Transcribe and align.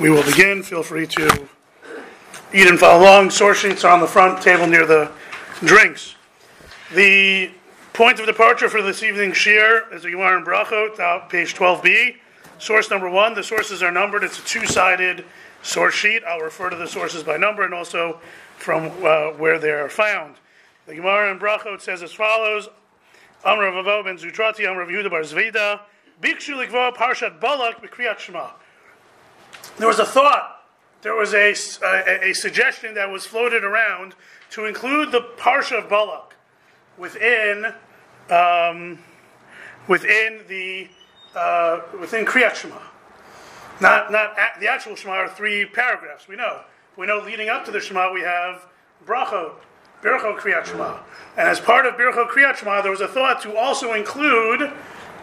We 0.00 0.10
will 0.10 0.22
begin. 0.22 0.62
Feel 0.62 0.84
free 0.84 1.08
to 1.08 1.48
eat 2.54 2.68
and 2.68 2.78
follow 2.78 3.02
along. 3.02 3.30
Source 3.30 3.58
sheets 3.58 3.82
are 3.82 3.92
on 3.92 4.00
the 4.00 4.06
front 4.06 4.40
table 4.40 4.68
near 4.68 4.86
the 4.86 5.10
drinks. 5.64 6.14
The 6.94 7.50
point 7.94 8.20
of 8.20 8.26
departure 8.26 8.68
for 8.68 8.80
this 8.80 9.02
evening's 9.02 9.36
shir 9.36 9.88
is 9.92 10.04
the 10.04 10.12
Gemara 10.12 10.38
in 10.38 10.44
Brachot, 10.44 11.28
page 11.28 11.56
12b. 11.56 12.14
Source 12.60 12.90
number 12.90 13.10
one. 13.10 13.34
The 13.34 13.42
sources 13.42 13.82
are 13.82 13.90
numbered. 13.90 14.22
It's 14.22 14.38
a 14.38 14.44
two-sided 14.44 15.24
source 15.64 15.94
sheet. 15.94 16.22
I'll 16.22 16.42
refer 16.42 16.70
to 16.70 16.76
the 16.76 16.86
sources 16.86 17.24
by 17.24 17.36
number 17.36 17.64
and 17.64 17.74
also 17.74 18.20
from 18.56 18.92
uh, 19.04 19.30
where 19.32 19.58
they 19.58 19.72
are 19.72 19.88
found. 19.88 20.36
The 20.86 20.94
Gemara 20.94 21.32
in 21.32 21.40
Brachot 21.40 21.80
says 21.80 22.04
as 22.04 22.12
follows: 22.12 22.68
Amr 23.44 23.72
ben 24.04 24.16
Zutrati, 24.16 24.64
Amr 24.70 24.86
Yehuda 24.86 25.10
bar 25.10 25.22
Zveda, 25.22 25.80
Bikshu 26.22 26.64
Parshat 26.94 27.40
Balak 27.40 27.82
b'Kriyat 27.82 28.20
Shema. 28.20 28.50
There 29.78 29.88
was 29.88 30.00
a 30.00 30.04
thought, 30.04 30.64
there 31.02 31.14
was 31.14 31.34
a, 31.34 31.54
a, 31.84 32.30
a, 32.30 32.32
suggestion 32.34 32.94
that 32.94 33.08
was 33.08 33.24
floated 33.24 33.62
around 33.62 34.14
to 34.50 34.64
include 34.64 35.12
the 35.12 35.20
Parsha 35.36 35.78
of 35.78 35.88
Balak 35.88 36.34
within, 36.96 37.72
um, 38.28 38.98
within 39.86 40.40
the 40.48 40.88
uh, 41.36 41.80
within 42.00 42.24
Kriyat 42.24 42.56
Shema. 42.56 42.80
Not, 43.80 44.10
not 44.10 44.36
the 44.58 44.68
actual 44.68 44.96
Shema 44.96 45.12
are 45.12 45.28
three 45.28 45.64
paragraphs. 45.64 46.26
We 46.26 46.34
know. 46.34 46.62
We 46.96 47.06
know 47.06 47.22
leading 47.24 47.48
up 47.48 47.64
to 47.66 47.70
the 47.70 47.80
Shema 47.80 48.12
we 48.12 48.22
have 48.22 48.66
Brachot, 49.06 49.52
Birchot 50.02 50.38
Kriyat 50.38 50.66
Shema. 50.66 50.98
And 51.36 51.48
as 51.48 51.60
part 51.60 51.86
of 51.86 51.94
Birchot 51.94 52.28
Kriyat 52.30 52.56
Shema, 52.56 52.82
there 52.82 52.90
was 52.90 53.00
a 53.00 53.06
thought 53.06 53.40
to 53.42 53.56
also 53.56 53.92
include, 53.92 54.72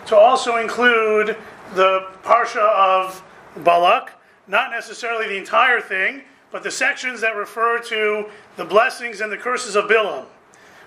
to 0.06 0.16
also 0.16 0.56
include 0.56 1.36
the 1.74 2.08
Parsha 2.24 2.66
of 2.74 3.22
Balak, 3.58 4.14
not 4.48 4.72
necessarily 4.72 5.28
the 5.28 5.38
entire 5.38 5.82
thing, 5.82 6.22
but 6.52 6.64
the 6.64 6.72
sections 6.72 7.22
that 7.22 7.36
refer 7.36 7.80
to 7.80 8.30
the 8.56 8.66
blessings 8.66 9.22
and 9.22 9.32
the 9.32 9.38
curses 9.38 9.76
of 9.76 9.86
Bilam. 9.86 10.26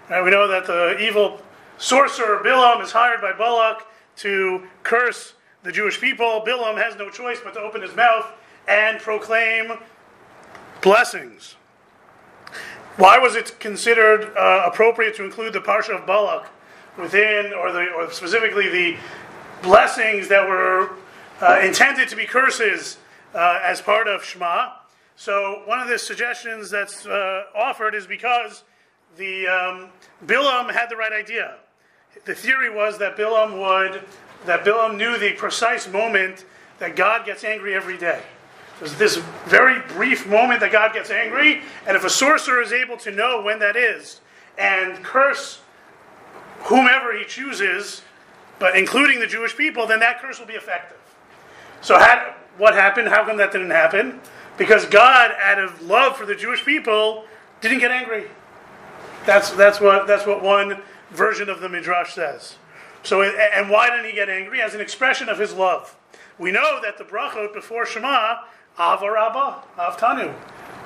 Right, 0.09 0.25
we 0.25 0.31
know 0.31 0.49
that 0.49 0.67
the 0.67 0.99
evil 0.99 1.43
sorcerer 1.77 2.43
Bilam 2.43 2.83
is 2.83 2.93
hired 2.93 3.21
by 3.21 3.33
Balak 3.33 3.87
to 4.17 4.67
curse 4.83 5.35
the 5.63 5.73
Jewish 5.73 6.01
people. 6.01 6.43
Bilam 6.47 6.83
has 6.83 6.97
no 6.97 7.11
choice 7.11 7.39
but 7.43 7.55
to 7.55 7.61
open 7.61 7.83
his 7.83 7.95
mouth 7.95 8.27
and 8.67 8.99
proclaim 8.99 9.73
blessings. 10.81 11.57
Why 12.97 13.19
was 13.19 13.37
it 13.37 13.61
considered 13.61 14.37
uh, 14.37 14.65
appropriate 14.67 15.15
to 15.17 15.25
include 15.25 15.53
the 15.53 15.61
Parsha 15.61 16.01
of 16.01 16.07
Balak 16.07 16.49
within, 16.97 17.53
or, 17.53 17.71
the, 17.73 17.91
or 17.93 18.11
specifically 18.11 18.69
the 18.69 18.97
blessings 19.63 20.29
that 20.29 20.49
were 20.49 20.91
uh, 21.41 21.61
intended 21.63 22.09
to 22.09 22.17
be 22.17 22.25
curses 22.25 22.99
uh, 23.35 23.61
as 23.63 23.81
part 23.81 24.09
of 24.09 24.25
Shema. 24.25 24.73
So 25.17 25.63
one 25.65 25.81
of 25.81 25.89
the 25.89 25.99
suggestions 25.99 26.71
that's 26.71 27.07
uh, 27.07 27.45
offered 27.55 27.95
is 27.95 28.07
because 28.07 28.65
the 29.17 29.47
um, 29.49 29.89
Bilam 30.27 30.71
had 30.71 30.89
the 30.89 30.97
right 30.97 31.13
idea. 31.13 31.57
The 32.25 32.35
theory 32.35 32.71
was 32.71 32.99
that 32.99 33.17
Bilam 33.17 33.59
would 33.59 34.03
that 34.47 34.65
Bilam 34.65 34.97
knew 34.97 35.19
the 35.19 35.33
precise 35.33 35.89
moment 35.89 36.45
that 36.79 36.95
God 36.95 37.27
gets 37.27 37.43
angry 37.43 37.75
every 37.75 37.99
day. 37.99 38.23
There's 38.79 38.95
this 38.95 39.17
very 39.47 39.81
brief 39.89 40.27
moment 40.29 40.61
that 40.61 40.71
God 40.71 40.93
gets 40.93 41.11
angry, 41.11 41.63
and 41.87 41.97
if 41.97 42.05
a 42.05 42.11
sorcerer 42.11 42.63
is 42.63 42.73
able 42.73 42.97
to 42.99 43.11
know 43.11 43.43
when 43.43 43.59
that 43.59 43.77
is 43.77 44.21
and 44.57 45.03
curse 45.03 45.61
whomever 46.61 47.17
he 47.17 47.25
chooses, 47.25 48.03
but 48.59 48.77
including 48.77 49.21
the 49.21 49.27
Jewish 49.27 49.57
people, 49.57 49.87
then 49.87 50.01
that 50.01 50.21
curse 50.21 50.39
will 50.39 50.47
be 50.47 50.55
effective. 50.55 50.99
So, 51.81 51.99
had, 51.99 52.35
what 52.59 52.75
happened? 52.75 53.09
How 53.09 53.25
come 53.25 53.39
that 53.39 53.53
didn't 53.53 53.71
happen? 53.71 54.21
Because 54.59 54.85
God, 54.85 55.31
out 55.41 55.59
of 55.59 55.81
love 55.83 56.17
for 56.17 56.27
the 56.27 56.35
Jewish 56.35 56.65
people, 56.65 57.25
didn't 57.61 57.79
get 57.79 57.91
angry. 57.91 58.25
That's, 59.25 59.51
that's, 59.51 59.81
what, 59.81 60.07
that's 60.07 60.27
what 60.27 60.43
one 60.43 60.83
version 61.11 61.49
of 61.49 61.61
the 61.61 61.69
Midrash 61.69 62.15
says. 62.15 62.57
So, 63.03 63.23
and 63.23 63.71
why 63.71 63.89
didn't 63.91 64.07
he 64.07 64.13
get 64.13 64.29
angry? 64.29 64.61
As 64.61 64.75
an 64.75 64.81
expression 64.81 65.29
of 65.29 65.39
his 65.39 65.55
love. 65.55 65.97
We 66.39 66.53
know 66.53 66.81
that 66.83 66.99
the 66.99 67.05
brachot 67.05 67.53
before 67.55 67.87
Shema, 67.87 68.39
Avarabba, 68.77 69.63
Avtanu. 69.77 70.35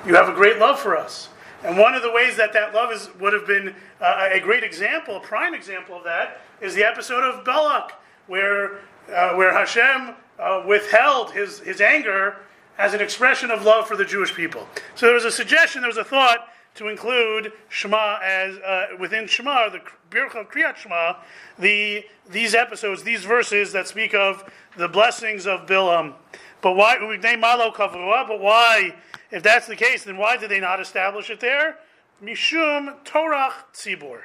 You 0.05 0.15
have 0.15 0.29
a 0.29 0.33
great 0.33 0.59
love 0.59 0.79
for 0.79 0.97
us. 0.97 1.29
And 1.63 1.77
one 1.77 1.95
of 1.95 2.01
the 2.01 2.11
ways 2.11 2.35
that 2.37 2.53
that 2.53 2.73
love 2.73 2.91
is, 2.91 3.09
would 3.19 3.33
have 3.33 3.47
been 3.47 3.73
uh, 4.01 4.29
a 4.31 4.39
great 4.39 4.63
example, 4.63 5.17
a 5.17 5.19
prime 5.19 5.53
example 5.53 5.95
of 5.95 6.03
that, 6.03 6.41
is 6.59 6.75
the 6.75 6.83
episode 6.83 7.23
of 7.23 7.45
Balak, 7.45 7.93
where, 8.27 8.79
uh, 9.13 9.33
where 9.35 9.53
Hashem 9.53 10.15
uh, 10.39 10.63
withheld 10.65 11.31
his, 11.31 11.59
his 11.59 11.81
anger 11.81 12.37
as 12.77 12.93
an 12.93 13.01
expression 13.01 13.51
of 13.51 13.63
love 13.63 13.87
for 13.87 13.95
the 13.95 14.05
Jewish 14.05 14.33
people. 14.33 14.67
So 14.95 15.05
there 15.05 15.15
was 15.15 15.25
a 15.25 15.31
suggestion, 15.31 15.81
there 15.81 15.89
was 15.89 15.97
a 15.97 16.03
thought 16.03 16.47
to 16.75 16.87
include 16.87 17.51
Shema 17.69 18.17
as 18.23 18.57
uh, 18.57 18.87
within 18.99 19.27
Shema, 19.27 19.69
the 19.69 19.81
Bircha 20.09 20.47
Kriyat 20.47 20.75
Shema, 20.75 21.17
the 21.59 22.03
these 22.29 22.55
episodes, 22.55 23.03
these 23.03 23.25
verses 23.25 23.73
that 23.73 23.87
speak 23.87 24.13
of 24.15 24.51
the 24.77 24.87
blessings 24.87 25.45
of 25.45 25.67
Bilam. 25.67 26.13
But 26.61 26.75
why 26.75 26.97
we 27.05 27.17
name 27.17 27.41
Malo? 27.41 27.71
But 27.77 28.39
why, 28.39 28.95
if 29.29 29.43
that's 29.43 29.67
the 29.67 29.75
case, 29.75 30.05
then 30.05 30.17
why 30.17 30.37
did 30.37 30.49
they 30.49 30.61
not 30.61 30.79
establish 30.79 31.29
it 31.29 31.41
there? 31.41 31.77
Mishum 32.23 32.95
Torach 33.03 33.53
Tzibur. 33.73 34.21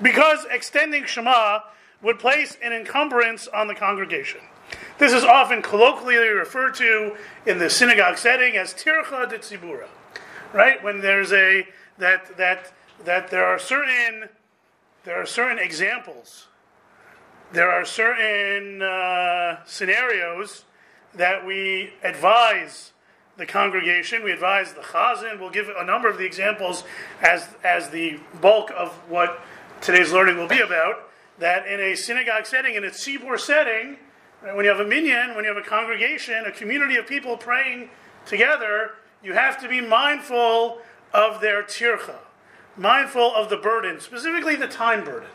Because 0.00 0.46
extending 0.50 1.04
Shema 1.04 1.60
would 2.02 2.18
place 2.18 2.56
an 2.62 2.72
encumbrance 2.72 3.46
on 3.48 3.68
the 3.68 3.74
congregation. 3.74 4.40
This 5.00 5.14
is 5.14 5.24
often 5.24 5.62
colloquially 5.62 6.28
referred 6.28 6.74
to 6.74 7.16
in 7.46 7.58
the 7.58 7.70
synagogue 7.70 8.18
setting 8.18 8.58
as 8.58 8.74
tircha 8.74 9.30
de 9.30 9.38
tzibura, 9.38 9.88
right? 10.52 10.84
When 10.84 11.00
there's 11.00 11.32
a 11.32 11.66
that 11.96 12.36
that 12.36 12.70
that 13.06 13.30
there 13.30 13.46
are 13.46 13.58
certain 13.58 14.28
there 15.04 15.16
are 15.18 15.24
certain 15.24 15.58
examples, 15.58 16.48
there 17.50 17.70
are 17.70 17.86
certain 17.86 18.82
uh, 18.82 19.64
scenarios 19.64 20.66
that 21.14 21.46
we 21.46 21.94
advise 22.04 22.92
the 23.38 23.46
congregation, 23.46 24.22
we 24.22 24.32
advise 24.32 24.74
the 24.74 24.82
chazan. 24.82 25.40
We'll 25.40 25.48
give 25.48 25.70
a 25.70 25.84
number 25.84 26.10
of 26.10 26.18
the 26.18 26.26
examples 26.26 26.84
as 27.22 27.48
as 27.64 27.88
the 27.88 28.20
bulk 28.42 28.70
of 28.76 28.92
what 29.08 29.40
today's 29.80 30.12
learning 30.12 30.36
will 30.36 30.46
be 30.46 30.60
about. 30.60 31.08
That 31.38 31.66
in 31.66 31.80
a 31.80 31.94
synagogue 31.94 32.44
setting, 32.44 32.74
in 32.74 32.84
a 32.84 32.90
tzibur 32.90 33.40
setting 33.40 33.96
Right? 34.42 34.56
When 34.56 34.64
you 34.64 34.70
have 34.70 34.80
a 34.80 34.88
minyan, 34.88 35.34
when 35.34 35.44
you 35.44 35.54
have 35.54 35.62
a 35.62 35.68
congregation, 35.68 36.44
a 36.46 36.52
community 36.52 36.96
of 36.96 37.06
people 37.06 37.36
praying 37.36 37.90
together, 38.26 38.92
you 39.22 39.34
have 39.34 39.60
to 39.60 39.68
be 39.68 39.80
mindful 39.80 40.78
of 41.12 41.40
their 41.40 41.62
tircha, 41.62 42.16
mindful 42.76 43.34
of 43.34 43.50
the 43.50 43.56
burden, 43.56 44.00
specifically 44.00 44.56
the 44.56 44.68
time 44.68 45.04
burden. 45.04 45.28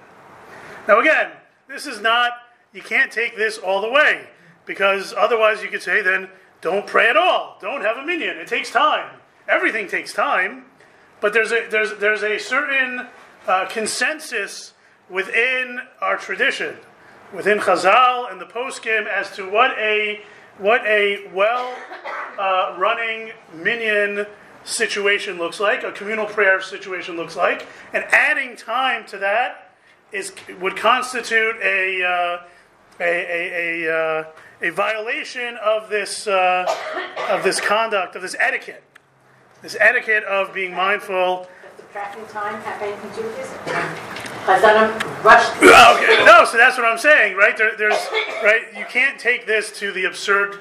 Now, 0.88 1.00
again, 1.00 1.32
this 1.68 1.86
is 1.86 2.02
not, 2.02 2.32
you 2.74 2.82
can't 2.82 3.12
take 3.12 3.36
this 3.36 3.58
all 3.58 3.82
the 3.82 3.90
way, 3.90 4.28
because 4.66 5.14
otherwise 5.16 5.62
you 5.62 5.70
could 5.70 5.82
say, 5.82 6.02
then 6.02 6.30
don't 6.62 6.88
pray 6.88 7.10
at 7.10 7.18
all. 7.18 7.58
Don't 7.62 7.82
have 7.82 7.98
a 7.98 8.06
minyan. 8.06 8.38
It 8.38 8.48
takes 8.48 8.72
time. 8.72 9.20
Everything 9.48 9.88
takes 9.88 10.14
time, 10.14 10.66
but 11.22 11.34
there's 11.34 11.52
a, 11.52 11.68
there's, 11.70 11.96
there's 12.00 12.24
a 12.24 12.40
certain 12.40 13.08
uh, 13.48 13.68
consensus 13.68 14.74
within 15.10 15.80
our 16.02 16.18
tradition 16.18 16.76
within 17.36 17.60
Chazal 17.60 18.32
and 18.32 18.40
the 18.40 18.46
poskim 18.46 19.08
as 19.08 19.32
to 19.36 19.50
what 19.50 19.72
a 19.78 20.22
what 20.58 20.86
a 20.86 21.30
well 21.34 21.76
uh, 22.40 22.76
running 22.78 23.34
minyan 23.54 24.26
situation 24.64 25.38
looks 25.38 25.60
like, 25.60 25.84
a 25.84 25.92
communal 25.92 26.26
prayer 26.26 26.62
situation 26.62 27.18
looks 27.18 27.36
like, 27.36 27.68
and 27.94 28.04
adding 28.06 28.56
time 28.56 29.06
to 29.08 29.18
that 29.18 29.74
is 30.12 30.34
would 30.62 30.78
constitute 30.78 31.56
a 31.62 32.04
uh, 32.04 32.44
a, 33.00 33.04
a, 33.04 33.86
a, 33.86 33.94
uh, 33.94 34.26
a, 34.62 34.70
violation 34.70 35.58
of 35.58 35.90
this 35.90 36.28
uh, 36.28 36.66
of 37.30 37.44
this 37.44 37.60
conduct 37.60 38.16
of 38.16 38.22
this 38.22 38.36
etiquette, 38.40 38.84
this 39.62 39.76
etiquette 39.80 40.24
of 40.24 40.54
being 40.54 40.74
mindful. 40.74 41.48
Tracking 41.92 42.26
time 42.28 42.62
have 42.62 42.82
anything 42.82 43.10
to 43.12 43.16
do 43.16 43.24
with 43.24 43.38
this? 43.38 44.15
Rushed. 45.24 45.52
okay, 45.58 46.24
no, 46.26 46.46
so 46.46 46.58
that's 46.58 46.78
what 46.78 46.86
I'm 46.86 46.98
saying, 46.98 47.36
right? 47.36 47.58
There, 47.58 47.76
there's 47.76 48.08
right. 48.44 48.62
You 48.78 48.86
can't 48.86 49.20
take 49.20 49.46
this 49.48 49.72
to 49.80 49.92
the 49.92 50.06
absurd 50.06 50.60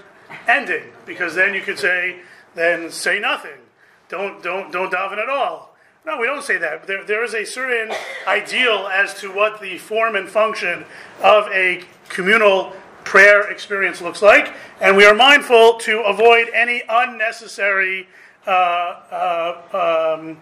ending 0.49 0.85
because 1.07 1.35
then 1.35 1.55
you 1.55 1.61
could 1.61 1.79
say, 1.79 2.21
then 2.55 2.91
say 2.91 3.21
nothing. 3.21 3.61
Don't 4.09 4.43
don't 4.43 4.73
don't 4.73 4.93
daven 4.93 5.19
at 5.19 5.29
all. 5.29 5.77
No, 6.07 6.19
we 6.19 6.27
don't 6.27 6.45
say 6.45 6.59
that. 6.59 6.87
There, 6.87 7.03
there 7.05 7.25
is 7.25 7.35
a 7.35 7.45
certain 7.45 7.95
ideal 8.27 8.89
as 8.93 9.15
to 9.21 9.33
what 9.33 9.61
the 9.61 9.79
form 9.79 10.17
and 10.17 10.29
function 10.29 10.85
of 11.23 11.47
a 11.49 11.83
communal 12.11 12.75
prayer 13.05 13.51
experience 13.51 14.03
looks 14.03 14.21
like, 14.21 14.53
and 14.81 14.97
we 14.97 15.07
are 15.07 15.15
mindful 15.15 15.79
to 15.79 16.01
avoid 16.01 16.49
any 16.55 16.83
unnecessary 16.89 18.07
uh, 18.47 18.51
uh, 18.51 20.17
um, 20.19 20.39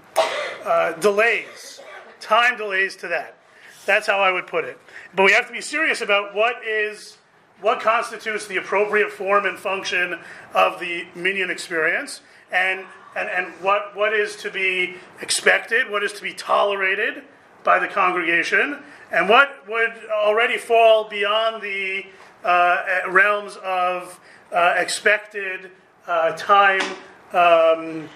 uh, 0.64 0.92
delays 0.94 1.80
time 2.22 2.56
delays 2.56 2.96
to 2.96 3.08
that. 3.08 3.36
That's 3.84 4.06
how 4.06 4.20
I 4.20 4.30
would 4.30 4.46
put 4.46 4.64
it. 4.64 4.78
But 5.14 5.24
we 5.24 5.32
have 5.32 5.46
to 5.48 5.52
be 5.52 5.60
serious 5.60 6.00
about 6.00 6.34
what 6.34 6.64
is 6.64 7.18
what 7.60 7.80
constitutes 7.80 8.46
the 8.46 8.56
appropriate 8.56 9.12
form 9.12 9.46
and 9.46 9.56
function 9.56 10.18
of 10.52 10.80
the 10.80 11.06
minyan 11.14 11.50
experience, 11.50 12.20
and 12.50 12.86
and, 13.14 13.28
and 13.28 13.46
what, 13.62 13.94
what 13.94 14.12
is 14.14 14.36
to 14.36 14.50
be 14.50 14.94
expected, 15.20 15.90
what 15.90 16.02
is 16.02 16.12
to 16.14 16.22
be 16.22 16.32
tolerated 16.32 17.22
by 17.62 17.78
the 17.78 17.86
congregation, 17.86 18.78
and 19.10 19.28
what 19.28 19.68
would 19.68 19.92
already 20.10 20.56
fall 20.56 21.08
beyond 21.08 21.62
the 21.62 22.06
uh, 22.42 23.00
realms 23.08 23.56
of 23.62 24.18
uh, 24.52 24.74
expected 24.76 25.70
uh, 26.06 26.32
time 26.32 26.80
um, 27.32 28.08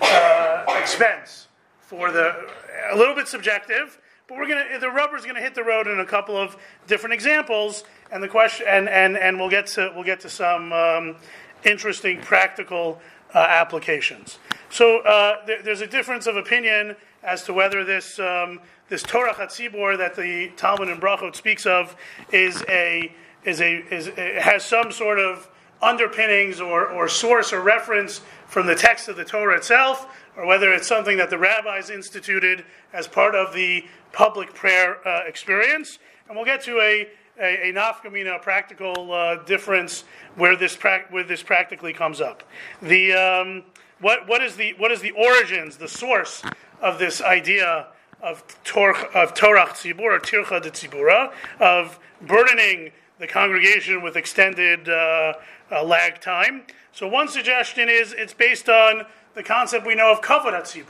uh, 0.00 0.64
expense 0.80 1.48
for 1.86 2.10
the 2.10 2.48
a 2.90 2.96
little 2.96 3.14
bit 3.14 3.28
subjective 3.28 3.98
but 4.26 4.38
we're 4.38 4.48
gonna 4.48 4.78
the 4.80 4.90
rubber's 4.90 5.24
gonna 5.24 5.40
hit 5.40 5.54
the 5.54 5.62
road 5.62 5.86
in 5.86 6.00
a 6.00 6.06
couple 6.06 6.36
of 6.36 6.56
different 6.86 7.12
examples 7.12 7.84
and 8.10 8.22
the 8.22 8.28
question 8.28 8.66
and 8.68 8.88
and, 8.88 9.16
and 9.16 9.38
we'll 9.38 9.50
get 9.50 9.66
to 9.66 9.92
we'll 9.94 10.04
get 10.04 10.20
to 10.20 10.28
some 10.28 10.72
um, 10.72 11.16
interesting 11.64 12.20
practical 12.20 13.00
uh, 13.34 13.38
applications. 13.38 14.38
So 14.70 15.00
uh, 15.00 15.44
there, 15.46 15.62
there's 15.62 15.80
a 15.80 15.86
difference 15.86 16.26
of 16.26 16.36
opinion 16.36 16.96
as 17.22 17.42
to 17.44 17.52
whether 17.52 17.84
this 17.84 18.18
um, 18.18 18.60
this 18.88 19.02
Torach 19.02 19.36
Tzibor 19.36 19.98
that 19.98 20.14
the 20.14 20.50
Talmud 20.56 20.88
and 20.88 21.00
Brachot 21.00 21.34
speaks 21.34 21.66
of 21.66 21.96
is 22.32 22.64
a 22.68 23.12
is 23.44 23.60
a 23.60 23.94
is 23.94 24.08
has 24.42 24.64
some 24.64 24.92
sort 24.92 25.18
of 25.18 25.48
underpinnings 25.82 26.60
or, 26.60 26.86
or 26.86 27.08
source 27.08 27.52
or 27.52 27.60
reference 27.60 28.22
from 28.46 28.66
the 28.66 28.74
text 28.74 29.08
of 29.08 29.16
the 29.16 29.24
Torah 29.24 29.56
itself, 29.56 30.06
or 30.36 30.46
whether 30.46 30.72
it's 30.72 30.86
something 30.86 31.16
that 31.18 31.30
the 31.30 31.38
rabbis 31.38 31.90
instituted 31.90 32.64
as 32.92 33.06
part 33.06 33.34
of 33.34 33.54
the 33.54 33.84
public 34.12 34.54
prayer 34.54 35.06
uh, 35.06 35.24
experience. 35.26 35.98
And 36.28 36.36
we'll 36.36 36.46
get 36.46 36.62
to 36.64 36.80
a, 36.80 37.08
a, 37.40 37.70
a 37.70 37.72
nafkamina, 37.72 38.40
practical 38.42 39.12
uh, 39.12 39.36
difference 39.44 40.04
where 40.36 40.56
this, 40.56 40.76
pra- 40.76 41.04
where 41.10 41.24
this 41.24 41.42
practically 41.42 41.92
comes 41.92 42.20
up. 42.20 42.42
The, 42.82 43.12
um, 43.12 43.62
what, 44.00 44.26
what, 44.28 44.42
is 44.42 44.56
the, 44.56 44.74
what 44.74 44.90
is 44.90 45.00
the 45.00 45.12
origins, 45.12 45.76
the 45.76 45.88
source 45.88 46.42
of 46.80 46.98
this 46.98 47.20
idea 47.20 47.88
of, 48.22 48.42
tor- 48.64 48.96
of 49.14 49.34
Torach 49.34 49.70
Tzibur, 49.70 50.00
or 50.00 50.18
Tircha 50.18 50.62
de 50.62 50.70
Tzibura, 50.70 51.32
of 51.60 51.98
burdening 52.22 52.90
the 53.18 53.26
congregation 53.26 54.02
with 54.02 54.16
extended 54.16 54.88
uh, 54.88 55.34
uh, 55.70 55.84
lag 55.84 56.20
time. 56.20 56.62
So 56.92 57.08
one 57.08 57.28
suggestion 57.28 57.88
is 57.88 58.12
it's 58.12 58.34
based 58.34 58.68
on 58.68 59.04
the 59.34 59.42
concept 59.42 59.86
we 59.86 59.94
know 59.94 60.12
of 60.12 60.20
kavod 60.20 60.52
tzibur. 60.62 60.86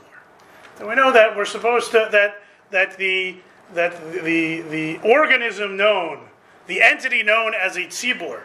And 0.79 0.87
we 0.87 0.95
know 0.95 1.11
that 1.11 1.35
we're 1.35 1.45
supposed 1.45 1.91
to 1.91 2.09
that 2.11 2.41
that 2.71 2.97
the 2.97 3.37
that 3.73 4.13
the 4.23 4.61
the 4.61 4.97
organism 4.99 5.77
known, 5.77 6.19
the 6.67 6.81
entity 6.81 7.23
known 7.23 7.53
as 7.53 7.75
a 7.75 7.85
tzibur, 7.85 8.41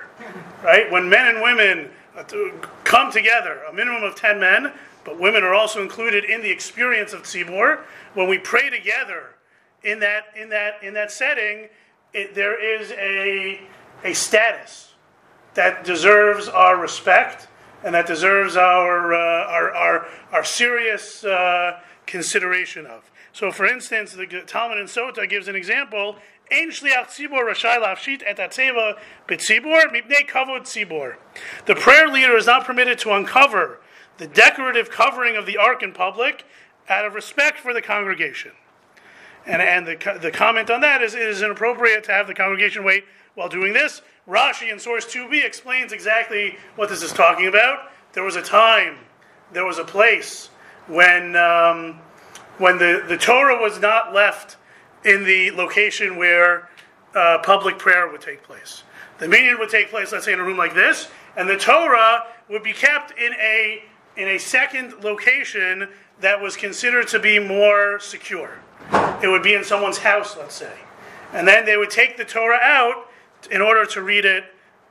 right? 0.62 0.90
When 0.90 1.08
men 1.08 1.26
and 1.26 1.42
women 1.42 1.90
uh, 2.16 2.24
come 2.84 3.12
together, 3.12 3.60
a 3.68 3.72
minimum 3.72 4.02
of 4.02 4.16
ten 4.16 4.40
men, 4.40 4.72
but 5.04 5.18
women 5.18 5.42
are 5.42 5.54
also 5.54 5.82
included 5.82 6.24
in 6.24 6.42
the 6.42 6.50
experience 6.50 7.12
of 7.12 7.22
tzibur. 7.22 7.80
When 8.14 8.28
we 8.28 8.38
pray 8.38 8.70
together 8.70 9.34
in 9.82 10.00
that 10.00 10.26
in 10.36 10.48
that 10.50 10.82
in 10.82 10.94
that 10.94 11.10
setting, 11.10 11.68
it, 12.12 12.34
there 12.34 12.58
is 12.62 12.92
a 12.92 13.60
a 14.04 14.14
status 14.14 14.94
that 15.54 15.84
deserves 15.84 16.48
our 16.48 16.76
respect 16.76 17.48
and 17.82 17.94
that 17.94 18.06
deserves 18.06 18.56
our, 18.56 19.14
uh, 19.14 19.18
our, 19.46 19.72
our, 19.72 20.06
our, 20.32 20.44
serious 20.44 21.24
uh, 21.24 21.80
consideration 22.06 22.86
of. 22.86 23.10
So, 23.32 23.50
for 23.50 23.66
instance, 23.66 24.12
the 24.12 24.26
Talmud 24.46 24.78
in 24.78 24.86
Sota 24.86 25.28
gives 25.28 25.48
an 25.48 25.56
example. 25.56 26.16
The 31.66 31.74
prayer 31.76 32.08
leader 32.08 32.36
is 32.36 32.46
not 32.46 32.64
permitted 32.64 32.98
to 33.00 33.12
uncover 33.12 33.80
the 34.18 34.26
decorative 34.26 34.90
covering 34.90 35.36
of 35.36 35.46
the 35.46 35.56
ark 35.56 35.82
in 35.82 35.92
public 35.92 36.44
out 36.88 37.06
of 37.06 37.14
respect 37.14 37.58
for 37.58 37.72
the 37.72 37.80
congregation. 37.80 38.52
And, 39.46 39.62
and 39.62 39.86
the, 39.86 40.18
the 40.20 40.30
comment 40.30 40.70
on 40.70 40.80
that 40.82 41.02
is 41.02 41.14
it 41.14 41.22
is 41.22 41.40
inappropriate 41.42 42.04
to 42.04 42.12
have 42.12 42.26
the 42.26 42.34
congregation 42.34 42.84
wait 42.84 43.04
while 43.34 43.48
doing 43.48 43.72
this. 43.72 44.02
Rashi 44.30 44.70
in 44.70 44.78
source 44.78 45.04
2b 45.06 45.44
explains 45.44 45.92
exactly 45.92 46.56
what 46.76 46.88
this 46.88 47.02
is 47.02 47.12
talking 47.12 47.48
about. 47.48 47.90
There 48.12 48.22
was 48.22 48.36
a 48.36 48.42
time, 48.42 48.96
there 49.52 49.64
was 49.64 49.78
a 49.78 49.84
place 49.84 50.50
when, 50.86 51.34
um, 51.34 51.98
when 52.58 52.78
the, 52.78 53.04
the 53.08 53.16
Torah 53.16 53.60
was 53.60 53.80
not 53.80 54.14
left 54.14 54.56
in 55.04 55.24
the 55.24 55.50
location 55.50 56.16
where 56.16 56.68
uh, 57.14 57.38
public 57.42 57.76
prayer 57.76 58.08
would 58.08 58.20
take 58.20 58.44
place. 58.44 58.84
The 59.18 59.26
minyan 59.26 59.58
would 59.58 59.68
take 59.68 59.90
place, 59.90 60.12
let's 60.12 60.26
say, 60.26 60.32
in 60.32 60.38
a 60.38 60.44
room 60.44 60.56
like 60.56 60.74
this, 60.74 61.08
and 61.36 61.48
the 61.48 61.56
Torah 61.56 62.24
would 62.48 62.62
be 62.62 62.72
kept 62.72 63.18
in 63.18 63.32
a, 63.34 63.82
in 64.16 64.28
a 64.28 64.38
second 64.38 65.02
location 65.02 65.88
that 66.20 66.40
was 66.40 66.56
considered 66.56 67.08
to 67.08 67.18
be 67.18 67.40
more 67.40 67.98
secure. 67.98 68.60
It 69.22 69.28
would 69.28 69.42
be 69.42 69.54
in 69.54 69.64
someone's 69.64 69.98
house, 69.98 70.36
let's 70.36 70.54
say. 70.54 70.72
And 71.32 71.46
then 71.48 71.64
they 71.64 71.76
would 71.76 71.90
take 71.90 72.16
the 72.16 72.24
Torah 72.24 72.60
out 72.62 73.09
in 73.50 73.60
order 73.60 73.84
to 73.86 74.02
read 74.02 74.24
it 74.24 74.44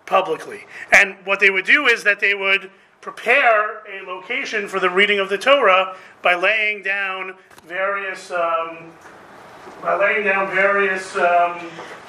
publicly. 0.05 0.65
And 0.91 1.15
what 1.23 1.39
they 1.39 1.49
would 1.49 1.65
do 1.65 1.87
is 1.87 2.03
that 2.03 2.19
they 2.19 2.33
would 2.33 2.71
prepare 3.01 3.83
a 3.87 4.03
location 4.05 4.67
for 4.67 4.79
the 4.79 4.89
reading 4.89 5.19
of 5.19 5.29
the 5.29 5.37
Torah 5.37 5.95
by 6.21 6.35
laying 6.35 6.83
down 6.83 7.35
various 7.65 8.31
um, 8.31 8.91
by 9.81 9.95
laying 9.95 10.25
down 10.25 10.53
various. 10.53 11.15
Um, 11.15 11.59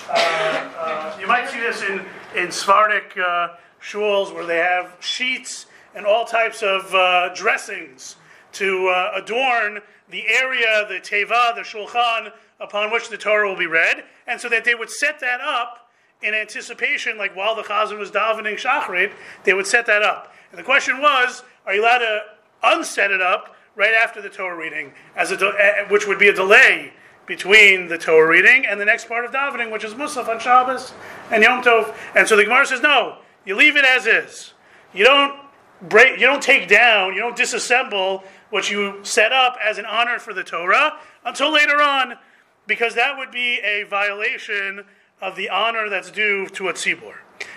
uh, 0.09 0.71
uh, 0.79 1.17
you 1.21 1.27
might 1.27 1.49
see 1.49 1.61
this 1.61 1.83
in 1.83 2.05
in 2.35 2.51
Sephardic 2.51 3.17
uh, 3.17 3.57
shuls 3.81 4.35
where 4.35 4.47
they 4.47 4.59
have 4.59 4.97
sheets 5.01 5.67
and 5.95 6.07
all 6.07 6.25
types 6.25 6.63
of 6.63 6.93
uh, 6.95 7.33
dressings 7.35 8.17
to 8.53 8.89
uh, 8.89 9.13
adorn 9.15 9.81
the 10.11 10.27
area, 10.29 10.87
the 10.89 11.01
teva, 11.01 11.55
the 11.55 11.63
shulchan 11.63 12.33
upon 12.59 12.91
which 12.91 13.09
the 13.09 13.17
Torah 13.17 13.49
will 13.49 13.57
be 13.57 13.67
read, 13.67 14.05
and 14.27 14.41
so 14.41 14.49
that 14.49 14.65
they 14.65 14.75
would 14.75 14.91
set 14.91 15.21
that 15.21 15.41
up 15.41 15.80
in 16.23 16.35
anticipation, 16.35 17.17
like 17.17 17.35
while 17.35 17.55
the 17.55 17.63
chazan 17.63 17.99
was 17.99 18.11
davening 18.11 18.59
shachrit, 18.59 19.13
they 19.45 19.55
would 19.55 19.67
set 19.67 19.87
that 19.87 20.03
up. 20.03 20.33
And 20.51 20.59
the 20.59 20.65
question 20.65 21.01
was, 21.01 21.43
are 21.67 21.75
you 21.75 21.83
allowed 21.83 21.99
to 21.99 22.21
unset 22.63 23.11
it 23.11 23.23
up 23.23 23.57
right 23.77 23.95
after 23.95 24.21
the 24.21 24.29
Torah 24.29 24.57
reading, 24.57 24.93
as 25.17 25.31
de- 25.31 25.55
eh, 25.59 25.89
which 25.89 26.07
would 26.07 26.19
be 26.19 26.29
a 26.29 26.35
delay 26.35 26.93
between 27.27 27.89
the 27.89 27.97
Torah 27.97 28.29
reading 28.29 28.67
and 28.67 28.81
the 28.81 28.85
next 28.85 29.09
part 29.09 29.25
of 29.25 29.31
davening, 29.31 29.71
which 29.71 29.85
is 29.85 29.95
Musaf 29.95 30.29
on 30.29 30.41
Shabbos 30.41 30.93
and 31.31 31.43
Yom 31.43 31.63
Tov. 31.63 31.95
And 32.15 32.27
so 32.27 32.37
the 32.37 32.45
Gemara 32.45 32.67
says, 32.67 32.83
no, 32.83 33.19
you 33.45 33.55
leave 33.55 33.77
it 33.77 33.85
as 33.85 34.07
is. 34.07 34.53
You 34.93 35.05
don't 35.05 35.41
break, 35.81 36.21
you 36.21 36.27
don't 36.27 36.43
take 36.43 36.69
down, 36.69 37.15
you 37.15 37.21
don't 37.21 37.37
disassemble 37.37 38.25
what 38.51 38.71
you 38.71 38.99
set 39.05 39.33
up 39.33 39.57
as 39.65 39.79
an 39.79 39.87
honor 39.87 40.19
for 40.19 40.35
the 40.35 40.43
Torah 40.43 40.99
until 41.25 41.53
later 41.53 41.81
on, 41.81 42.15
because 42.67 42.97
that 42.97 43.17
would 43.17 43.31
be 43.31 43.61
a 43.61 43.85
violation 43.85 44.85
of 45.21 45.37
the 45.37 45.51
honor 45.51 45.89
that's 45.89 46.11
due 46.11 46.47
to 46.49 46.69
a 46.69 46.73
tzibur. 46.73 47.15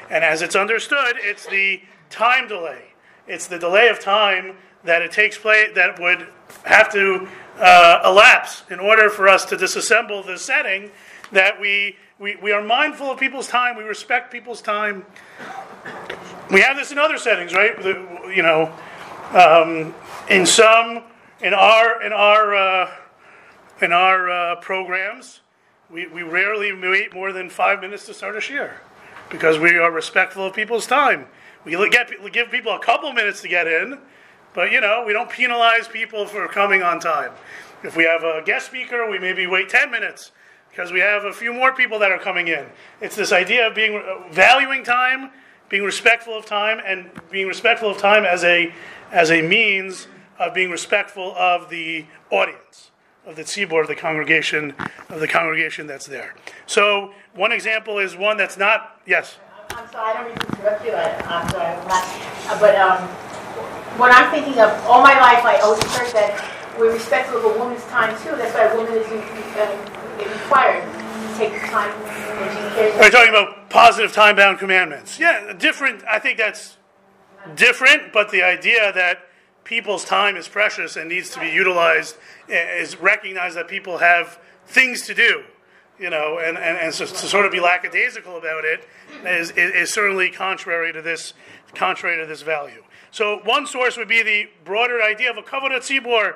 And 0.09 0.23
as 0.23 0.41
it's 0.41 0.55
understood, 0.55 1.15
it's 1.17 1.45
the 1.45 1.81
time 2.09 2.47
delay. 2.47 2.93
It's 3.27 3.47
the 3.47 3.57
delay 3.57 3.89
of 3.89 3.99
time 3.99 4.57
that 4.83 5.01
it 5.01 5.11
takes 5.11 5.37
place 5.37 5.71
that 5.75 5.99
would 5.99 6.27
have 6.65 6.91
to 6.91 7.27
uh, 7.57 8.01
elapse 8.05 8.63
in 8.69 8.79
order 8.79 9.09
for 9.09 9.27
us 9.27 9.45
to 9.45 9.55
disassemble 9.55 10.25
the 10.25 10.37
setting 10.37 10.91
that 11.31 11.59
we, 11.59 11.95
we, 12.19 12.35
we 12.37 12.51
are 12.51 12.61
mindful 12.61 13.07
of 13.07 13.19
people's 13.19 13.47
time, 13.47 13.77
we 13.77 13.83
respect 13.83 14.31
people's 14.31 14.61
time. 14.61 15.05
We 16.51 16.61
have 16.61 16.75
this 16.75 16.91
in 16.91 16.97
other 16.97 17.17
settings, 17.17 17.53
right? 17.53 17.81
The, 17.81 18.31
you 18.35 18.43
know, 18.43 18.71
um, 19.31 19.95
in 20.29 20.45
some, 20.45 21.03
in 21.41 21.53
our, 21.53 22.03
in 22.03 22.13
our, 22.13 22.55
uh, 22.55 22.91
in 23.81 23.91
our 23.91 24.29
uh, 24.29 24.55
programs, 24.57 25.41
we, 25.93 26.07
we 26.07 26.23
rarely 26.23 26.73
wait 26.73 27.13
more 27.13 27.31
than 27.31 27.49
five 27.49 27.79
minutes 27.79 28.07
to 28.07 28.15
start 28.15 28.35
a 28.35 28.41
shir 28.41 28.81
because 29.29 29.59
we 29.59 29.77
are 29.77 29.91
respectful 29.91 30.47
of 30.47 30.53
people's 30.53 30.87
time. 30.87 31.27
We 31.65 31.71
get, 31.89 32.09
give 32.33 32.49
people 32.49 32.73
a 32.73 32.79
couple 32.79 33.13
minutes 33.13 33.41
to 33.43 33.47
get 33.47 33.67
in, 33.67 33.99
but 34.55 34.71
you 34.71 34.81
know, 34.81 35.03
we 35.05 35.13
don't 35.13 35.29
penalize 35.29 35.87
people 35.87 36.25
for 36.25 36.47
coming 36.47 36.81
on 36.81 36.99
time. 36.99 37.31
If 37.83 37.95
we 37.95 38.05
have 38.05 38.23
a 38.23 38.41
guest 38.43 38.65
speaker, 38.65 39.09
we 39.09 39.19
maybe 39.19 39.45
wait 39.45 39.69
10 39.69 39.91
minutes 39.91 40.31
because 40.69 40.91
we 40.91 40.99
have 40.99 41.25
a 41.25 41.31
few 41.31 41.53
more 41.53 41.73
people 41.73 41.99
that 41.99 42.11
are 42.11 42.19
coming 42.19 42.47
in. 42.47 42.65
It's 42.99 43.15
this 43.15 43.31
idea 43.31 43.67
of 43.67 43.75
being 43.75 44.01
valuing 44.31 44.83
time, 44.83 45.29
being 45.69 45.83
respectful 45.83 46.35
of 46.35 46.45
time, 46.45 46.81
and 46.83 47.11
being 47.29 47.47
respectful 47.47 47.91
of 47.91 47.97
time 47.97 48.25
as 48.25 48.43
a 48.43 48.73
as 49.11 49.29
a 49.29 49.43
means 49.43 50.07
of 50.39 50.55
being 50.55 50.71
respectful 50.71 51.35
of 51.37 51.69
the 51.69 52.05
audience 52.31 52.89
of 53.25 53.35
the 53.35 53.43
tzibor 53.43 53.81
of 53.81 53.87
the 53.87 53.95
congregation 53.95 54.75
of 55.09 55.19
the 55.19 55.27
congregation 55.27 55.87
that's 55.87 56.05
there. 56.05 56.35
So 56.65 57.13
one 57.33 57.51
example 57.51 57.99
is 57.99 58.15
one 58.15 58.37
that's 58.37 58.57
not 58.57 58.99
yes. 59.05 59.37
I'm 59.69 59.89
sorry, 59.91 60.11
I 60.11 60.13
don't 60.13 60.27
mean 60.27 60.37
to 60.37 60.47
interrupt 60.57 60.85
you. 60.85 60.91
I, 60.91 61.09
am 61.41 61.49
sorry, 61.49 61.65
I'm 61.65 61.87
not, 61.87 62.03
uh, 62.47 62.59
but 62.59 62.75
um, 62.75 63.07
when 63.97 64.11
I'm 64.11 64.29
thinking 64.31 64.59
of 64.59 64.69
all 64.85 65.01
my 65.01 65.19
life, 65.19 65.43
I 65.45 65.57
always 65.61 65.83
heard 65.95 66.13
that 66.13 66.77
we're 66.77 66.93
respectful 66.93 67.37
of 67.37 67.45
a 67.55 67.59
woman's 67.59 67.83
time 67.85 68.15
too. 68.21 68.35
That's 68.35 68.53
why 68.53 68.65
a 68.65 68.75
woman 68.77 68.93
is 68.93 69.07
uh, 69.07 69.69
required 70.17 70.83
to 70.83 71.37
take 71.37 71.53
the 71.53 71.67
time 71.67 71.91
when 71.91 72.49
she 72.49 72.75
cares. 72.75 72.95
Are 72.99 73.05
you 73.05 73.11
talking 73.11 73.29
about 73.29 73.63
positive 73.73 74.13
time 74.13 74.35
bound 74.35 74.59
commandments. 74.59 75.19
Yeah, 75.19 75.51
different. 75.51 76.03
I 76.05 76.19
think 76.19 76.37
that's 76.37 76.77
different, 77.55 78.13
but 78.13 78.29
the 78.29 78.43
idea 78.43 78.93
that 78.93 79.27
people's 79.63 80.05
time 80.05 80.35
is 80.35 80.47
precious 80.47 80.95
and 80.95 81.09
needs 81.09 81.29
to 81.31 81.39
be 81.39 81.49
utilized 81.49 82.17
is 82.47 82.99
recognize 82.99 83.55
that 83.55 83.67
people 83.67 83.97
have 83.97 84.39
things 84.65 85.03
to 85.07 85.13
do, 85.13 85.43
you 85.99 86.09
know, 86.09 86.39
and, 86.39 86.57
and, 86.57 86.77
and 86.77 86.93
so, 86.93 87.05
to 87.05 87.13
sort 87.13 87.45
of 87.45 87.51
be 87.51 87.59
lackadaisical 87.59 88.37
about 88.37 88.65
it 88.65 88.87
is, 89.25 89.51
is, 89.51 89.73
is 89.73 89.93
certainly 89.93 90.29
contrary 90.29 90.91
to 90.93 91.01
this 91.01 91.33
contrary 91.73 92.19
to 92.21 92.25
this 92.27 92.41
value. 92.41 92.83
So 93.11 93.39
one 93.43 93.67
source 93.67 93.97
would 93.97 94.07
be 94.07 94.23
the 94.23 94.49
broader 94.63 95.01
idea 95.01 95.31
of 95.31 95.37
a 95.37 95.41
kavod 95.41 95.71
tzibor, 95.71 96.35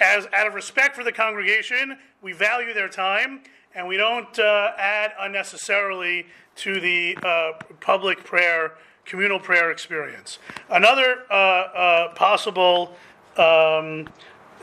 as 0.00 0.26
out 0.32 0.46
of 0.46 0.54
respect 0.54 0.96
for 0.96 1.04
the 1.04 1.12
congregation, 1.12 1.98
we 2.22 2.32
value 2.32 2.72
their 2.72 2.88
time 2.88 3.42
and 3.74 3.86
we 3.86 3.96
don't 3.96 4.38
uh, 4.38 4.72
add 4.76 5.12
unnecessarily 5.20 6.26
to 6.56 6.80
the 6.80 7.16
uh, 7.22 7.52
public 7.80 8.24
prayer, 8.24 8.72
communal 9.10 9.40
prayer 9.40 9.72
experience. 9.72 10.38
Another 10.70 11.24
uh, 11.30 11.34
uh 11.34 12.14
possible 12.14 12.94
um, 13.36 14.08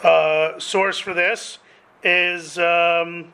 uh, 0.03 0.57
source 0.57 0.97
for 0.97 1.13
this 1.13 1.59
is 2.03 2.57
um, 2.57 3.33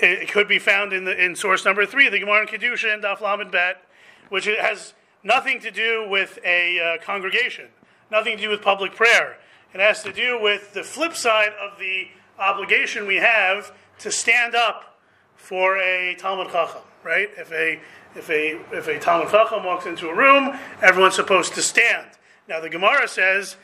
it, 0.00 0.22
it, 0.22 0.28
could 0.30 0.48
be 0.48 0.58
found 0.58 0.92
in 0.92 1.04
the 1.04 1.22
in 1.22 1.36
source 1.36 1.64
number 1.64 1.84
three, 1.84 2.08
the 2.08 2.18
Gemara 2.18 2.42
in 2.42 2.46
Kiddushin 2.48 3.02
Daf 3.02 3.20
Lamed 3.20 3.50
Bet, 3.52 3.84
which 4.30 4.46
has 4.46 4.94
nothing 5.22 5.60
to 5.60 5.70
do 5.70 6.08
with 6.08 6.38
a 6.44 6.80
uh, 6.80 7.04
congregation, 7.04 7.66
nothing 8.10 8.36
to 8.36 8.42
do 8.42 8.48
with 8.48 8.62
public 8.62 8.94
prayer. 8.94 9.36
It 9.74 9.80
has 9.80 10.02
to 10.04 10.12
do 10.12 10.40
with 10.40 10.72
the 10.72 10.82
flip 10.82 11.14
side 11.14 11.52
of 11.60 11.78
the 11.78 12.08
obligation 12.38 13.06
we 13.06 13.16
have 13.16 13.72
to 13.98 14.10
stand 14.10 14.54
up 14.54 14.98
for 15.36 15.76
a 15.78 16.14
Talmud 16.14 16.50
Chacham, 16.50 16.82
right? 17.02 17.28
If 17.36 17.52
a 17.52 17.80
if 18.14 18.30
a 18.30 18.60
if 18.72 18.88
a 18.88 18.98
Talmud 18.98 19.30
Chacham 19.30 19.64
walks 19.64 19.86
into 19.86 20.08
a 20.08 20.14
room, 20.14 20.58
everyone's 20.82 21.14
supposed 21.14 21.54
to 21.54 21.62
stand. 21.62 22.06
Now 22.48 22.60
the 22.60 22.70
Gemara 22.70 23.08
says 23.08 23.56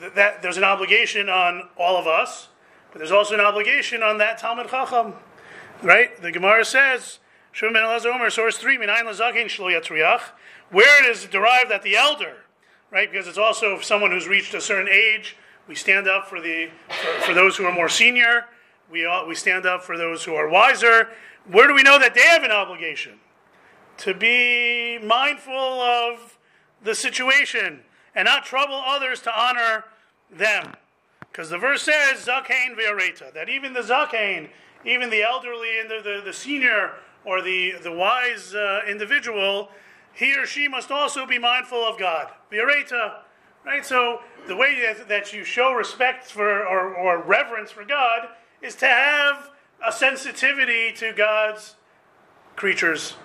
that, 0.00 0.14
that 0.14 0.42
there's 0.42 0.56
an 0.56 0.64
obligation 0.64 1.28
on 1.28 1.68
all 1.76 1.96
of 1.96 2.06
us, 2.06 2.48
but 2.92 2.98
there's 2.98 3.12
also 3.12 3.34
an 3.34 3.40
obligation 3.40 4.02
on 4.02 4.18
that 4.18 4.38
Talmud 4.38 4.68
Chacham, 4.68 5.14
right? 5.82 6.20
The 6.20 6.30
Gemara 6.32 6.64
says, 6.64 7.18
Shimon 7.52 7.74
ben 7.74 7.82
Elazar 7.82 8.14
Omer, 8.14 8.30
source 8.30 8.58
three, 8.58 8.78
Minayin 8.78 9.04
lazakin 9.04 9.46
shlo 9.46 9.72
yatriach, 9.72 10.22
where 10.70 11.04
it 11.04 11.10
is 11.10 11.24
derived 11.26 11.70
that 11.70 11.82
the 11.82 11.96
elder, 11.96 12.36
right? 12.90 13.10
Because 13.10 13.26
it's 13.26 13.38
also 13.38 13.80
someone 13.80 14.10
who's 14.10 14.28
reached 14.28 14.54
a 14.54 14.60
certain 14.60 14.88
age. 14.88 15.36
We 15.68 15.74
stand 15.74 16.06
up 16.06 16.28
for 16.28 16.40
the 16.40 16.68
for, 16.88 17.22
for 17.22 17.34
those 17.34 17.56
who 17.56 17.64
are 17.64 17.72
more 17.72 17.88
senior. 17.88 18.46
We 18.90 19.08
we 19.26 19.34
stand 19.34 19.66
up 19.66 19.82
for 19.82 19.98
those 19.98 20.22
who 20.22 20.34
are 20.34 20.48
wiser. 20.48 21.08
Where 21.50 21.66
do 21.66 21.74
we 21.74 21.82
know 21.82 21.98
that 21.98 22.14
they 22.14 22.22
have 22.22 22.44
an 22.44 22.50
obligation 22.52 23.18
to 23.98 24.14
be 24.14 24.98
mindful 24.98 25.54
of 25.54 26.38
the 26.82 26.94
situation 26.94 27.80
and 28.14 28.26
not 28.26 28.44
trouble 28.44 28.82
others 28.86 29.20
to 29.22 29.38
honor 29.38 29.84
them? 30.30 30.74
Because 31.20 31.50
the 31.50 31.58
verse 31.58 31.82
says 31.82 32.26
zakain 32.26 32.76
ve'areta 32.76 33.32
that 33.34 33.48
even 33.48 33.72
the 33.72 33.80
zakain, 33.80 34.48
even 34.84 35.10
the 35.10 35.22
elderly 35.22 35.78
and 35.80 35.90
the, 35.90 36.00
the, 36.02 36.22
the 36.24 36.32
senior 36.32 36.92
or 37.24 37.42
the 37.42 37.72
the 37.82 37.92
wise 37.92 38.54
uh, 38.54 38.80
individual 38.88 39.70
he 40.16 40.34
or 40.34 40.46
she 40.46 40.66
must 40.66 40.90
also 40.90 41.26
be 41.26 41.38
mindful 41.38 41.84
of 41.84 41.98
God. 41.98 42.28
Vireta, 42.50 43.18
right? 43.66 43.84
So 43.84 44.20
the 44.48 44.56
way 44.56 44.80
that, 44.80 45.08
that 45.08 45.32
you 45.34 45.44
show 45.44 45.72
respect 45.72 46.30
for 46.30 46.66
or, 46.66 46.94
or 46.94 47.22
reverence 47.22 47.70
for 47.70 47.84
God 47.84 48.28
is 48.62 48.74
to 48.76 48.86
have 48.86 49.50
a 49.86 49.92
sensitivity 49.92 50.90
to 50.94 51.12
God's 51.12 51.76
creatures, 52.56 53.16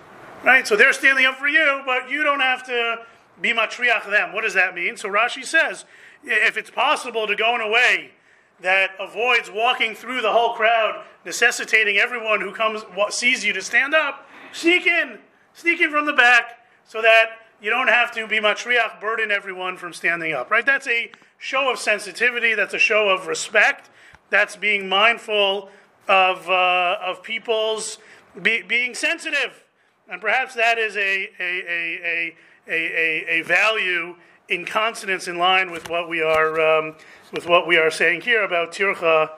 right? 0.44 0.66
So 0.66 0.76
they're 0.76 0.92
standing 0.92 1.26
up 1.26 1.36
for 1.36 1.48
you, 1.48 1.82
but 1.86 2.10
you 2.10 2.22
don't 2.22 2.40
have 2.40 2.64
to 2.66 2.98
be 3.40 3.52
matriach 3.52 4.08
them. 4.10 4.32
What 4.32 4.42
does 4.42 4.54
that 4.54 4.74
mean? 4.74 4.96
So 4.96 5.08
Rashi 5.08 5.44
says, 5.44 5.84
if 6.24 6.56
it's 6.56 6.70
possible 6.70 7.26
to 7.26 7.34
go 7.34 7.54
in 7.54 7.60
a 7.60 7.68
way 7.68 8.12
that 8.60 8.90
avoids 9.00 9.50
walking 9.50 9.94
through 9.94 10.20
the 10.22 10.32
whole 10.32 10.54
crowd, 10.54 11.04
necessitating 11.24 11.98
everyone 11.98 12.40
who 12.40 12.52
comes 12.52 12.84
sees 13.10 13.44
you 13.44 13.52
to 13.52 13.62
stand 13.62 13.94
up, 13.94 14.28
sneak 14.52 14.86
in, 14.86 15.18
sneak 15.54 15.80
in 15.80 15.90
from 15.90 16.06
the 16.06 16.12
back, 16.12 16.58
so 16.86 17.02
that 17.02 17.38
you 17.60 17.70
don't 17.70 17.88
have 17.88 18.12
to 18.12 18.26
be 18.26 18.38
matriach, 18.38 19.00
burden 19.00 19.30
everyone 19.30 19.76
from 19.76 19.92
standing 19.92 20.32
up, 20.32 20.50
right? 20.50 20.66
That's 20.66 20.86
a 20.88 21.10
show 21.38 21.72
of 21.72 21.78
sensitivity, 21.78 22.54
that's 22.54 22.74
a 22.74 22.78
show 22.78 23.08
of 23.08 23.26
respect, 23.26 23.90
that's 24.30 24.56
being 24.56 24.88
mindful 24.88 25.70
of, 26.08 26.48
uh, 26.48 26.98
of 27.04 27.22
people's 27.22 27.98
be, 28.40 28.62
being 28.62 28.94
sensitive. 28.94 29.64
And 30.08 30.20
perhaps 30.20 30.54
that 30.54 30.78
is 30.78 30.96
a, 30.96 31.30
a, 31.38 31.62
a, 31.68 32.36
a, 32.68 33.24
a, 33.28 33.42
value 33.42 34.16
in 34.48 34.64
consonance 34.64 35.28
in 35.28 35.38
line 35.38 35.70
with 35.70 35.88
what 35.88 36.08
we 36.08 36.22
are, 36.22 36.60
um, 36.60 36.96
with 37.32 37.46
what 37.46 37.66
we 37.66 37.76
are 37.76 37.90
saying 37.90 38.20
here 38.20 38.42
about 38.42 38.72
tircha, 38.72 39.30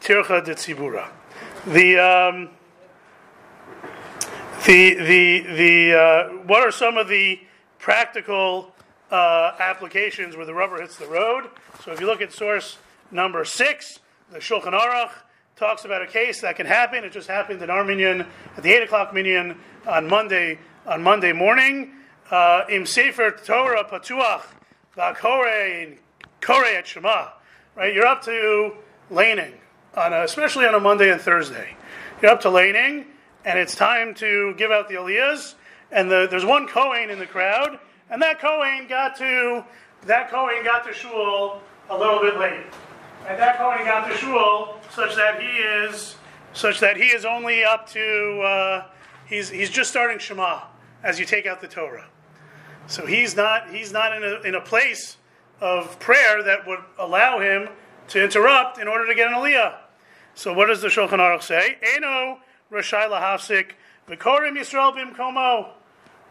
tircha 0.00 0.44
de 0.44 0.54
tzibura. 0.54 1.08
The, 1.66 1.98
um, 1.98 2.50
the, 4.64 4.94
the, 4.94 5.40
the, 5.40 5.94
uh, 5.94 6.28
what 6.46 6.62
are 6.62 6.70
some 6.70 6.96
of 6.96 7.08
the 7.08 7.40
practical 7.78 8.72
uh, 9.10 9.52
applications 9.58 10.36
where 10.36 10.46
the 10.46 10.54
rubber 10.54 10.80
hits 10.80 10.96
the 10.96 11.06
road? 11.06 11.50
So 11.84 11.92
if 11.92 12.00
you 12.00 12.06
look 12.06 12.22
at 12.22 12.32
source 12.32 12.78
number 13.10 13.44
six, 13.44 13.98
the 14.30 14.38
Shulchan 14.38 14.72
Aruch 14.72 15.10
talks 15.56 15.84
about 15.84 16.00
a 16.00 16.06
case 16.06 16.40
that 16.40 16.56
can 16.56 16.66
happen. 16.66 17.04
It 17.04 17.12
just 17.12 17.28
happened 17.28 17.60
in 17.60 17.70
Armenian 17.70 18.26
at 18.56 18.62
the 18.62 18.72
eight 18.72 18.82
o'clock 18.82 19.12
minyan 19.12 19.58
on 19.86 20.08
Monday 20.08 20.58
on 20.86 21.02
Monday 21.02 21.32
morning. 21.32 21.92
Uh, 22.30 22.64
Im 22.70 22.86
Sefer 22.86 23.30
Torah 23.30 23.84
Patuach 23.84 24.42
V'Akore 24.96 25.98
Kore 26.40 26.64
et 26.64 26.86
Shema. 26.86 27.28
Right, 27.74 27.94
you're 27.94 28.06
up 28.06 28.22
to 28.24 28.74
laning 29.10 29.54
on 29.96 30.12
a, 30.12 30.22
especially 30.22 30.66
on 30.66 30.74
a 30.74 30.80
Monday 30.80 31.10
and 31.10 31.20
Thursday. 31.20 31.76
You're 32.20 32.30
up 32.30 32.40
to 32.42 32.50
laning 32.50 33.06
and 33.44 33.58
it's 33.58 33.74
time 33.74 34.14
to 34.14 34.54
give 34.56 34.70
out 34.70 34.88
the 34.88 34.94
aliyahs. 34.94 35.54
And 35.90 36.10
the, 36.10 36.26
there's 36.30 36.44
one 36.44 36.66
Kohen 36.68 37.10
in 37.10 37.18
the 37.18 37.26
crowd, 37.26 37.78
and 38.08 38.22
that 38.22 38.40
Kohen 38.40 38.86
got 38.88 39.16
to 39.18 39.64
that 40.06 40.30
Kohen 40.30 40.64
got 40.64 40.86
to 40.86 40.92
shul 40.92 41.60
a 41.90 41.96
little 41.96 42.20
bit 42.20 42.38
late. 42.38 42.64
And 43.28 43.38
that 43.38 43.58
Kohen 43.58 43.84
got 43.84 44.08
to 44.08 44.16
shul 44.16 44.80
such 44.90 45.14
that 45.16 45.40
he 45.40 45.48
is 45.48 46.16
such 46.54 46.80
that 46.80 46.96
he 46.96 47.04
is 47.04 47.24
only 47.24 47.62
up 47.64 47.88
to 47.90 48.40
uh, 48.40 48.84
he's 49.26 49.50
he's 49.50 49.70
just 49.70 49.90
starting 49.90 50.18
Shema 50.18 50.62
as 51.02 51.18
you 51.18 51.26
take 51.26 51.46
out 51.46 51.60
the 51.60 51.68
Torah. 51.68 52.06
So 52.86 53.06
he's 53.06 53.36
not 53.36 53.70
he's 53.74 53.92
not 53.92 54.16
in 54.16 54.22
a 54.22 54.40
in 54.42 54.54
a 54.54 54.60
place 54.60 55.16
of 55.60 55.98
prayer 56.00 56.42
that 56.42 56.66
would 56.66 56.80
allow 56.98 57.38
him 57.38 57.68
to 58.08 58.22
interrupt 58.22 58.78
in 58.78 58.88
order 58.88 59.06
to 59.06 59.14
get 59.14 59.28
an 59.28 59.34
aliyah. 59.34 59.76
So 60.34 60.52
what 60.52 60.66
does 60.66 60.82
the 60.82 60.88
Shulchan 60.88 61.18
Aruch 61.18 61.42
say? 61.42 61.78
Eno 61.94 62.38
Rashai 62.70 63.08
Lahafsik, 63.08 63.72
Vikorim 64.08 64.58
Yisrael 64.58 64.94
Bimkomo. 64.94 65.70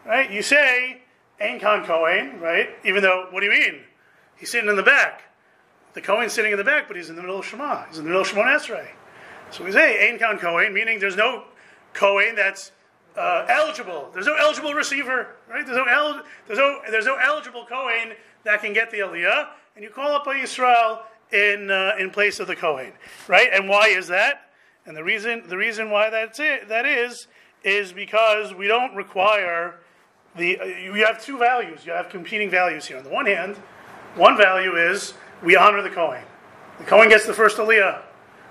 Right? 0.04 0.30
You 0.30 0.42
say, 0.42 1.02
Ein 1.40 1.60
Khan 1.60 1.84
Kohen, 1.84 2.40
right? 2.40 2.70
Even 2.84 3.02
though, 3.02 3.26
what 3.30 3.40
do 3.40 3.46
you 3.46 3.52
mean? 3.52 3.80
He's 4.36 4.50
sitting 4.50 4.68
in 4.68 4.76
the 4.76 4.82
back. 4.82 5.22
The 5.94 6.00
Kohen's 6.00 6.32
sitting 6.32 6.52
in 6.52 6.58
the 6.58 6.64
back, 6.64 6.88
but 6.88 6.96
he's 6.96 7.10
in 7.10 7.16
the 7.16 7.22
middle 7.22 7.38
of 7.38 7.46
Shema. 7.46 7.86
He's 7.86 7.98
in 7.98 8.04
the 8.04 8.10
middle 8.10 8.22
of 8.22 8.28
Shemon 8.28 8.46
Esrei. 8.46 8.88
So 9.50 9.64
we 9.64 9.70
say, 9.72 10.08
Ein 10.08 10.18
Khan 10.18 10.38
Kohen, 10.38 10.72
meaning 10.72 10.98
there's 10.98 11.16
no 11.16 11.44
Kohen 11.92 12.34
that's 12.34 12.72
uh, 13.16 13.46
eligible. 13.48 14.10
There's 14.12 14.26
no 14.26 14.36
eligible 14.36 14.74
receiver, 14.74 15.36
right? 15.48 15.64
There's 15.64 15.76
no, 15.76 15.84
el- 15.84 16.22
there's 16.46 16.58
no, 16.58 16.80
there's 16.90 17.06
no 17.06 17.16
eligible 17.16 17.64
Kohen 17.66 18.14
that 18.44 18.60
can 18.60 18.72
get 18.72 18.90
the 18.90 18.98
Aliyah, 18.98 19.48
and 19.76 19.84
you 19.84 19.90
call 19.90 20.12
up 20.12 20.26
a 20.26 20.30
Yisrael 20.30 21.00
in, 21.32 21.70
uh, 21.70 21.92
in 21.98 22.10
place 22.10 22.40
of 22.40 22.46
the 22.46 22.56
Kohen, 22.56 22.92
right? 23.28 23.48
And 23.52 23.68
why 23.68 23.88
is 23.88 24.08
that? 24.08 24.50
And 24.86 24.96
the 24.96 25.04
reason, 25.04 25.44
the 25.48 25.56
reason 25.56 25.90
why 25.90 26.10
that's 26.10 26.40
it, 26.40 26.68
that 26.68 26.86
is, 26.86 27.28
is 27.62 27.92
because 27.92 28.52
we 28.52 28.66
don't 28.66 28.94
require 28.94 29.76
the, 30.34 30.58
uh, 30.58 30.64
you 30.64 30.94
have 31.04 31.22
two 31.22 31.38
values. 31.38 31.86
You 31.86 31.92
have 31.92 32.08
competing 32.08 32.50
values 32.50 32.86
here. 32.86 32.98
On 32.98 33.04
the 33.04 33.10
one 33.10 33.26
hand, 33.26 33.56
one 34.16 34.36
value 34.36 34.76
is 34.76 35.14
we 35.42 35.56
honor 35.56 35.82
the 35.82 35.90
Kohen. 35.90 36.24
The 36.78 36.84
Kohen 36.84 37.08
gets 37.08 37.26
the 37.26 37.34
first 37.34 37.58
Aliyah. 37.58 38.02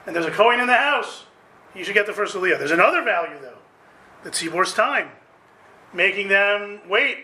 And 0.06 0.16
there's 0.16 0.26
a 0.26 0.32
Kohen 0.32 0.60
in 0.60 0.68
the 0.68 0.74
house. 0.74 1.26
He 1.74 1.84
should 1.84 1.94
get 1.94 2.06
the 2.06 2.14
first 2.14 2.36
Aliyah. 2.36 2.58
There's 2.58 2.72
another 2.72 3.04
value, 3.04 3.38
though. 3.42 3.51
The 4.24 4.30
Tzibor's 4.30 4.74
time. 4.74 5.10
Making 5.94 6.30
them 6.30 6.82
wait 6.88 7.18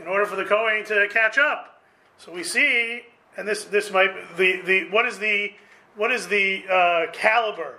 in 0.00 0.06
order 0.06 0.26
for 0.26 0.36
the 0.36 0.44
Kohen 0.44 0.84
to 0.86 1.08
catch 1.10 1.38
up. 1.38 1.82
So 2.18 2.32
we 2.32 2.44
see, 2.44 3.02
and 3.36 3.46
this, 3.46 3.64
this 3.64 3.90
might, 3.90 4.36
the, 4.36 4.60
the, 4.62 4.90
what 4.90 5.06
is 5.06 5.18
the, 5.18 5.52
what 5.96 6.12
is 6.12 6.28
the 6.28 6.64
uh, 6.70 7.12
caliber 7.12 7.78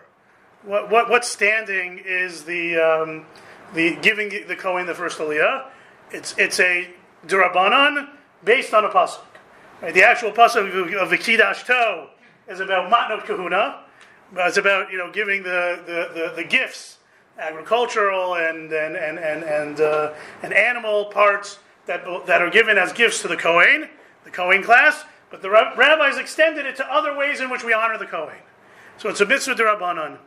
what, 0.65 0.89
what, 0.89 1.10
what 1.10 1.25
standing 1.25 2.01
is 2.03 2.43
the, 2.43 2.77
um, 2.77 3.25
the 3.74 3.95
giving 3.98 4.29
the 4.48 4.55
Kohen 4.55 4.88
the 4.88 4.95
first 4.95 5.19
Aliyah? 5.19 5.67
It's, 6.12 6.36
it's 6.38 6.60
a 6.60 6.89
durabanan 7.27 8.10
based 8.43 8.74
on 8.74 8.86
a 8.86 8.89
pasuk. 8.89 9.22
Right? 9.81 9.93
The 9.93 10.03
actual 10.03 10.31
pasuk 10.31 10.67
of 11.01 11.10
Vikidash 11.10 11.65
To 11.65 12.07
is 12.48 12.60
about 12.60 12.91
matnot 12.91 13.25
kahuna. 13.25 13.81
It's 14.36 14.57
about 14.57 14.91
you 14.91 14.98
know 14.98 15.12
giving 15.12 15.43
the, 15.43 15.79
the, 15.86 16.19
the, 16.19 16.34
the, 16.38 16.43
gifts 16.43 16.94
agricultural 17.38 18.36
and 18.36 18.72
and 18.72 18.96
and 18.96 19.20
and 19.20 19.44
and, 19.44 19.82
uh, 19.82 20.13
and 20.44 20.54
animal 20.54 21.06
parts 21.06 21.60
that 21.86 22.06
that 22.25 22.42
are 22.42 22.50
given 22.50 22.77
as 22.77 22.94
gifts 22.94 23.22
to 23.22 23.27
the 23.27 23.38
Kohen, 23.38 23.89
the 24.24 24.32
Kohen 24.32 24.63
class. 24.63 25.04
But 25.30 25.42
the 25.42 25.50
rabbis 25.50 26.18
extended 26.18 26.65
it 26.65 26.75
to 26.77 26.94
other 26.94 27.18
ways 27.18 27.42
in 27.42 27.50
which 27.50 27.63
we 27.63 27.74
honor 27.74 27.98
the 27.98 28.06
Kohen. 28.06 28.38
So 28.98 29.10
it's 29.10 29.22
a 29.22 29.25
mitzvah 29.25 29.56
derabanan. 29.56 30.18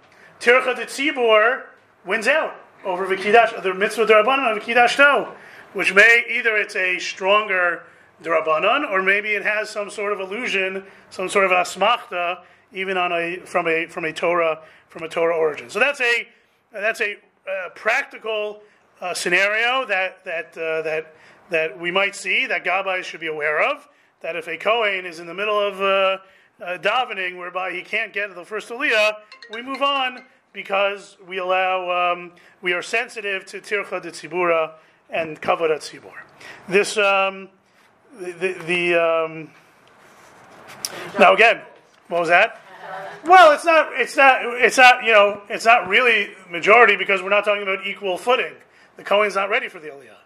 Tircha 0.41 0.77
de 0.77 0.85
tzibur 0.85 1.63
wins 2.05 2.29
out 2.29 2.55
over 2.85 3.07
Vikidash, 3.07 3.63
the 3.63 3.75
mitzvah 3.75 4.07
derabanan 4.07 4.57
of 4.57 4.63
Vikidash 4.63 5.35
which 5.73 5.95
may 5.95 6.25
either 6.31 6.57
it's 6.57 6.77
a 6.77 6.99
stronger 6.99 7.85
derabanan 8.23 8.91
or 8.91 9.03
maybe 9.03 9.31
it 9.31 9.43
has 9.43 9.71
some 9.71 9.91
sort 9.91 10.13
of 10.13 10.21
illusion, 10.21 10.85
some 11.11 11.29
sort 11.29 11.45
of 11.45 11.51
asmachta, 11.51 12.43
even 12.73 12.97
on 12.97 13.13
a 13.13 13.37
from 13.45 13.67
a 13.67 13.87
from 13.87 14.05
a 14.05 14.13
Torah 14.13 14.61
from 14.89 15.03
a 15.03 15.09
Torah 15.09 15.37
origin. 15.37 15.71
So 15.71 15.79
that's 15.79 16.01
a 16.01 16.29
that's 16.73 17.01
a 17.01 17.15
uh, 17.15 17.71
practical 17.75 18.61
uh, 19.01 19.15
scenario 19.15 19.87
that 19.87 20.25
that 20.25 20.57
uh, 20.59 20.83
that 20.83 21.15
that 21.51 21.79
we 21.79 21.91
might 21.91 22.15
see 22.15 22.47
that 22.47 22.65
Gabbai 22.65 23.03
should 23.03 23.21
be 23.21 23.27
aware 23.27 23.63
of. 23.63 23.89
That 24.21 24.37
if 24.37 24.49
a 24.49 24.57
Kohen 24.57 25.07
is 25.07 25.21
in 25.21 25.27
the 25.27 25.35
middle 25.35 25.59
of 25.59 25.81
uh, 25.81 26.19
uh, 26.63 26.79
davening, 26.79 27.39
whereby 27.39 27.73
he 27.73 27.83
can't 27.83 28.13
get 28.13 28.29
to 28.29 28.35
the 28.35 28.45
first 28.45 28.69
aliyah, 28.69 29.15
we 29.53 29.63
move 29.63 29.81
on 29.81 30.25
because 30.53 31.17
we 31.27 31.39
allow 31.39 32.13
um, 32.13 32.33
we 32.63 32.73
are 32.73 32.83
sensitive 32.83 33.47
to 33.47 33.61
tircha 33.61 34.03
de 34.03 34.11
tzibura 34.11 34.73
and 35.11 35.41
kavod 35.41 35.71
tzibur. 35.71 36.13
This 36.69 36.97
um, 36.99 37.49
the 38.21 38.33
the, 38.33 38.53
the 38.67 38.95
um, 38.95 39.51
now 41.19 41.35
again, 41.35 41.61
what 42.09 42.21
was 42.21 42.29
that? 42.29 42.61
Well, 43.25 43.53
it's 43.53 43.65
not. 43.65 43.91
It's 43.93 44.17
not. 44.17 44.41
It's 44.63 44.77
not. 44.77 45.05
You 45.05 45.13
know, 45.13 45.43
it's 45.49 45.65
not 45.65 45.89
really 45.89 46.31
majority 46.51 46.97
because 46.97 47.23
we're 47.23 47.29
not 47.29 47.45
talking 47.45 47.63
about 47.63 47.87
equal 47.87 48.17
footing. 48.19 48.55
The 48.97 49.05
Kohen's 49.05 49.35
not 49.35 49.51
ready 49.51 49.69
for 49.69 49.79
the 49.79 49.89
Aliyah, 49.89 50.17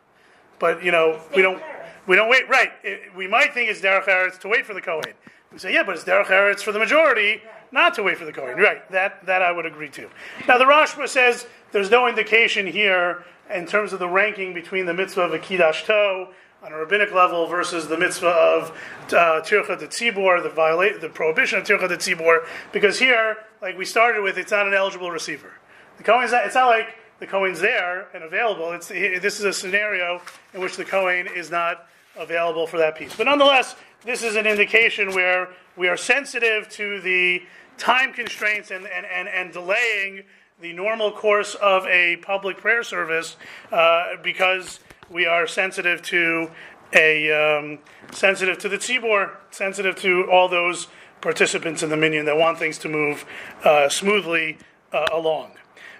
but 0.59 0.85
you 0.85 0.92
know, 0.92 1.21
we 1.35 1.42
don't. 1.42 1.62
We 2.07 2.16
don't 2.16 2.28
wait. 2.28 2.49
Right. 2.49 2.71
It, 2.83 3.14
we 3.16 3.26
might 3.28 3.54
think 3.54 3.71
it's 3.71 3.81
derech 3.81 4.04
eretz 4.04 4.38
to 4.40 4.49
wait 4.49 4.66
for 4.66 4.75
the 4.75 4.81
Kohen. 4.81 5.14
We 5.52 5.59
say, 5.59 5.73
yeah, 5.73 5.83
but 5.83 5.95
it's 5.95 6.04
derech 6.04 6.26
eretz 6.26 6.61
for 6.61 6.73
the 6.73 6.78
majority 6.78 7.42
not 7.73 7.95
to 7.95 8.02
wait 8.02 8.19
for 8.19 8.25
the 8.25 8.33
Kohen. 8.33 8.59
Right. 8.59 8.88
That 8.90 9.25
that 9.26 9.42
I 9.42 9.50
would 9.52 9.66
agree 9.66 9.88
to. 9.90 10.09
Now 10.47 10.59
the 10.59 10.64
Rashba 10.64 11.09
says 11.09 11.47
there's 11.73 11.90
no 11.90 12.07
indication 12.07 12.66
here 12.66 13.25
in 13.52 13.66
terms 13.66 13.92
of 13.92 13.99
the 13.99 14.09
ranking 14.09 14.54
between 14.54 14.87
the 14.87 14.95
mitzvah 14.95 15.23
of 15.23 15.33
a 15.33 15.38
kiddush 15.38 15.85
to 15.85 16.28
on 16.62 16.73
a 16.73 16.76
rabbinic 16.76 17.12
level 17.12 17.47
versus 17.47 17.88
the 17.88 17.99
mitzvah 17.99 18.28
of 18.28 18.71
uh, 19.09 19.40
tircha 19.42 19.78
de 19.78 19.88
tzibor, 19.88 20.42
the 20.42 20.49
violate, 20.49 21.00
the 21.00 21.09
prohibition 21.09 21.59
of 21.59 21.64
tircha 21.64 21.88
de 21.88 21.97
tzibor, 21.97 22.47
because 22.73 22.99
here, 22.99 23.38
like 23.61 23.76
we 23.76 23.85
started 23.85 24.23
with, 24.23 24.38
it's 24.38 24.52
not 24.52 24.66
an 24.66 24.75
eligible 24.75 25.11
receiver. 25.11 25.52
The 25.99 26.04
Kohen's 26.04 26.33
not, 26.33 26.47
it's 26.47 26.54
not 26.54 26.69
like 26.69 26.97
the 27.19 27.26
Kohen's 27.26 27.61
there 27.61 28.09
and 28.14 28.23
available. 28.23 28.73
It's, 28.73 28.88
this 28.88 29.38
is 29.38 29.45
a 29.45 29.52
scenario 29.52 30.21
in 30.54 30.61
which 30.61 30.76
the 30.76 30.85
Kohen 30.85 31.26
is 31.26 31.50
not 31.50 31.87
available 32.16 32.66
for 32.66 32.78
that 32.78 32.97
piece. 32.97 33.14
But 33.16 33.25
nonetheless, 33.25 33.75
this 34.04 34.23
is 34.23 34.37
an 34.37 34.47
indication 34.47 35.14
where 35.14 35.49
we 35.76 35.88
are 35.88 35.97
sensitive 35.97 36.69
to 36.71 37.00
the 37.00 37.42
time 37.78 38.12
constraints 38.12 38.71
and, 38.71 38.87
and, 38.87 39.07
and, 39.07 39.28
and 39.28 39.52
delaying 39.52 40.25
the 40.61 40.73
normal 40.73 41.11
course 41.11 41.54
of 41.57 41.87
a 41.87 42.16
public 42.19 42.57
prayer 42.59 42.83
service 42.83 43.37
uh, 43.73 44.16
because 44.23 44.81
we 45.12 45.26
are 45.26 45.47
sensitive 45.47 46.02
to 46.02 46.50
a 46.95 47.31
um, 47.31 47.78
sensitive 48.12 48.59
to 48.59 48.69
the 48.69 48.78
tzibor, 48.78 49.37
sensitive 49.50 49.97
to 49.97 50.28
all 50.31 50.49
those 50.49 50.88
participants 51.21 51.83
in 51.83 51.90
the 51.90 51.97
minyan 51.97 52.25
that 52.26 52.37
want 52.37 52.59
things 52.59 52.78
to 52.78 52.88
move 52.88 53.25
uh, 53.64 53.88
smoothly 53.88 54.59
uh, 54.92 55.07
along. 55.12 55.52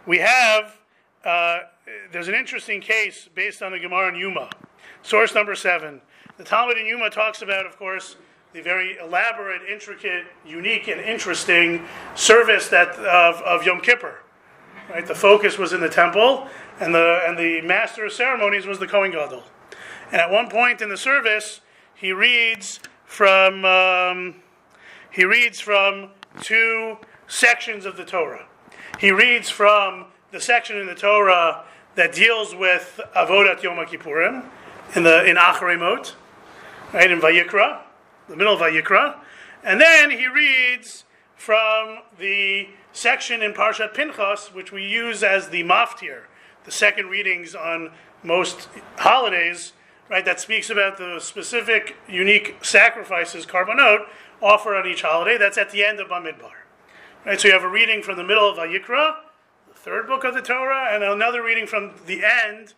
We 0.07 0.19
have 0.19 0.79
uh, 1.25 1.61
there's 2.11 2.29
an 2.29 2.35
interesting 2.35 2.81
case 2.81 3.29
based 3.35 3.63
on 3.63 3.73
the 3.73 3.79
Gemara 3.79 4.09
in 4.09 4.15
Yoma, 4.15 4.51
source 5.03 5.35
number 5.35 5.55
seven. 5.55 6.01
The 6.39 6.45
Talmud 6.45 6.79
in 6.79 6.87
Yoma 6.87 7.11
talks 7.11 7.43
about, 7.43 7.67
of 7.67 7.77
course, 7.77 8.17
the 8.53 8.61
very 8.61 8.99
elaborate, 8.99 9.63
intricate, 9.71 10.25
unique, 10.47 10.89
and 10.89 11.01
interesting 11.01 11.87
service 12.15 12.69
that 12.69 12.91
of, 12.97 13.41
of 13.43 13.65
Yom 13.65 13.81
Kippur. 13.81 14.19
Right, 14.91 15.07
the 15.07 15.15
focus 15.15 15.59
was 15.59 15.73
in 15.73 15.81
the 15.81 15.89
temple, 15.89 16.49
and 16.83 16.93
the 16.93 17.23
and 17.27 17.39
the 17.39 17.63
master 17.63 18.05
of 18.05 18.13
ceremonies 18.13 18.67
was 18.67 18.81
the 18.81 18.89
Kohen 18.89 19.13
Gadol. 19.13 19.45
And 20.11 20.21
at 20.21 20.31
one 20.31 20.51
point 20.51 20.83
in 20.83 20.89
the 20.89 20.97
service, 20.97 21.61
he 21.95 22.13
reads 22.13 22.81
from 23.05 23.65
um, 23.65 24.35
he 25.11 25.25
reads 25.25 25.61
from 25.61 26.11
two 26.41 26.99
sections 27.29 27.87
of 27.87 27.97
the 27.97 28.05
Torah. 28.05 28.47
He 28.99 29.13
reads 29.13 29.49
from 29.49 30.07
the 30.33 30.41
section 30.41 30.77
in 30.77 30.87
the 30.87 30.95
Torah 30.97 31.65
that 31.95 32.13
deals 32.13 32.55
with 32.55 33.01
avodat 33.15 33.63
Yom 33.63 33.77
Kippurim 33.87 34.45
in 34.97 35.05
the 35.05 35.25
in 35.25 35.37
Acharei 35.37 35.79
Mot, 35.79 36.17
right 36.93 37.11
in 37.11 37.21
Vayikra, 37.21 37.83
the 38.29 38.37
middle 38.37 38.55
of 38.55 38.61
Vayikra, 38.61 39.19
and 39.63 39.81
then 39.81 40.11
he 40.11 40.27
reads 40.27 41.05
from 41.37 41.99
the 42.19 42.69
section 42.93 43.41
in 43.41 43.53
Parshat 43.53 43.95
Pinchas, 43.95 44.53
which 44.53 44.73
we 44.73 44.85
use 44.85 45.23
as 45.23 45.49
the 45.49 45.63
maftir, 45.63 46.23
the 46.65 46.71
second 46.71 47.07
readings 47.07 47.55
on 47.55 47.91
most 48.23 48.69
holidays, 48.97 49.73
right, 50.09 50.25
that 50.25 50.41
speaks 50.41 50.71
about 50.71 50.99
the 50.99 51.19
specific, 51.21 51.97
unique 52.09 52.57
sacrifices, 52.63 53.47
korbanot, 53.47 54.07
offered 54.41 54.77
on 54.77 54.87
each 54.87 55.03
holiday. 55.03 55.39
That's 55.39 55.59
at 55.59 55.71
the 55.71 55.85
end 55.85 56.01
of 56.01 56.09
Bamidbar. 56.09 56.53
Right, 57.25 57.41
so 57.41 57.49
you 57.49 57.55
have 57.55 57.63
a 57.63 57.69
reading 57.69 58.03
from 58.03 58.17
the 58.17 58.25
middle 58.25 58.49
of 58.49 58.57
Vayikra, 58.59 59.17
the 59.69 59.75
third 59.75 60.07
book 60.07 60.25
of 60.25 60.35
the 60.35 60.43
Torah, 60.43 60.89
and 60.93 61.05
another 61.05 61.43
reading 61.43 61.67
from 61.67 61.93
the 62.07 62.23
end 62.25 62.75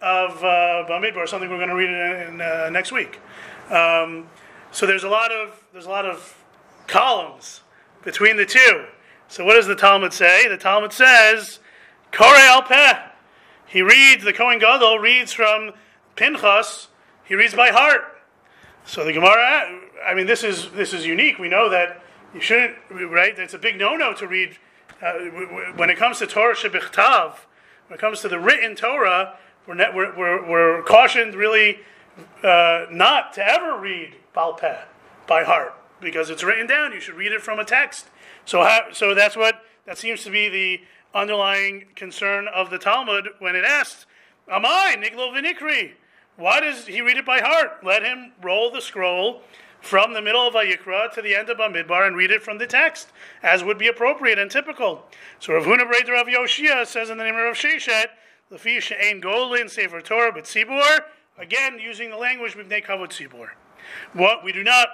of 0.00 0.38
uh, 0.38 0.84
Bamidbar, 0.88 1.28
something 1.28 1.50
we're 1.50 1.56
going 1.56 1.68
to 1.68 1.74
read 1.74 1.90
in, 1.90 2.34
in 2.34 2.40
uh, 2.40 2.70
next 2.70 2.92
week. 2.92 3.18
Um, 3.70 4.28
so 4.70 4.86
there's 4.86 5.04
a 5.04 5.08
lot 5.08 5.32
of 5.32 5.64
there's 5.72 5.86
a 5.86 5.90
lot 5.90 6.06
of 6.06 6.44
columns 6.86 7.62
between 8.04 8.36
the 8.36 8.46
two. 8.46 8.84
So 9.28 9.44
what 9.44 9.54
does 9.54 9.66
the 9.66 9.74
Talmud 9.74 10.12
say? 10.12 10.48
The 10.48 10.56
Talmud 10.56 10.92
says, 10.92 11.58
Kore 12.12 12.34
al 12.34 12.62
peh. 12.62 13.07
He 13.68 13.82
reads, 13.82 14.24
the 14.24 14.32
Kohen 14.32 14.58
Gadol 14.58 14.98
reads 14.98 15.32
from 15.32 15.72
Pinchas, 16.16 16.88
he 17.24 17.34
reads 17.34 17.54
by 17.54 17.68
heart. 17.68 18.00
So 18.86 19.04
the 19.04 19.12
Gemara, 19.12 19.80
I 20.06 20.14
mean, 20.14 20.26
this 20.26 20.42
is, 20.42 20.70
this 20.70 20.94
is 20.94 21.04
unique. 21.04 21.38
We 21.38 21.50
know 21.50 21.68
that 21.68 22.02
you 22.34 22.40
shouldn't, 22.40 22.76
right? 22.90 23.38
It's 23.38 23.52
a 23.52 23.58
big 23.58 23.78
no-no 23.78 24.14
to 24.14 24.26
read, 24.26 24.56
uh, 25.02 25.12
when 25.76 25.90
it 25.90 25.98
comes 25.98 26.18
to 26.18 26.26
Torah 26.26 26.54
Shebichtav, 26.54 27.34
when 27.88 27.98
it 27.98 28.00
comes 28.00 28.20
to 28.20 28.28
the 28.28 28.38
written 28.38 28.74
Torah, 28.74 29.36
we're, 29.66 29.76
we're, 29.94 30.16
we're, 30.16 30.50
we're, 30.50 30.82
cautioned 30.84 31.34
really 31.34 31.80
uh, 32.42 32.86
not 32.90 33.34
to 33.34 33.46
ever 33.46 33.78
read 33.78 34.14
Balpeh 34.34 34.78
by 35.26 35.44
heart 35.44 35.74
because 36.00 36.30
it's 36.30 36.42
written 36.42 36.66
down. 36.66 36.92
You 36.92 37.00
should 37.00 37.14
read 37.14 37.32
it 37.32 37.42
from 37.42 37.58
a 37.58 37.64
text. 37.64 38.06
So, 38.46 38.62
how, 38.62 38.92
so 38.92 39.14
that's 39.14 39.36
what 39.36 39.62
that 39.84 39.98
seems 39.98 40.24
to 40.24 40.30
be 40.30 40.48
the 40.48 40.80
underlying 41.14 41.86
concern 41.94 42.48
of 42.48 42.70
the 42.70 42.78
Talmud 42.78 43.28
when 43.38 43.56
it 43.56 43.64
asks, 43.64 44.06
"Am 44.48 44.64
I 44.64 44.96
Niglo 44.98 45.32
Vinikri? 45.32 45.94
Why 46.36 46.60
does 46.60 46.86
he 46.86 47.00
read 47.00 47.16
it 47.16 47.24
by 47.24 47.40
heart? 47.40 47.82
Let 47.82 48.02
him 48.02 48.32
roll 48.40 48.70
the 48.70 48.80
scroll 48.80 49.42
from 49.80 50.12
the 50.12 50.22
middle 50.22 50.46
of 50.46 50.54
Vayikra 50.54 51.12
to 51.12 51.22
the 51.22 51.34
end 51.34 51.48
of 51.50 51.58
Bamidbar 51.58 52.06
and 52.06 52.16
read 52.16 52.30
it 52.30 52.42
from 52.42 52.58
the 52.58 52.66
text, 52.66 53.12
as 53.42 53.64
would 53.64 53.78
be 53.78 53.88
appropriate 53.88 54.38
and 54.38 54.50
typical." 54.50 55.10
So 55.38 55.54
Rav 55.54 55.64
Huna 55.64 55.90
Breder 55.90 56.12
Rav 56.12 56.26
Yoshia 56.26 56.86
says 56.86 57.10
in 57.10 57.18
the 57.18 57.24
name 57.24 57.36
of 57.36 57.44
Rav 57.44 57.56
Sheshet, 57.56 58.10
"Lefi 58.50 58.80
she'ein 58.80 59.20
golin 59.20 59.68
sefer 59.68 60.00
Torah 60.00 60.32
b'tzibur." 60.32 61.04
Again, 61.36 61.78
using 61.78 62.10
the 62.10 62.16
language 62.16 62.54
b'nei 62.54 62.84
kavod 62.84 63.08
tzibur. 63.10 63.50
What 64.12 64.42
we 64.42 64.52
do 64.52 64.64
not 64.64 64.88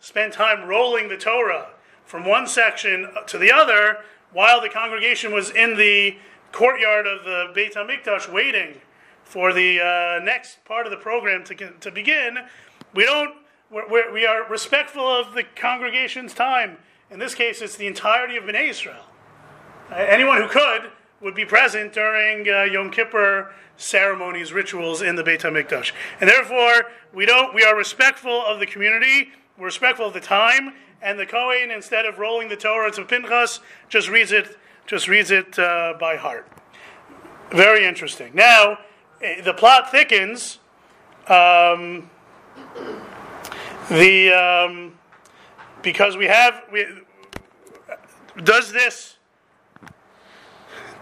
spend 0.00 0.32
time 0.32 0.64
rolling 0.64 1.08
the 1.08 1.16
Torah 1.16 1.68
from 2.06 2.24
one 2.24 2.46
section 2.46 3.12
to 3.26 3.38
the 3.38 3.52
other 3.52 4.04
while 4.32 4.60
the 4.60 4.68
congregation 4.68 5.32
was 5.32 5.50
in 5.50 5.76
the 5.76 6.16
courtyard 6.52 7.06
of 7.06 7.24
the 7.24 7.50
Beit 7.54 7.74
HaMikdash 7.74 8.32
waiting 8.32 8.80
for 9.24 9.52
the 9.52 9.80
uh, 9.80 10.24
next 10.24 10.64
part 10.64 10.86
of 10.86 10.90
the 10.90 10.96
program 10.96 11.44
to, 11.44 11.54
to 11.54 11.90
begin. 11.90 12.38
We 12.94 13.04
don't, 13.04 13.36
we're, 13.70 14.12
we 14.12 14.26
are 14.26 14.48
respectful 14.48 15.06
of 15.06 15.34
the 15.34 15.44
congregation's 15.54 16.34
time. 16.34 16.78
In 17.10 17.18
this 17.18 17.34
case, 17.34 17.60
it's 17.60 17.76
the 17.76 17.86
entirety 17.86 18.36
of 18.36 18.44
Bnei 18.44 18.68
Israel. 18.70 19.04
Uh, 19.90 19.94
anyone 19.94 20.40
who 20.40 20.48
could 20.48 20.90
would 21.20 21.34
be 21.34 21.44
present 21.44 21.92
during 21.92 22.48
uh, 22.48 22.62
Yom 22.62 22.90
Kippur 22.90 23.52
ceremonies, 23.76 24.52
rituals 24.52 25.02
in 25.02 25.16
the 25.16 25.22
Beit 25.22 25.40
HaMikdash. 25.40 25.92
And 26.20 26.28
therefore, 26.28 26.90
we, 27.12 27.26
don't, 27.26 27.54
we 27.54 27.64
are 27.64 27.76
respectful 27.76 28.44
of 28.46 28.60
the 28.60 28.66
community, 28.66 29.32
we're 29.58 29.66
respectful 29.66 30.06
of 30.06 30.14
the 30.14 30.20
time, 30.20 30.74
and 31.02 31.18
the 31.18 31.26
Kohen, 31.26 31.70
instead 31.70 32.06
of 32.06 32.18
rolling 32.18 32.48
the 32.48 32.56
Torah 32.56 32.90
to 32.92 33.04
Pinchas, 33.04 33.60
just 33.88 34.08
reads 34.08 34.32
it, 34.32 34.58
just 34.86 35.08
reads 35.08 35.30
it 35.30 35.58
uh, 35.58 35.94
by 35.98 36.16
heart. 36.16 36.46
Very 37.50 37.84
interesting. 37.84 38.32
Now, 38.34 38.78
eh, 39.22 39.40
the 39.40 39.54
plot 39.54 39.90
thickens. 39.90 40.58
Um, 41.26 42.10
the 43.90 44.32
um, 44.32 44.98
because 45.82 46.16
we 46.16 46.26
have 46.26 46.62
we, 46.72 46.86
does 48.42 48.72
this 48.72 49.16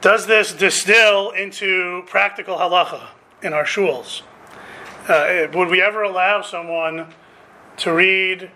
does 0.00 0.26
this 0.26 0.52
distill 0.52 1.30
into 1.32 2.02
practical 2.06 2.56
halacha 2.56 3.08
in 3.42 3.52
our 3.52 3.64
shuls? 3.64 4.22
Uh, 5.08 5.48
would 5.54 5.68
we 5.68 5.82
ever 5.82 6.02
allow 6.02 6.40
someone 6.42 7.06
to 7.78 7.92
read 7.92 8.50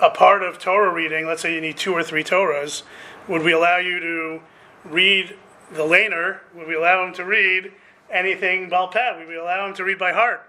a 0.00 0.10
part 0.10 0.42
of 0.42 0.58
Torah 0.58 0.92
reading? 0.92 1.26
Let's 1.26 1.42
say 1.42 1.54
you 1.54 1.60
need 1.60 1.76
two 1.76 1.92
or 1.92 2.02
three 2.02 2.24
Torahs. 2.24 2.82
Would 3.28 3.42
we 3.42 3.52
allow 3.52 3.78
you 3.78 3.98
to 4.00 4.40
read 4.84 5.36
the 5.72 5.82
laner? 5.82 6.40
Would 6.54 6.68
we 6.68 6.74
allow 6.74 7.06
him 7.06 7.12
to 7.14 7.24
read 7.24 7.72
anything 8.10 8.70
Balpeh? 8.70 9.18
Would 9.18 9.28
we 9.28 9.36
allow 9.36 9.66
him 9.66 9.74
to 9.74 9.84
read 9.84 9.98
by 9.98 10.12
heart? 10.12 10.48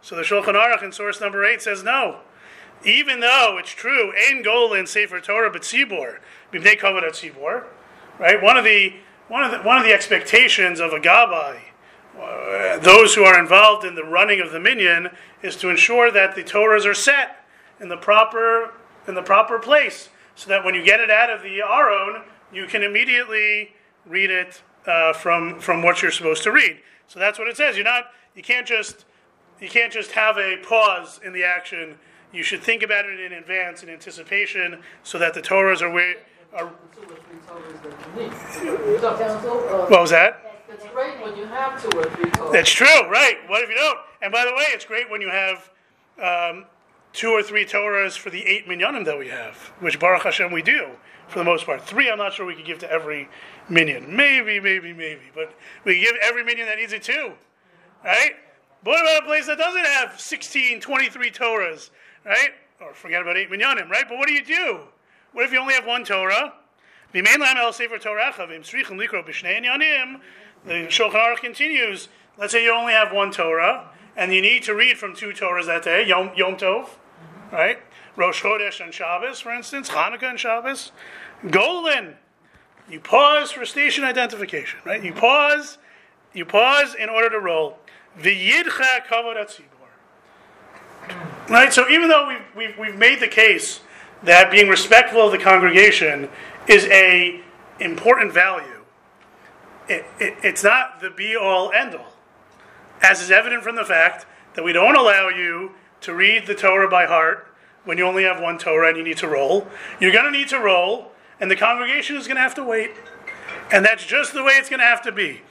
So 0.00 0.14
the 0.14 0.22
Shulchan 0.22 0.54
Aruch 0.54 0.82
in 0.82 0.92
source 0.92 1.20
number 1.20 1.44
eight 1.44 1.62
says 1.62 1.82
no. 1.82 2.20
Even 2.84 3.20
though 3.20 3.56
it's 3.58 3.70
true, 3.70 4.12
Ein 4.28 4.42
Gol 4.42 4.74
in 4.74 4.86
Sefer 4.86 5.20
Torah 5.20 5.50
but 5.50 5.62
Tzibor, 5.62 6.18
Bibnei 6.52 6.78
Kavod 6.78 7.02
Tzibor, 7.02 7.64
right? 8.18 8.40
One 8.42 8.56
of 8.56 8.64
the 8.64 8.94
one 9.28 9.42
of 9.42 9.50
the 9.50 9.58
one 9.58 9.78
of 9.78 9.84
the 9.84 9.92
expectations 9.92 10.78
of 10.78 10.92
a 10.92 11.00
gabbai, 11.00 11.58
uh, 12.20 12.78
those 12.78 13.14
who 13.14 13.24
are 13.24 13.38
involved 13.38 13.84
in 13.84 13.94
the 13.94 14.04
running 14.04 14.40
of 14.40 14.52
the 14.52 14.60
minyan, 14.60 15.08
is 15.42 15.56
to 15.56 15.70
ensure 15.70 16.10
that 16.10 16.34
the 16.34 16.44
Torahs 16.44 16.86
are 16.86 16.94
set 16.94 17.44
in 17.80 17.88
the 17.88 17.96
proper 17.96 18.74
in 19.08 19.14
the 19.14 19.22
proper 19.22 19.58
place, 19.58 20.08
so 20.34 20.48
that 20.48 20.64
when 20.64 20.74
you 20.74 20.84
get 20.84 21.00
it 21.00 21.10
out 21.10 21.30
of 21.30 21.42
the 21.42 21.60
aron, 21.60 22.22
you 22.52 22.66
can 22.66 22.82
immediately 22.82 23.74
read 24.06 24.30
it 24.30 24.62
uh, 24.86 25.12
from 25.12 25.60
from 25.60 25.82
what 25.82 26.02
you're 26.02 26.10
supposed 26.10 26.42
to 26.44 26.52
read. 26.52 26.78
So 27.08 27.18
that's 27.18 27.38
what 27.38 27.48
it 27.48 27.56
says. 27.56 27.76
You're 27.76 27.84
not 27.84 28.06
you 28.34 28.42
can't 28.42 28.66
just 28.66 29.04
you 29.60 29.68
can't 29.68 29.92
just 29.92 30.12
have 30.12 30.36
a 30.36 30.58
pause 30.58 31.20
in 31.24 31.32
the 31.32 31.44
action. 31.44 31.96
You 32.32 32.42
should 32.42 32.62
think 32.62 32.82
about 32.82 33.06
it 33.06 33.20
in 33.20 33.32
advance, 33.32 33.82
in 33.82 33.88
anticipation, 33.88 34.82
so 35.02 35.18
that 35.18 35.32
the 35.34 35.40
Torahs 35.40 35.80
are. 35.80 35.90
Way, 35.90 36.16
are 36.52 36.66
what 39.88 40.00
was 40.00 40.10
that? 40.10 40.64
It's 40.68 40.86
great 40.88 41.22
when 41.22 41.36
you 41.36 41.46
have 41.46 41.80
two 41.80 41.96
or 41.96 42.04
three 42.04 42.30
Torahs. 42.30 42.52
That's 42.52 42.70
true, 42.70 43.08
right? 43.08 43.36
What 43.48 43.62
if 43.62 43.70
you 43.70 43.76
don't? 43.76 43.98
And 44.20 44.32
by 44.32 44.44
the 44.44 44.52
way, 44.52 44.64
it's 44.68 44.84
great 44.84 45.10
when 45.10 45.20
you 45.20 45.30
have 45.30 45.70
um, 46.18 46.66
two 47.16 47.30
or 47.30 47.42
three 47.42 47.64
Torahs 47.64 48.16
for 48.16 48.28
the 48.28 48.44
eight 48.44 48.68
minyanim 48.68 49.06
that 49.06 49.18
we 49.18 49.28
have, 49.28 49.56
which 49.80 49.98
Baruch 49.98 50.24
Hashem 50.24 50.52
we 50.52 50.60
do 50.60 50.90
for 51.28 51.38
the 51.38 51.44
most 51.44 51.64
part. 51.64 51.82
Three, 51.82 52.10
I'm 52.10 52.18
not 52.18 52.34
sure 52.34 52.44
we 52.44 52.54
could 52.54 52.66
give 52.66 52.78
to 52.80 52.90
every 52.90 53.30
minyan. 53.70 54.14
Maybe, 54.14 54.60
maybe, 54.60 54.92
maybe, 54.92 55.22
but 55.34 55.54
we 55.84 55.98
give 55.98 56.14
every 56.22 56.44
minyan 56.44 56.66
that 56.66 56.76
needs 56.76 56.92
it 56.92 57.02
too, 57.02 57.32
right? 58.04 58.32
But 58.84 58.90
what 58.90 59.00
about 59.00 59.22
a 59.22 59.26
place 59.26 59.46
that 59.46 59.56
doesn't 59.56 59.86
have 59.86 60.20
16, 60.20 60.80
23 60.80 61.30
Torahs, 61.30 61.88
right? 62.24 62.50
Or 62.82 62.92
forget 62.92 63.22
about 63.22 63.38
eight 63.38 63.50
minyanim, 63.50 63.88
right? 63.88 64.04
But 64.06 64.18
what 64.18 64.28
do 64.28 64.34
you 64.34 64.44
do? 64.44 64.80
What 65.32 65.46
if 65.46 65.52
you 65.52 65.58
only 65.58 65.72
have 65.72 65.86
one 65.86 66.04
Torah? 66.04 66.52
The 67.12 67.22
Shulchan 70.88 71.12
Aruch 71.12 71.38
continues. 71.38 72.08
Let's 72.36 72.52
say 72.52 72.62
you 72.62 72.72
only 72.72 72.92
have 72.92 73.10
one 73.12 73.30
Torah, 73.30 73.88
and 74.16 74.34
you 74.34 74.42
need 74.42 74.64
to 74.64 74.74
read 74.74 74.98
from 74.98 75.14
two 75.14 75.30
Torahs 75.30 75.64
that 75.66 75.84
day, 75.84 76.06
Yom, 76.06 76.32
Yom 76.36 76.56
Tov, 76.56 76.90
right? 77.52 77.78
Rosh 78.16 78.42
Chodesh 78.42 78.80
and 78.82 78.92
Shabbos, 78.92 79.40
for 79.40 79.52
instance, 79.52 79.90
Hanukkah 79.90 80.30
and 80.30 80.40
Shabbos. 80.40 80.92
Golan, 81.50 82.16
you 82.88 83.00
pause 83.00 83.52
for 83.52 83.64
station 83.66 84.04
identification, 84.04 84.80
right? 84.84 85.02
You 85.02 85.12
pause, 85.12 85.78
you 86.32 86.44
pause 86.44 86.94
in 86.94 87.08
order 87.08 87.28
to 87.30 87.38
roll. 87.38 87.78
V'yidcha 88.18 89.06
kavod. 89.06 89.60
Right. 91.48 91.72
So 91.72 91.88
even 91.88 92.08
though 92.08 92.26
we've, 92.26 92.56
we've 92.56 92.78
we've 92.78 92.96
made 92.96 93.20
the 93.20 93.28
case 93.28 93.80
that 94.22 94.50
being 94.50 94.68
respectful 94.68 95.20
of 95.20 95.32
the 95.32 95.38
congregation 95.38 96.28
is 96.66 96.86
a 96.86 97.40
important 97.78 98.32
value, 98.32 98.84
it, 99.88 100.04
it, 100.18 100.34
it's 100.42 100.64
not 100.64 101.00
the 101.00 101.10
be 101.10 101.36
all 101.36 101.70
end 101.70 101.94
all, 101.94 102.14
as 103.02 103.20
is 103.20 103.30
evident 103.30 103.62
from 103.62 103.76
the 103.76 103.84
fact 103.84 104.26
that 104.54 104.64
we 104.64 104.72
don't 104.72 104.96
allow 104.96 105.28
you 105.28 105.72
to 106.06 106.14
read 106.14 106.46
the 106.46 106.54
Torah 106.54 106.88
by 106.88 107.04
heart 107.04 107.48
when 107.84 107.98
you 107.98 108.06
only 108.06 108.22
have 108.22 108.40
one 108.40 108.58
Torah 108.58 108.88
and 108.88 108.96
you 108.96 109.02
need 109.02 109.16
to 109.16 109.26
roll. 109.26 109.66
You're 110.00 110.12
going 110.12 110.24
to 110.24 110.30
need 110.30 110.46
to 110.50 110.58
roll, 110.60 111.10
and 111.40 111.50
the 111.50 111.56
congregation 111.56 112.16
is 112.16 112.28
going 112.28 112.36
to 112.36 112.42
have 112.42 112.54
to 112.54 112.62
wait. 112.62 112.92
And 113.72 113.84
that's 113.84 114.06
just 114.06 114.32
the 114.32 114.44
way 114.44 114.52
it's 114.52 114.68
going 114.68 114.78
to 114.78 114.86
have 114.86 115.02
to 115.02 115.10
be. 115.10 115.42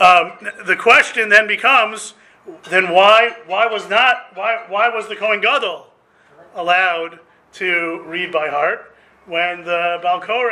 Um, 0.00 0.32
the 0.64 0.76
question 0.76 1.28
then 1.28 1.46
becomes, 1.46 2.14
then 2.70 2.90
why 2.90 3.36
why 3.46 3.66
was 3.66 3.90
not 3.90 4.34
why 4.34 4.64
why 4.68 4.88
was 4.88 5.08
the 5.08 5.16
Kohen 5.16 5.42
Gadol 5.42 5.88
allowed 6.54 7.20
to 7.54 8.02
read 8.06 8.32
by 8.32 8.48
heart 8.48 8.94
when 9.26 9.64
the 9.64 9.98
Balkore 10.02 10.50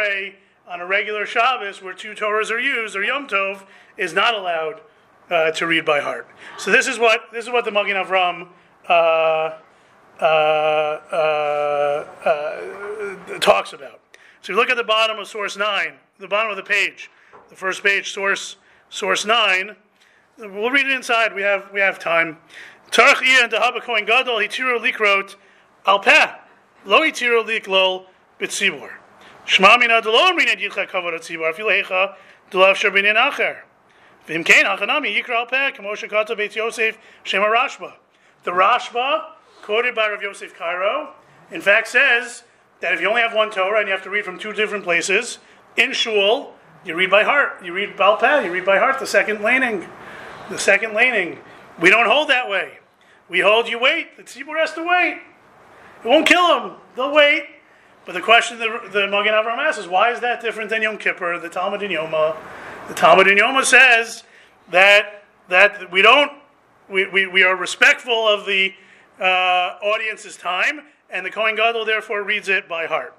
on 0.69 0.81
a 0.81 0.87
regular 0.87 1.25
Shabbos 1.25 1.81
where 1.81 1.95
two 1.95 2.13
Torahs 2.13 2.51
are 2.51 2.59
used 2.59 2.95
or 2.95 3.03
Yom 3.03 3.27
Tov 3.27 3.65
is 3.97 4.13
not 4.13 4.35
allowed 4.35 4.83
uh, 5.31 5.53
to 5.53 5.67
read 5.67 5.87
by 5.87 6.01
heart. 6.01 6.29
So 6.59 6.71
this 6.71 6.87
is 6.87 6.99
what 6.99 7.33
this 7.33 7.47
is 7.47 7.51
what 7.51 7.65
the 7.65 7.71
Magen 7.71 7.97
Avram 7.97 8.49
uh, 8.89 9.59
uh, 10.21 10.25
uh, 11.13 12.07
uh, 12.25 13.39
talks 13.41 13.73
about. 13.73 14.01
So 14.43 14.53
you 14.53 14.59
look 14.59 14.71
at 14.71 14.77
the 14.77 14.85
bottom 14.85 15.19
of 15.19 15.27
source 15.27 15.57
nine, 15.57 15.95
the 16.19 16.29
bottom 16.29 16.51
of 16.51 16.57
the 16.57 16.63
page, 16.63 17.11
the 17.49 17.57
first 17.57 17.83
page, 17.83 18.13
source 18.13 18.57
source 18.89 19.25
nine. 19.25 19.77
We'll 20.39 20.71
read 20.71 20.87
it 20.87 20.93
inside. 20.93 21.35
We 21.35 21.43
have 21.43 21.71
we 21.73 21.81
have 21.81 21.99
time. 21.99 22.39
Tarach 22.91 23.23
and 23.23 23.51
Dahaba 23.53 23.83
Kohen 23.83 24.05
Gadol 24.05 24.39
Hitiru 24.39 24.79
Likrot 24.79 25.35
Al 25.87 25.99
Peh 25.99 26.29
Lo 26.85 27.01
Hitiru 27.01 27.45
Liklol 27.45 28.05
Bitzibor. 28.39 28.91
Shma 29.47 29.79
Mina 29.79 30.01
Delon 30.01 30.37
Rina 30.37 30.53
Yicha 30.53 30.89
Kavod 30.89 31.19
Atzibor 31.19 31.53
Afilu 31.53 31.83
Hecha 31.83 32.15
Dulav 32.51 32.75
Shabinin 32.75 33.17
Acher. 33.17 33.59
Vim 34.27 34.45
Kain 34.45 34.65
Hachanami 34.65 35.21
Yikra 35.21 35.37
Al 35.37 35.47
Peh 35.47 35.73
Kamosha 35.73 36.09
Kata 36.09 36.37
Beit 36.37 36.55
Yosef 36.55 36.99
Shema 37.25 37.47
Rashba. 37.47 37.95
The 38.47 38.53
Rashba 38.53 39.25
quoted 39.63 39.97
by 39.97 40.09
Rav 40.09 40.23
Yosef 40.23 40.57
Karo 40.57 41.15
in 41.51 41.61
fact 41.61 41.89
says 41.89 42.45
that 42.79 42.95
if 42.95 43.01
you 43.01 43.09
only 43.09 43.21
have 43.21 43.35
one 43.35 43.51
Torah 43.51 43.81
and 43.81 43.89
you 43.89 43.93
have 43.93 44.05
to 44.05 44.11
read 44.11 44.25
from 44.25 44.39
two 44.39 44.53
different 44.53 44.85
places 44.85 45.41
in 45.77 45.93
shul, 45.93 46.55
you 46.85 46.95
read 46.95 47.11
by 47.11 47.25
heart. 47.25 47.65
You 47.65 47.73
read 47.73 47.97
Balpeh, 47.97 48.45
you 48.45 48.53
read 48.53 48.65
by 48.65 48.79
heart 48.79 49.01
the 49.01 49.07
second 49.07 49.43
laning. 49.43 49.89
The 50.49 50.61
second 50.61 50.95
laning. 50.95 51.41
We 51.81 51.91
don't 51.91 52.07
hold 52.07 52.29
that 52.29 52.49
way. 52.49 52.79
We 53.29 53.41
hold 53.41 53.69
you 53.69 53.81
wait. 53.81 54.17
The 54.17 54.23
tzibur 54.23 54.57
has 54.61 54.73
to 54.75 54.87
wait. 54.87 55.21
It 56.05 56.09
won't 56.09 56.29
kill 56.29 56.47
them. 56.47 56.77
They'll 56.95 57.13
wait. 57.13 57.47
But 58.05 58.13
the 58.13 58.21
question 58.21 58.61
the, 58.61 58.79
the 58.93 59.09
Magen 59.09 59.35
Avraham 59.35 59.59
asks 59.59 59.81
is, 59.81 59.89
why 59.89 60.13
is 60.13 60.21
that 60.21 60.41
different 60.41 60.71
than 60.71 60.83
Yom 60.83 60.99
Kippur, 60.99 61.41
the 61.41 61.49
Talmud 61.49 61.83
in 61.83 61.91
Yoma? 61.91 62.37
The 62.87 62.95
Talmud 62.95 63.27
in 63.27 63.39
Yoma 63.39 63.65
says 63.65 64.23
that, 64.71 65.25
that 65.49 65.91
we 65.91 66.01
don't, 66.01 66.31
we, 66.89 67.09
we, 67.09 67.27
we 67.27 67.43
are 67.43 67.57
respectful 67.57 68.29
of 68.29 68.47
the 68.47 68.73
uh, 69.21 69.25
audience's 69.83 70.37
time, 70.37 70.83
and 71.11 71.25
the 71.25 71.31
Kohen 71.31 71.57
Gadol 71.57 71.85
therefore 71.85 72.23
reads 72.23 72.49
it 72.49 72.69
by 72.69 72.87
heart. 72.87 73.15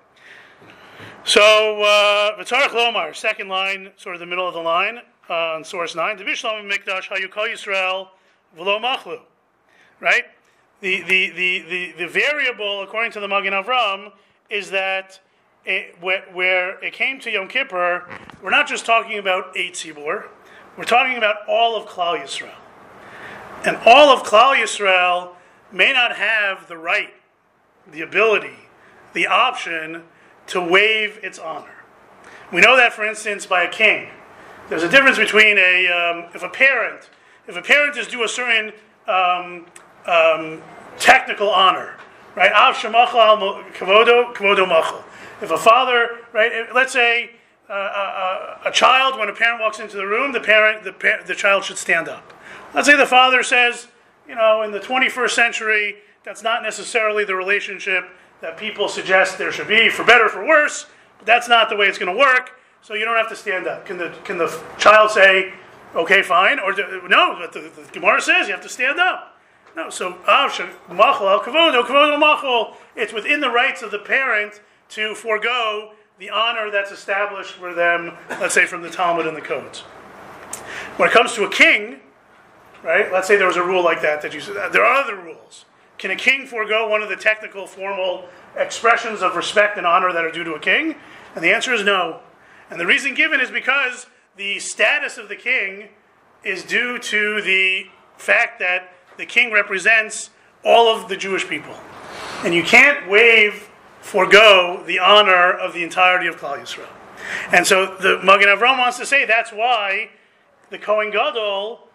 So, 1.23 1.41
V'tzarech 1.41 2.69
Lomar, 2.69 3.15
second 3.15 3.49
line, 3.49 3.91
sort 3.97 4.15
of 4.15 4.19
the 4.19 4.25
middle 4.25 4.47
of 4.47 4.53
the 4.53 4.61
line, 4.61 4.99
uh, 5.29 5.55
on 5.55 5.63
source 5.63 5.95
9, 5.95 6.17
Devishlam 6.17 6.71
Mikdash, 6.71 7.09
how 7.09 7.17
you 7.17 7.27
call 7.27 7.47
Yisrael, 7.47 8.07
V'lo 8.57 8.81
Machlu. 8.81 9.19
Right? 9.99 10.23
The, 10.79 11.01
the, 11.01 11.31
the, 11.31 11.59
the, 11.67 11.91
the 11.97 12.07
variable, 12.07 12.81
according 12.81 13.11
to 13.13 13.19
the 13.19 13.27
Magen 13.27 13.51
Avram, 13.51 14.11
is 14.49 14.69
that 14.71 15.19
it, 15.65 15.95
where, 15.99 16.23
where 16.31 16.79
it 16.83 16.93
came 16.93 17.19
to 17.21 17.31
Yom 17.31 17.47
Kippur, 17.47 18.07
we're 18.41 18.51
not 18.51 18.67
just 18.67 18.85
talking 18.85 19.17
about 19.17 19.57
eight 19.57 19.73
Tzibur, 19.73 20.27
we're 20.77 20.83
talking 20.85 21.17
about 21.17 21.37
all 21.47 21.75
of 21.75 21.87
Klal 21.87 22.21
Yisrael. 22.21 22.53
And 23.65 23.77
all 23.85 24.09
of 24.09 24.23
Klal 24.23 24.55
Yisrael 24.55 25.35
may 25.71 25.91
not 25.91 26.15
have 26.15 26.67
the 26.67 26.77
right, 26.77 27.13
the 27.91 28.01
ability, 28.01 28.55
the 29.13 29.27
option 29.27 30.03
to 30.47 30.61
waive 30.61 31.19
its 31.23 31.39
honor. 31.39 31.83
We 32.51 32.61
know 32.61 32.77
that, 32.77 32.93
for 32.93 33.05
instance, 33.05 33.45
by 33.45 33.63
a 33.63 33.69
king. 33.69 34.09
There's 34.69 34.83
a 34.83 34.89
difference 34.89 35.17
between 35.17 35.57
a 35.57 35.87
um, 35.87 36.29
if 36.33 36.43
a 36.43 36.49
parent 36.49 37.09
if 37.47 37.55
a 37.55 37.61
parent 37.61 37.97
is 37.97 38.07
due 38.07 38.23
a 38.23 38.27
certain 38.27 38.73
um, 39.07 39.65
um, 40.05 40.61
technical 40.99 41.49
honor, 41.49 41.95
right? 42.35 42.51
Av 42.51 42.75
shemachal 42.75 43.71
kavodo 43.73 44.33
kavodo 44.33 44.67
machal. 44.67 45.03
If 45.41 45.51
a 45.51 45.57
father, 45.57 46.19
right? 46.33 46.67
Let's 46.73 46.91
say 46.91 47.31
uh, 47.69 47.73
a, 47.73 48.69
a, 48.69 48.71
child, 48.71 49.19
when 49.19 49.29
a 49.29 49.33
parent 49.33 49.61
walks 49.61 49.79
into 49.79 49.97
the 49.97 50.05
room, 50.05 50.31
the 50.31 50.39
parent 50.39 50.83
the, 50.83 51.21
the 51.25 51.35
child 51.35 51.63
should 51.63 51.77
stand 51.77 52.09
up. 52.09 52.33
Let's 52.77 52.87
say 52.87 52.95
the 52.95 53.07
father 53.07 53.41
says, 53.41 53.87
you 54.29 54.35
know, 54.35 54.61
in 54.61 54.69
the 54.69 54.79
21st 54.79 55.31
century, 55.31 55.95
that's 56.23 56.43
not 56.43 56.61
necessarily 56.61 57.25
the 57.25 57.35
relationship 57.35 58.07
that 58.39 58.55
people 58.55 58.87
suggest 58.87 59.39
there 59.39 59.51
should 59.51 59.67
be, 59.67 59.89
for 59.89 60.03
better 60.03 60.25
or 60.25 60.29
for 60.29 60.45
worse, 60.45 60.85
but 61.17 61.25
that's 61.25 61.49
not 61.49 61.69
the 61.69 61.75
way 61.75 61.87
it's 61.87 61.97
going 61.97 62.13
to 62.13 62.19
work, 62.19 62.51
so 62.83 62.93
you 62.93 63.03
don't 63.03 63.15
have 63.15 63.29
to 63.29 63.35
stand 63.35 63.65
up. 63.65 63.87
Can 63.87 63.97
the, 63.97 64.15
can 64.23 64.37
the 64.37 64.55
child 64.77 65.09
say, 65.09 65.53
okay, 65.95 66.21
fine? 66.21 66.59
Or 66.59 66.71
no, 67.07 67.35
but 67.39 67.51
the, 67.51 67.61
the 67.61 67.89
Gemara 67.91 68.21
says 68.21 68.45
you 68.47 68.53
have 68.53 68.61
to 68.61 68.69
stand 68.69 68.99
up. 68.99 69.39
No, 69.75 69.89
so 69.89 70.15
ah, 70.27 70.45
it's 72.95 73.13
within 73.13 73.39
the 73.39 73.49
rights 73.49 73.81
of 73.81 73.89
the 73.89 73.99
parent 74.05 74.61
to 74.89 75.15
forego 75.15 75.93
the 76.19 76.29
honor 76.29 76.69
that's 76.69 76.91
established 76.91 77.53
for 77.53 77.73
them, 77.73 78.15
let's 78.29 78.53
say 78.53 78.67
from 78.67 78.83
the 78.83 78.91
Talmud 78.91 79.25
and 79.25 79.35
the 79.35 79.41
codes. 79.41 79.79
When 80.97 81.09
it 81.09 81.11
comes 81.11 81.33
to 81.33 81.43
a 81.43 81.49
king, 81.49 82.01
right? 82.83 83.11
Let's 83.11 83.27
say 83.27 83.37
there 83.37 83.47
was 83.47 83.57
a 83.57 83.63
rule 83.63 83.83
like 83.83 84.01
that 84.01 84.21
that 84.21 84.33
you 84.33 84.39
said. 84.39 84.71
There 84.71 84.83
are 84.83 85.03
other 85.03 85.15
rules. 85.15 85.65
Can 85.97 86.11
a 86.11 86.15
king 86.15 86.45
forego 86.45 86.87
one 86.87 87.01
of 87.01 87.09
the 87.09 87.15
technical, 87.15 87.65
formal 87.65 88.25
expressions 88.55 89.21
of 89.21 89.35
respect 89.35 89.77
and 89.77 89.87
honor 89.87 90.13
that 90.13 90.23
are 90.23 90.31
due 90.31 90.43
to 90.43 90.53
a 90.53 90.59
king? 90.59 90.95
And 91.35 91.43
the 91.43 91.51
answer 91.51 91.73
is 91.73 91.83
no. 91.83 92.21
And 92.69 92.79
the 92.79 92.85
reason 92.85 93.15
given 93.15 93.39
is 93.39 93.49
because 93.49 94.07
the 94.35 94.59
status 94.59 95.17
of 95.17 95.29
the 95.29 95.35
king 95.35 95.89
is 96.43 96.63
due 96.63 96.99
to 96.99 97.41
the 97.41 97.87
fact 98.17 98.59
that 98.59 98.93
the 99.17 99.25
king 99.25 99.51
represents 99.51 100.29
all 100.63 100.87
of 100.87 101.09
the 101.09 101.17
Jewish 101.17 101.47
people. 101.47 101.75
And 102.43 102.53
you 102.53 102.63
can't 102.63 103.09
waive, 103.09 103.69
forego 104.01 104.83
the 104.85 104.99
honor 104.99 105.51
of 105.51 105.73
the 105.73 105.83
entirety 105.83 106.27
of 106.27 106.37
Klal 106.37 106.59
Yisrael. 106.59 106.87
And 107.51 107.65
so 107.65 107.95
the 107.95 108.19
Magen 108.23 108.47
Avram 108.47 108.77
wants 108.77 108.97
to 108.99 109.05
say 109.05 109.25
that's 109.25 109.51
why 109.51 110.11
the 110.69 110.77
Kohen 110.77 111.11
Gadol 111.11 111.86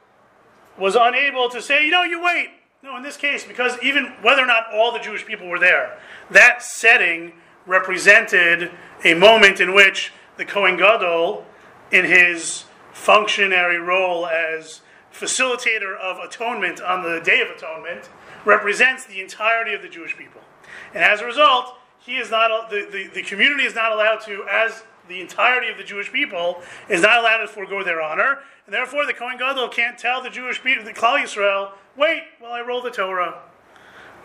was 0.79 0.97
unable 0.97 1.49
to 1.51 1.61
say, 1.61 1.85
you 1.85 1.91
know, 1.91 2.03
you 2.03 2.23
wait. 2.23 2.51
No, 2.83 2.97
in 2.97 3.03
this 3.03 3.17
case, 3.17 3.45
because 3.45 3.79
even 3.83 4.07
whether 4.23 4.43
or 4.43 4.47
not 4.47 4.65
all 4.75 4.91
the 4.91 4.99
Jewish 4.99 5.25
people 5.25 5.49
were 5.49 5.59
there, 5.59 5.99
that 6.31 6.63
setting 6.63 7.33
represented 7.65 8.73
a 9.05 9.15
moment 9.15 9.61
in 9.61 9.73
which 9.73 10.13
the 10.37 10.45
Kohen 10.45 10.77
Gadol, 10.77 11.47
in 11.93 12.05
his 12.05 12.65
functionary 12.93 13.79
role 13.79 14.27
as 14.27 14.81
facilitator 15.13 15.97
of 15.97 16.19
atonement 16.19 16.81
on 16.81 17.03
the 17.03 17.21
Day 17.21 17.41
of 17.41 17.49
Atonement, 17.57 18.09
represents 18.45 19.05
the 19.05 19.21
entirety 19.21 19.75
of 19.75 19.83
the 19.83 19.89
Jewish 19.89 20.17
people. 20.17 20.41
And 20.95 21.05
as 21.05 21.21
a 21.21 21.27
result, 21.27 21.77
he 22.01 22.17
is 22.17 22.31
not 22.31 22.71
the, 22.71 22.89
the, 22.91 23.09
the 23.15 23.23
community 23.23 23.65
is 23.65 23.75
not 23.75 23.93
allowed 23.93 24.21
to, 24.23 24.45
as 24.51 24.83
the 25.09 25.21
entirety 25.21 25.69
of 25.69 25.77
the 25.77 25.85
Jewish 25.85 26.11
people, 26.11 26.63
is 26.89 27.03
not 27.03 27.19
allowed 27.19 27.39
to 27.39 27.47
forego 27.47 27.85
their 27.85 28.01
honor, 28.01 28.39
and 28.67 28.75
therefore 28.75 29.07
the 29.07 29.13
Kohen 29.13 29.39
Gadol 29.39 29.69
can't 29.69 29.99
tell 29.99 30.23
the 30.23 30.31
Jewish 30.31 30.63
people, 30.63 30.85
the 30.85 30.93
Klal 30.93 31.19
Yisrael, 31.19 31.73
wait 31.97 32.23
while 32.39 32.53
I 32.53 32.61
roll 32.61 32.83
the 32.83 32.91
Torah. 32.91 33.41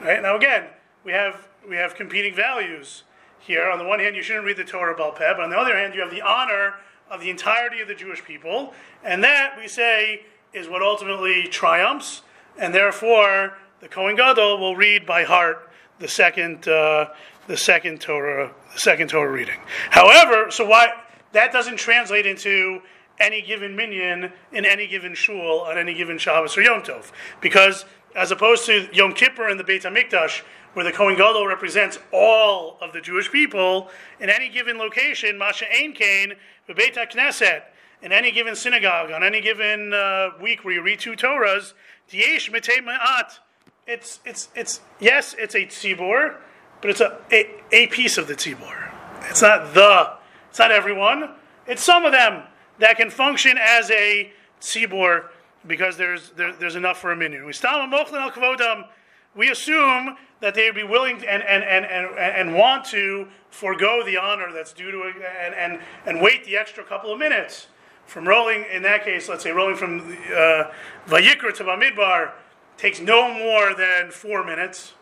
Right 0.02 0.22
now, 0.22 0.36
again, 0.36 0.66
we 1.04 1.12
have 1.12 1.48
we 1.68 1.76
have 1.76 1.96
competing 1.96 2.34
values 2.34 3.04
here. 3.40 3.70
On 3.70 3.80
the 3.80 3.86
one 3.86 4.00
hand, 4.00 4.16
you 4.16 4.22
shouldn't 4.22 4.46
read 4.46 4.58
the 4.58 4.64
Torah 4.64 4.96
Baal 4.96 5.12
Peh, 5.12 5.34
but 5.34 5.42
on 5.42 5.50
the 5.50 5.58
other 5.58 5.78
hand, 5.78 5.94
you 5.94 6.02
have 6.02 6.12
the 6.12 6.22
honor 6.22 6.76
of 7.10 7.22
the 7.22 7.30
entirety 7.30 7.80
of 7.80 7.88
the 7.88 7.96
Jewish 7.96 8.24
people, 8.24 8.74
and 9.04 9.24
that 9.24 9.58
we 9.58 9.68
say 9.68 10.22
is 10.54 10.68
what 10.68 10.82
ultimately 10.82 11.48
triumphs, 11.48 12.22
and 12.58 12.74
therefore 12.74 13.58
the 13.80 13.88
Kohen 13.88 14.16
Gadol 14.16 14.60
will 14.60 14.76
read 14.76 15.06
by 15.06 15.24
heart 15.24 15.70
the 16.00 16.08
second 16.08 16.68
uh, 16.68 17.08
the 17.48 17.58
second 17.58 18.02
Torah 18.02 18.52
the 18.74 18.80
second 18.80 19.10
Torah 19.10 19.32
reading. 19.32 19.60
However, 19.90 20.52
so 20.52 20.66
why 20.66 20.94
that 21.32 21.52
doesn't 21.52 21.78
translate 21.78 22.26
into 22.26 22.82
any 23.20 23.42
given 23.42 23.76
minyan 23.76 24.32
in 24.52 24.66
any 24.66 24.88
given 24.88 25.14
shul 25.16 25.62
on 25.62 25.78
any 25.78 25.94
given 25.94 26.18
Shabbos 26.18 26.58
or 26.58 26.62
Yom 26.62 26.82
Tov, 26.82 27.12
because 27.42 27.86
as 28.16 28.32
opposed 28.32 28.66
to 28.66 28.88
Yom 28.94 29.14
Kippur 29.14 29.48
and 29.48 29.60
the 29.60 29.64
Beit 29.64 29.84
Hamikdash, 29.84 30.42
where 30.74 30.84
the 30.84 30.92
Kohen 30.92 31.16
Gadol 31.16 31.48
represents 31.48 32.00
all 32.12 32.78
of 32.82 32.94
the 32.94 33.02
Jewish 33.02 33.32
people, 33.32 33.90
in 34.20 34.30
any 34.30 34.50
given 34.50 34.78
location, 34.78 35.38
Masha 35.38 35.66
Ein 35.72 35.94
Kain, 35.94 36.34
the 36.68 36.74
Beit 36.74 36.96
HaKnesset, 36.96 37.64
in 38.02 38.12
any 38.12 38.32
given 38.32 38.56
synagogue, 38.56 39.12
on 39.12 39.24
any 39.24 39.42
given 39.42 39.94
uh, 39.94 40.30
week 40.42 40.64
where 40.64 40.74
you 40.74 40.82
read 40.82 41.00
two 41.00 41.14
Torahs, 41.14 41.74
Diesh 42.10 42.50
Mitei 42.52 42.80
Ma'at. 42.80 43.40
It's, 43.88 44.20
it's, 44.26 44.50
it's, 44.56 44.82
yes, 45.00 45.36
it's 45.38 45.56
a 45.56 45.66
tzibur, 45.66 46.36
but 46.82 46.92
it's 46.92 47.02
a, 47.02 47.18
a, 47.32 47.50
a 47.72 47.88
piece 47.88 48.18
of 48.18 48.28
the 48.28 48.36
tzibur. 48.36 48.92
It's 49.30 49.42
not 49.42 49.74
the, 49.74 50.14
it's 50.50 50.60
not 50.60 50.72
everyone. 50.72 51.32
It's 51.66 51.84
some 51.84 52.06
of 52.06 52.12
them 52.12 52.44
that 52.80 52.98
can 52.98 53.10
function 53.10 53.58
as 53.60 53.90
a 53.92 54.32
tzibur 54.62 55.26
because 55.66 55.98
there's, 55.98 56.32
there, 56.32 56.54
there's 56.54 56.76
enough 56.76 57.00
for 57.00 57.12
a 57.12 57.16
minyan. 57.16 57.46
We 57.46 57.54
we 59.36 59.50
assume 59.50 60.18
that 60.40 60.56
they 60.56 60.66
would 60.66 60.76
be 60.76 60.84
willing 60.84 61.20
to, 61.20 61.32
and, 61.32 61.44
and, 61.44 61.64
and, 61.64 61.86
and, 61.86 62.18
and 62.18 62.56
want 62.56 62.86
to 62.86 63.28
forego 63.50 64.04
the 64.04 64.18
honor 64.18 64.52
that's 64.52 64.74
due 64.74 64.92
to 64.92 65.04
and, 65.04 65.54
and, 65.56 65.82
and 66.06 66.22
wait 66.22 66.46
the 66.46 66.58
extra 66.58 66.84
couple 66.84 67.12
of 67.12 67.20
minutes 67.20 67.68
from 68.08 68.28
rolling, 68.28 68.66
in 68.72 68.82
that 68.84 69.04
case, 69.04 69.28
let's 69.28 69.44
say 69.44 69.52
rolling 69.52 69.76
from 69.76 70.00
uh, 70.34 70.72
Vayikra 71.08 71.54
to 71.56 71.64
Bamidbar 71.64 72.32
takes 72.78 73.02
no 73.02 73.34
more 73.34 73.74
than 73.74 74.12
four 74.12 74.46
minutes. 74.46 74.94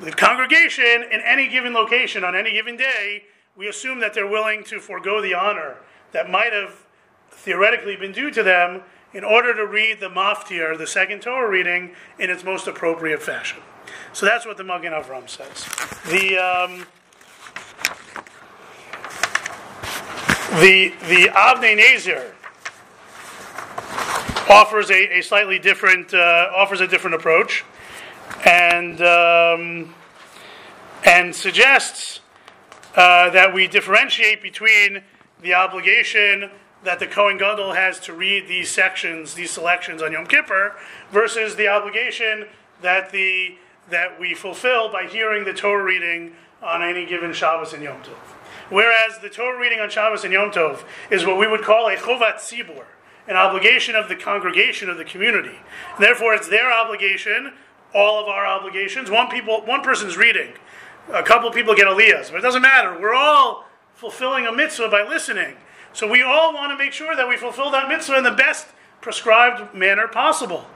The 0.00 0.12
congregation 0.12 1.04
in 1.10 1.20
any 1.20 1.48
given 1.48 1.74
location 1.74 2.24
on 2.24 2.34
any 2.34 2.52
given 2.52 2.76
day, 2.76 3.24
we 3.54 3.68
assume 3.68 4.00
that 4.00 4.14
they're 4.14 4.26
willing 4.26 4.64
to 4.64 4.80
forego 4.80 5.20
the 5.20 5.34
honor 5.34 5.76
that 6.12 6.30
might 6.30 6.52
have 6.52 6.81
theoretically 7.32 7.96
been 7.96 8.12
due 8.12 8.30
to 8.30 8.42
them 8.42 8.82
in 9.12 9.24
order 9.24 9.54
to 9.54 9.66
read 9.66 10.00
the 10.00 10.08
maftir, 10.08 10.76
the 10.76 10.86
second 10.86 11.20
Torah 11.20 11.48
reading, 11.48 11.90
in 12.18 12.30
its 12.30 12.44
most 12.44 12.66
appropriate 12.66 13.22
fashion. 13.22 13.60
So 14.12 14.26
that's 14.26 14.46
what 14.46 14.56
the 14.56 14.64
Magen 14.64 14.92
Avram 14.92 15.28
says. 15.28 15.64
The 16.06 16.38
um, 16.38 16.86
the 20.60 20.92
the 21.08 21.30
Avnei 21.32 21.78
Nezer 21.78 22.32
offers 24.50 24.90
a, 24.90 25.18
a 25.18 25.22
slightly 25.22 25.58
different 25.58 26.12
uh, 26.14 26.50
offers 26.54 26.80
a 26.80 26.86
different 26.86 27.16
approach, 27.16 27.64
and 28.44 29.00
um, 29.02 29.94
and 31.04 31.34
suggests 31.34 32.20
uh, 32.96 33.30
that 33.30 33.52
we 33.52 33.66
differentiate 33.66 34.42
between 34.42 35.02
the 35.40 35.54
obligation 35.54 36.50
that 36.84 36.98
the 36.98 37.06
Kohen 37.06 37.38
Gadol 37.38 37.72
has 37.72 38.00
to 38.00 38.12
read 38.12 38.48
these 38.48 38.70
sections, 38.70 39.34
these 39.34 39.50
selections 39.50 40.02
on 40.02 40.12
Yom 40.12 40.26
Kippur, 40.26 40.74
versus 41.10 41.56
the 41.56 41.68
obligation 41.68 42.46
that 42.80 43.10
the 43.10 43.56
that 43.90 44.18
we 44.18 44.34
fulfill 44.34 44.90
by 44.90 45.06
hearing 45.06 45.44
the 45.44 45.52
Torah 45.52 45.82
reading 45.82 46.32
on 46.62 46.82
any 46.82 47.04
given 47.04 47.32
Shabbos 47.32 47.72
and 47.72 47.82
Yom 47.82 48.00
Tov. 48.02 48.16
Whereas 48.70 49.18
the 49.20 49.28
Torah 49.28 49.58
reading 49.58 49.80
on 49.80 49.90
Shabbos 49.90 50.24
and 50.24 50.32
Yom 50.32 50.50
Tov 50.50 50.84
is 51.10 51.26
what 51.26 51.36
we 51.36 51.46
would 51.46 51.62
call 51.62 51.88
a 51.88 51.96
chovat 51.96 52.36
tzibur, 52.36 52.84
an 53.28 53.36
obligation 53.36 53.94
of 53.94 54.08
the 54.08 54.16
congregation 54.16 54.88
of 54.88 54.96
the 54.96 55.04
community. 55.04 55.58
Therefore, 55.98 56.32
it's 56.32 56.48
their 56.48 56.72
obligation, 56.72 57.52
all 57.94 58.22
of 58.22 58.28
our 58.28 58.46
obligations. 58.46 59.10
One 59.10 59.28
people, 59.28 59.62
one 59.62 59.82
person's 59.82 60.16
reading, 60.16 60.52
a 61.12 61.22
couple 61.22 61.50
people 61.50 61.74
get 61.74 61.86
aliyahs, 61.86 62.30
but 62.30 62.38
it 62.38 62.42
doesn't 62.42 62.62
matter. 62.62 62.98
We're 62.98 63.14
all 63.14 63.66
fulfilling 63.94 64.46
a 64.46 64.52
mitzvah 64.52 64.88
by 64.88 65.02
listening. 65.02 65.56
So 65.92 66.08
we 66.08 66.22
all 66.22 66.54
want 66.54 66.72
to 66.72 66.82
make 66.82 66.92
sure 66.92 67.14
that 67.14 67.28
we 67.28 67.36
fulfill 67.36 67.70
that 67.70 67.88
mitzvah 67.88 68.18
in 68.18 68.24
the 68.24 68.30
best 68.30 68.68
prescribed 69.00 69.74
manner 69.74 70.08
possible. 70.08 70.66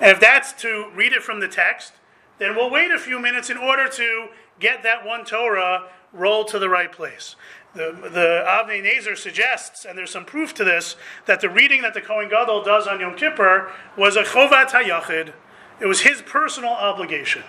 And 0.00 0.10
if 0.10 0.20
that's 0.20 0.52
to 0.62 0.90
read 0.94 1.12
it 1.12 1.22
from 1.22 1.40
the 1.40 1.48
text, 1.48 1.92
then 2.38 2.54
we'll 2.54 2.70
wait 2.70 2.90
a 2.90 2.98
few 2.98 3.18
minutes 3.18 3.50
in 3.50 3.56
order 3.56 3.88
to 3.88 4.28
get 4.60 4.82
that 4.82 5.04
one 5.04 5.24
Torah 5.24 5.88
rolled 6.12 6.48
to 6.48 6.58
the 6.58 6.68
right 6.68 6.90
place. 6.90 7.36
The, 7.74 7.92
the 8.12 8.44
Avnei 8.48 8.82
Nezer 8.82 9.16
suggests, 9.16 9.84
and 9.84 9.96
there's 9.96 10.10
some 10.10 10.24
proof 10.24 10.54
to 10.54 10.64
this, 10.64 10.96
that 11.26 11.40
the 11.40 11.48
reading 11.48 11.82
that 11.82 11.94
the 11.94 12.00
Kohen 12.00 12.28
Gadol 12.28 12.62
does 12.62 12.86
on 12.86 13.00
Yom 13.00 13.16
Kippur 13.16 13.70
was 13.96 14.16
a 14.16 14.22
chovat 14.22 14.70
hayachid. 14.70 15.32
It 15.80 15.86
was 15.86 16.00
his 16.00 16.22
personal 16.22 16.70
obligation. 16.70 17.42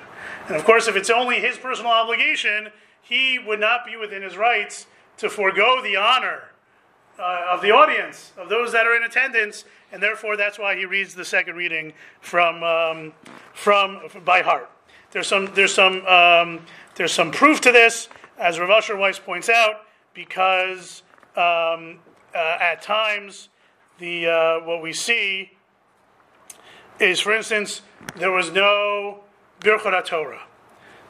And 0.48 0.56
of 0.56 0.64
course, 0.64 0.88
if 0.88 0.96
it's 0.96 1.10
only 1.10 1.40
his 1.40 1.58
personal 1.58 1.92
obligation, 1.92 2.70
he 3.02 3.40
would 3.40 3.60
not 3.60 3.86
be 3.86 3.98
within 3.98 4.22
his 4.22 4.38
rights 4.38 4.86
to 5.18 5.30
forego 5.30 5.82
the 5.82 5.96
honor 5.96 6.51
uh, 7.20 7.46
of 7.50 7.62
the 7.62 7.72
audience, 7.72 8.32
of 8.38 8.50
those 8.50 8.72
that 8.72 8.86
are 8.86 8.96
in 8.96 9.04
attendance, 9.04 9.66
and 9.92 10.02
therefore 10.02 10.38
that's 10.38 10.58
why 10.58 10.76
he 10.76 10.86
reads 10.86 11.14
the 11.14 11.26
second 11.26 11.56
reading 11.56 11.94
from, 12.20 12.64
um, 12.64 13.14
from 13.54 14.02
by 14.24 14.42
heart. 14.42 14.70
There's 15.12 15.28
some, 15.28 15.52
there's, 15.54 15.74
some, 15.74 16.06
um, 16.06 16.66
there's 16.96 17.12
some 17.12 17.32
proof 17.32 17.62
to 17.62 17.72
this, 17.72 18.08
as 18.38 18.60
Rav 18.60 18.70
Asher 18.70 18.96
Weiss 18.96 19.20
points 19.20 19.50
out, 19.50 19.82
because 20.14 21.04
um, 21.36 22.00
uh, 22.34 22.58
at 22.60 22.82
times 22.82 23.50
the, 24.00 24.28
uh, 24.28 24.60
what 24.66 24.82
we 24.82 24.94
see 24.94 25.52
is, 27.00 27.20
for 27.20 27.34
instance, 27.34 27.82
there 28.16 28.32
was 28.32 28.52
no 28.52 29.24
Birchot 29.60 30.06
Torah. 30.06 30.42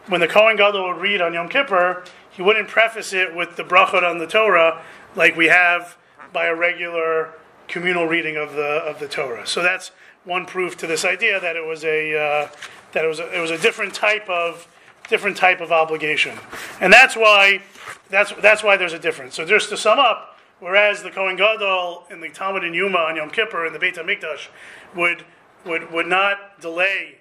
When 0.08 0.20
the 0.20 0.28
Kohen 0.28 0.58
Gadol 0.58 0.88
would 0.88 1.02
read 1.02 1.22
on 1.22 1.34
Yom 1.34 1.48
Kippur, 1.48 2.04
he 2.32 2.42
wouldn't 2.42 2.68
preface 2.68 3.14
it 3.14 3.36
with 3.36 3.56
the 3.56 3.64
brachot 3.64 4.04
on 4.04 4.18
the 4.18 4.26
Torah 4.26 4.82
like 5.16 5.36
we 5.36 5.48
have 5.48 5.98
by 6.34 6.46
a 6.46 6.56
regular 6.56 7.34
communal 7.68 8.06
reading 8.06 8.38
of 8.38 8.54
the 8.54 8.84
of 8.86 9.00
the 9.00 9.08
Torah. 9.08 9.46
So 9.46 9.62
that's 9.62 9.92
one 10.24 10.46
proof 10.46 10.78
to 10.78 10.88
this 10.88 11.06
idea 11.06 11.40
that 11.40 11.56
it 11.56 11.66
was 11.66 11.84
a 11.84 12.16
uh, 12.16 12.50
that 12.94 13.06
it 13.06 13.08
was 13.08 13.20
a, 13.20 13.38
it 13.38 13.42
was 13.42 13.52
a 13.52 13.58
different 13.58 13.94
type 13.94 14.30
of 14.30 14.68
different 15.10 15.38
type 15.38 15.62
of 15.62 15.72
obligation, 15.72 16.38
and 16.80 16.92
that's 16.92 17.16
why 17.16 17.62
that's 18.10 18.34
that's 18.42 18.64
why 18.64 18.78
there's 18.78 18.94
a 18.94 19.00
difference. 19.00 19.36
So 19.36 19.46
just 19.46 19.70
to 19.70 19.78
sum 19.78 20.00
up, 20.00 20.40
whereas 20.60 21.04
the 21.04 21.12
Kohen 21.12 21.36
Gadol 21.36 22.06
in 22.10 22.22
the 22.22 22.30
Talmud 22.30 22.64
and 22.64 22.76
Yoma 22.76 23.10
on 23.10 23.16
Yom 23.16 23.30
Kippur 23.30 23.66
and 23.66 23.74
the 23.74 23.80
Beit 23.80 23.96
Hamikdash 23.96 24.48
would 24.96 25.26
would 25.66 25.92
would 25.92 26.08
not 26.08 26.60
delay 26.62 27.18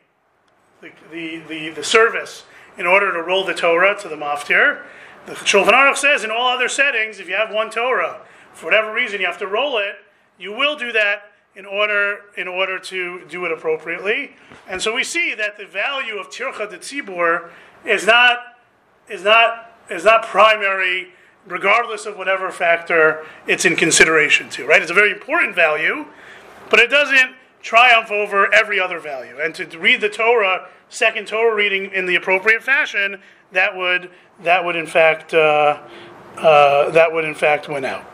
the, 0.80 0.90
the, 1.10 1.38
the, 1.48 1.70
the 1.70 1.84
service 1.84 2.44
in 2.78 2.86
order 2.86 3.12
to 3.12 3.22
roll 3.22 3.44
the 3.44 3.54
Torah 3.54 3.98
to 4.00 4.08
the 4.08 4.16
maftir. 4.16 4.82
The 5.26 5.32
Shulchan 5.32 5.72
Aruch 5.72 5.96
says 5.96 6.24
in 6.24 6.30
all 6.30 6.48
other 6.48 6.68
settings, 6.68 7.20
if 7.20 7.28
you 7.28 7.34
have 7.34 7.52
one 7.52 7.70
Torah, 7.70 8.22
for 8.52 8.66
whatever 8.66 8.92
reason 8.92 9.20
you 9.20 9.26
have 9.26 9.38
to 9.38 9.46
roll 9.46 9.78
it, 9.78 9.96
you 10.38 10.52
will 10.52 10.76
do 10.76 10.92
that 10.92 11.30
in 11.54 11.66
order 11.66 12.20
in 12.36 12.48
order 12.48 12.78
to 12.78 13.26
do 13.28 13.44
it 13.44 13.52
appropriately. 13.52 14.36
And 14.68 14.80
so 14.80 14.94
we 14.94 15.04
see 15.04 15.34
that 15.34 15.58
the 15.58 15.66
value 15.66 16.16
of 16.16 16.30
tircha 16.30 16.70
de 16.70 16.78
tzibur 16.78 17.50
is 17.84 18.06
not 18.06 18.38
is 19.08 19.24
not 19.24 19.72
is 19.90 20.04
not 20.04 20.24
primary, 20.24 21.12
regardless 21.46 22.06
of 22.06 22.16
whatever 22.16 22.50
factor 22.50 23.26
it's 23.46 23.64
in 23.64 23.76
consideration 23.76 24.48
to. 24.50 24.66
Right? 24.66 24.80
It's 24.80 24.90
a 24.90 24.94
very 24.94 25.10
important 25.10 25.54
value, 25.54 26.06
but 26.70 26.80
it 26.80 26.88
doesn't 26.88 27.34
triumph 27.60 28.10
over 28.10 28.52
every 28.54 28.80
other 28.80 29.00
value. 29.00 29.38
And 29.38 29.54
to 29.56 29.78
read 29.78 30.00
the 30.00 30.08
Torah, 30.08 30.68
second 30.88 31.26
Torah 31.28 31.54
reading 31.54 31.92
in 31.92 32.06
the 32.06 32.14
appropriate 32.14 32.62
fashion, 32.62 33.20
that 33.52 33.76
would 33.76 34.10
that 34.44 34.64
would 34.64 34.76
in 34.76 34.86
fact 34.86 35.34
uh, 35.34 35.78
uh, 36.38 36.90
that 36.90 37.12
would 37.12 37.24
in 37.24 37.34
fact 37.34 37.68
win 37.68 37.84
out. 37.84 38.04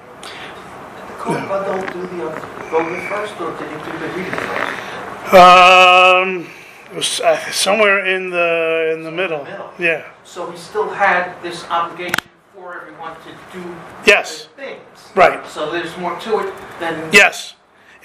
Kohen 1.19 1.43
Gadol 1.49 1.81
do 1.93 2.01
the 2.03 2.31
voting 2.71 3.01
first, 3.09 3.41
or 3.41 3.51
did 3.59 3.71
you 3.71 3.79
do 3.93 3.99
the 3.99 4.09
reading 4.15 4.33
first? 4.33 5.35
Um, 5.35 6.47
it 6.93 6.97
was 6.97 7.21
uh, 7.21 7.37
somewhere 7.51 8.07
in 8.07 8.31
the 8.31 8.93
in 8.95 9.03
the 9.03 9.11
middle. 9.11 9.43
Middle. 9.45 9.71
Yeah. 9.79 10.09
So 10.25 10.51
he 10.51 10.57
still 10.57 10.89
had 10.89 11.35
this 11.43 11.65
obligation 11.69 12.15
for 12.55 12.81
everyone 12.81 13.17
to 13.25 13.31
do 13.53 13.75
Yes. 14.07 14.47
things. 14.57 14.81
Right. 15.17 15.45
So 15.49 15.71
there's 15.73 15.97
more 15.99 16.19
to 16.21 16.39
it 16.47 16.55
than. 16.79 17.11
Yes. 17.13 17.56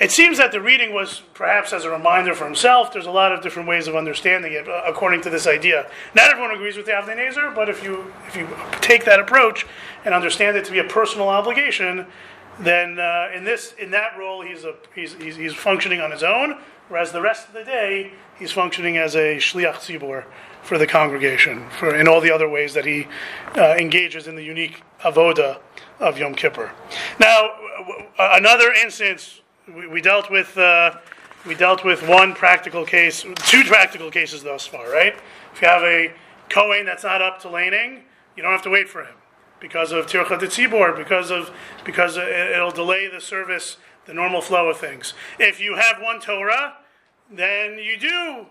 It 0.01 0.09
seems 0.09 0.39
that 0.39 0.51
the 0.51 0.59
reading 0.59 0.95
was 0.95 1.21
perhaps 1.35 1.73
as 1.73 1.85
a 1.85 1.91
reminder 1.91 2.33
for 2.33 2.45
himself. 2.45 2.91
There's 2.91 3.05
a 3.05 3.11
lot 3.11 3.31
of 3.31 3.43
different 3.43 3.69
ways 3.69 3.87
of 3.87 3.95
understanding 3.95 4.53
it 4.53 4.67
uh, 4.67 4.81
according 4.87 5.21
to 5.21 5.29
this 5.29 5.45
idea. 5.45 5.91
Not 6.15 6.31
everyone 6.31 6.49
agrees 6.49 6.75
with 6.75 6.87
the 6.87 6.91
Avnei 6.93 7.53
but 7.53 7.69
if 7.69 7.83
you 7.83 8.11
if 8.27 8.35
you 8.35 8.47
take 8.81 9.05
that 9.05 9.19
approach 9.19 9.67
and 10.03 10.15
understand 10.15 10.57
it 10.57 10.65
to 10.65 10.71
be 10.71 10.79
a 10.79 10.83
personal 10.83 11.29
obligation, 11.29 12.07
then 12.59 12.99
uh, 12.99 13.29
in 13.35 13.43
this 13.43 13.73
in 13.73 13.91
that 13.91 14.17
role 14.17 14.41
he's 14.41 14.63
a 14.63 14.73
he's, 14.95 15.13
he's 15.13 15.35
he's 15.35 15.53
functioning 15.53 16.01
on 16.01 16.09
his 16.09 16.23
own, 16.23 16.57
whereas 16.89 17.11
the 17.11 17.21
rest 17.21 17.47
of 17.47 17.53
the 17.53 17.63
day 17.63 18.11
he's 18.39 18.51
functioning 18.51 18.97
as 18.97 19.13
a 19.13 19.37
shliach 19.37 19.75
tzibur 19.75 20.25
for 20.63 20.79
the 20.79 20.87
congregation, 20.87 21.69
for 21.77 21.95
in 21.95 22.07
all 22.07 22.21
the 22.21 22.31
other 22.31 22.49
ways 22.49 22.73
that 22.73 22.85
he 22.85 23.07
uh, 23.55 23.75
engages 23.77 24.25
in 24.25 24.35
the 24.35 24.43
unique 24.43 24.81
avoda 25.03 25.59
of 25.99 26.17
Yom 26.17 26.33
Kippur. 26.33 26.71
Now, 27.19 27.51
w- 27.77 28.07
another 28.17 28.71
instance 28.71 29.40
we, 29.67 29.87
we 29.87 30.01
dealt 30.01 30.29
with 30.29 30.57
uh, 30.57 30.97
we 31.45 31.55
dealt 31.55 31.83
with 31.83 32.07
one 32.07 32.33
practical 32.33 32.85
case, 32.85 33.25
two 33.47 33.63
practical 33.63 34.11
cases 34.11 34.43
thus 34.43 34.67
far, 34.67 34.89
right? 34.91 35.15
If 35.53 35.61
you 35.61 35.67
have 35.67 35.83
a 35.83 36.13
Kohen 36.49 36.85
that's 36.85 37.03
not 37.03 37.21
up 37.21 37.41
to 37.41 37.49
laning, 37.49 38.03
you 38.35 38.43
don't 38.43 38.51
have 38.51 38.61
to 38.63 38.69
wait 38.69 38.87
for 38.89 39.03
him 39.03 39.15
because 39.59 39.91
of 39.91 40.05
Tircha 40.05 40.37
Tzibor, 40.39 40.95
because 40.95 41.31
of 41.31 41.51
because 41.83 42.17
it- 42.17 42.27
it'll 42.27 42.71
delay 42.71 43.07
the 43.07 43.21
service, 43.21 43.77
the 44.05 44.13
normal 44.13 44.41
flow 44.41 44.69
of 44.69 44.77
things. 44.77 45.13
If 45.39 45.59
you 45.59 45.75
have 45.75 46.01
one 46.01 46.19
Torah, 46.19 46.77
then 47.29 47.79
you 47.79 47.97
do 47.97 48.47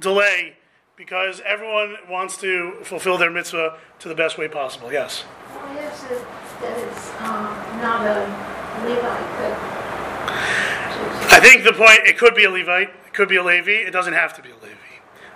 delay 0.00 0.56
because 0.96 1.40
everyone 1.46 1.96
wants 2.08 2.36
to 2.38 2.78
fulfill 2.82 3.16
their 3.18 3.30
mitzvah 3.30 3.78
to 4.00 4.08
the 4.08 4.14
best 4.14 4.36
way 4.38 4.48
possible. 4.48 4.92
Yes. 4.92 5.24
Yes, 5.74 6.02
that 6.04 6.24
that 6.60 6.78
it's 6.78 7.10
um, 7.20 7.80
not 7.80 8.06
a 8.06 8.52
Levite, 8.84 9.38
but. 9.38 9.71
I 11.42 11.46
think 11.46 11.64
the 11.64 11.72
point, 11.72 12.06
it 12.06 12.18
could 12.18 12.36
be 12.36 12.44
a 12.44 12.50
Levite, 12.50 12.90
it 13.04 13.14
could 13.14 13.28
be 13.28 13.34
a 13.34 13.42
Levi, 13.42 13.72
it 13.72 13.90
doesn't 13.90 14.12
have 14.12 14.32
to 14.34 14.42
be 14.42 14.50
a 14.50 14.54
Levi. 14.54 14.76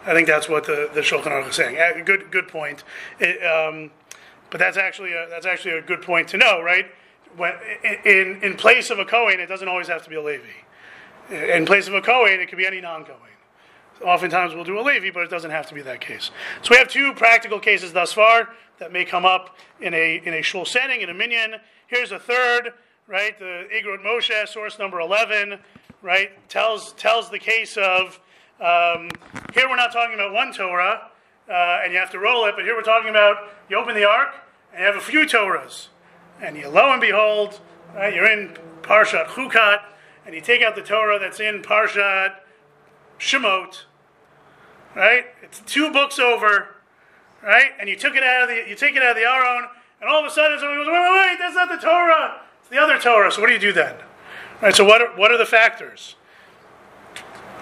I 0.06 0.14
think 0.14 0.28
that's 0.28 0.48
what 0.48 0.64
the, 0.64 0.88
the 0.94 1.00
Shulchan 1.00 1.24
Aruch 1.24 1.48
is 1.48 1.56
saying. 1.56 2.04
Good, 2.04 2.30
good 2.30 2.46
point. 2.46 2.84
It, 3.18 3.44
um, 3.44 3.90
but 4.50 4.60
that's 4.60 4.76
actually, 4.76 5.14
a, 5.14 5.26
that's 5.28 5.46
actually 5.46 5.78
a 5.78 5.82
good 5.82 6.02
point 6.02 6.28
to 6.28 6.36
know, 6.36 6.62
right? 6.62 6.86
When, 7.36 7.54
in, 8.04 8.38
in 8.40 8.54
place 8.56 8.90
of 8.90 9.00
a 9.00 9.04
Kohen, 9.04 9.40
it 9.40 9.48
doesn't 9.48 9.66
always 9.66 9.88
have 9.88 10.04
to 10.04 10.08
be 10.08 10.14
a 10.14 10.22
Levi. 10.22 10.44
In 11.52 11.66
place 11.66 11.88
of 11.88 11.94
a 11.94 12.00
Kohen, 12.00 12.38
it 12.38 12.48
could 12.48 12.58
be 12.58 12.68
any 12.68 12.80
non-Kohen. 12.80 13.18
Oftentimes 14.04 14.54
we'll 14.54 14.62
do 14.62 14.78
a 14.78 14.82
Levi, 14.82 15.10
but 15.10 15.24
it 15.24 15.30
doesn't 15.30 15.50
have 15.50 15.66
to 15.66 15.74
be 15.74 15.82
that 15.82 16.00
case. 16.00 16.30
So 16.62 16.68
we 16.70 16.76
have 16.76 16.86
two 16.86 17.14
practical 17.14 17.58
cases 17.58 17.92
thus 17.92 18.12
far 18.12 18.50
that 18.78 18.92
may 18.92 19.04
come 19.04 19.24
up 19.24 19.56
in 19.80 19.92
a 19.92 20.22
in 20.24 20.34
a 20.34 20.42
shul 20.42 20.66
setting, 20.66 21.00
in 21.00 21.10
a 21.10 21.14
minyan. 21.14 21.56
Here's 21.88 22.12
a 22.12 22.18
third, 22.18 22.74
right? 23.08 23.36
The 23.36 23.66
Igrot 23.74 24.04
Moshe, 24.04 24.46
source 24.46 24.78
number 24.78 25.00
11, 25.00 25.58
right? 26.06 26.30
Tells 26.48 26.92
tells 26.92 27.30
the 27.30 27.38
case 27.38 27.76
of 27.76 28.20
um, 28.60 29.10
here 29.52 29.68
we're 29.68 29.76
not 29.76 29.92
talking 29.92 30.14
about 30.14 30.32
one 30.32 30.52
Torah, 30.52 31.10
uh, 31.50 31.80
and 31.82 31.92
you 31.92 31.98
have 31.98 32.10
to 32.12 32.20
roll 32.20 32.46
it, 32.46 32.54
but 32.54 32.64
here 32.64 32.74
we're 32.74 32.82
talking 32.82 33.10
about 33.10 33.36
you 33.68 33.76
open 33.76 33.94
the 33.94 34.04
ark 34.04 34.34
and 34.72 34.80
you 34.80 34.86
have 34.86 34.96
a 34.96 35.00
few 35.00 35.26
Torahs, 35.26 35.88
and 36.40 36.56
you 36.56 36.68
lo 36.68 36.92
and 36.92 37.00
behold, 37.00 37.60
right, 37.94 38.14
you're 38.14 38.30
in 38.30 38.56
Parshat 38.82 39.26
Chukat, 39.26 39.80
and 40.24 40.34
you 40.34 40.40
take 40.40 40.62
out 40.62 40.76
the 40.76 40.82
Torah 40.82 41.18
that's 41.18 41.40
in 41.40 41.60
Parshat 41.60 42.36
Shemot, 43.18 43.82
right? 44.94 45.26
It's 45.42 45.60
two 45.66 45.92
books 45.92 46.20
over, 46.20 46.76
right? 47.42 47.72
And 47.80 47.88
you 47.88 47.96
took 47.96 48.14
it 48.14 48.22
out 48.22 48.44
of 48.44 48.48
the 48.48 48.70
you 48.70 48.76
take 48.76 48.94
it 48.94 49.02
out 49.02 49.10
of 49.10 49.16
the 49.16 49.28
Aron, 49.28 49.68
and 50.00 50.08
all 50.08 50.20
of 50.20 50.26
a 50.26 50.30
sudden 50.30 50.56
somebody 50.60 50.78
goes, 50.78 50.86
wait, 50.86 51.00
wait, 51.00 51.30
wait, 51.30 51.36
that's 51.40 51.56
not 51.56 51.68
the 51.68 51.84
Torah. 51.84 52.42
It's 52.60 52.70
the 52.70 52.78
other 52.78 52.96
Torah. 52.96 53.32
So 53.32 53.40
what 53.40 53.48
do 53.48 53.54
you 53.54 53.58
do 53.58 53.72
then? 53.72 53.96
Right. 54.62 54.74
So 54.74 54.84
what 54.84 55.02
are, 55.02 55.16
what 55.16 55.30
are 55.30 55.38
the 55.38 55.46
factors? 55.46 56.16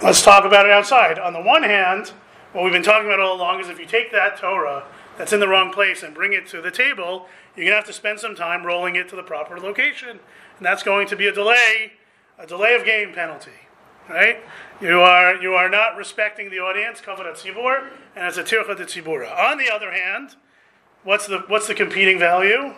Let's 0.02 0.22
talk 0.22 0.44
about 0.44 0.66
it 0.66 0.72
outside. 0.72 1.18
On 1.18 1.33
the 1.33 1.40
one 1.40 1.62
hand, 1.62 2.12
what 2.52 2.64
we've 2.64 2.72
been 2.72 2.83
talking 2.83 3.07
about 3.07 3.20
all 3.20 3.37
along 3.37 3.61
is 3.61 3.68
if 3.68 3.78
you 3.78 3.87
take 3.87 4.12
that 4.12 4.37
Torah 4.38 4.85
that's 5.16 5.33
in 5.33 5.40
the 5.40 5.48
wrong 5.48 5.72
place 5.72 6.02
and 6.02 6.14
bring 6.14 6.33
it 6.33 6.46
to 6.48 6.61
the 6.61 6.70
table, 6.70 7.26
you're 7.57 7.64
going 7.64 7.72
to 7.72 7.76
have 7.76 7.87
to 7.87 7.92
spend 7.92 8.20
some 8.20 8.35
time 8.35 8.64
rolling 8.64 8.96
it 8.96 9.09
to 9.09 9.16
the 9.16 9.22
proper 9.22 9.59
location, 9.59 10.11
and 10.11 10.20
that's 10.61 10.83
going 10.83 11.07
to 11.09 11.16
be 11.16 11.26
a 11.26 11.33
delay, 11.33 11.92
a 12.38 12.46
delay 12.46 12.74
of 12.74 12.85
game 12.85 13.12
penalty 13.12 13.52
right? 14.09 14.38
You 14.80 15.00
are 15.00 15.37
you 15.37 15.54
are 15.54 15.68
not 15.68 15.96
respecting 15.96 16.50
the 16.50 16.59
audience, 16.59 17.00
kavod 17.00 17.26
tzibur, 17.35 17.88
and 18.16 18.26
it's 18.26 18.37
a 18.37 18.44
tircha 18.44 18.76
de 18.76 18.85
tzibura. 18.85 19.37
On 19.37 19.59
the 19.59 19.70
other 19.70 19.92
hand, 19.92 20.37
what's 21.02 21.26
the 21.26 21.40
what's 21.48 21.66
the 21.66 21.74
competing 21.74 22.18
value? 22.18 22.74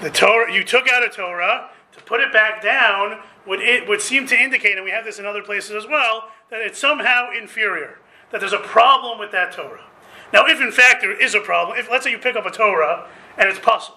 The 0.00 0.10
Torah 0.10 0.52
you 0.52 0.64
took 0.64 0.88
out 0.88 1.04
a 1.04 1.08
Torah 1.08 1.70
to 1.92 2.02
put 2.04 2.20
it 2.20 2.32
back 2.32 2.62
down 2.62 3.20
would 3.46 3.60
it 3.60 3.88
would 3.88 4.00
seem 4.00 4.26
to 4.26 4.38
indicate, 4.38 4.76
and 4.76 4.84
we 4.84 4.90
have 4.90 5.04
this 5.04 5.18
in 5.18 5.26
other 5.26 5.42
places 5.42 5.72
as 5.72 5.86
well, 5.86 6.28
that 6.50 6.60
it's 6.60 6.78
somehow 6.78 7.30
inferior. 7.30 7.98
That 8.30 8.40
there's 8.40 8.52
a 8.52 8.58
problem 8.58 9.18
with 9.18 9.30
that 9.32 9.52
Torah. 9.52 9.84
Now, 10.32 10.44
if 10.46 10.60
in 10.60 10.70
fact 10.70 11.00
there 11.00 11.18
is 11.18 11.34
a 11.34 11.40
problem, 11.40 11.78
if 11.78 11.90
let's 11.90 12.04
say 12.04 12.10
you 12.10 12.18
pick 12.18 12.36
up 12.36 12.44
a 12.44 12.50
Torah 12.50 13.08
and 13.38 13.48
it's 13.48 13.58
puzzle, 13.58 13.94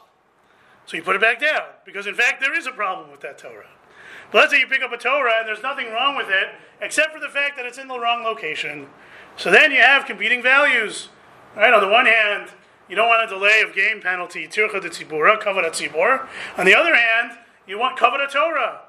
so 0.85 0.97
you 0.97 1.03
put 1.03 1.15
it 1.15 1.21
back 1.21 1.39
down 1.39 1.63
because 1.85 2.07
in 2.07 2.15
fact 2.15 2.39
there 2.39 2.57
is 2.57 2.65
a 2.65 2.71
problem 2.71 3.11
with 3.11 3.21
that 3.21 3.37
Torah. 3.37 3.67
But 4.31 4.39
let's 4.39 4.53
say 4.53 4.59
you 4.59 4.67
pick 4.67 4.81
up 4.81 4.93
a 4.93 4.97
Torah 4.97 5.33
and 5.39 5.47
there's 5.47 5.61
nothing 5.61 5.91
wrong 5.91 6.15
with 6.15 6.29
it 6.29 6.49
except 6.79 7.13
for 7.13 7.19
the 7.19 7.27
fact 7.27 7.57
that 7.57 7.65
it's 7.65 7.77
in 7.77 7.87
the 7.87 7.99
wrong 7.99 8.23
location. 8.23 8.87
So 9.35 9.51
then 9.51 9.71
you 9.71 9.81
have 9.81 10.05
competing 10.05 10.41
values. 10.41 11.09
Right? 11.55 11.73
On 11.73 11.81
the 11.81 11.89
one 11.89 12.05
hand, 12.05 12.51
you 12.89 12.95
don't 12.95 13.07
want 13.07 13.29
a 13.29 13.33
delay 13.33 13.61
of 13.61 13.73
game 13.73 14.01
penalty, 14.01 14.47
tircha 14.47 14.81
de 14.81 14.89
tzibura, 14.89 15.41
kavod. 15.41 16.27
On 16.57 16.65
the 16.65 16.75
other 16.75 16.95
hand, 16.95 17.37
you 17.67 17.77
want 17.77 17.97
kavod 17.97 18.31
Torah. 18.31 18.81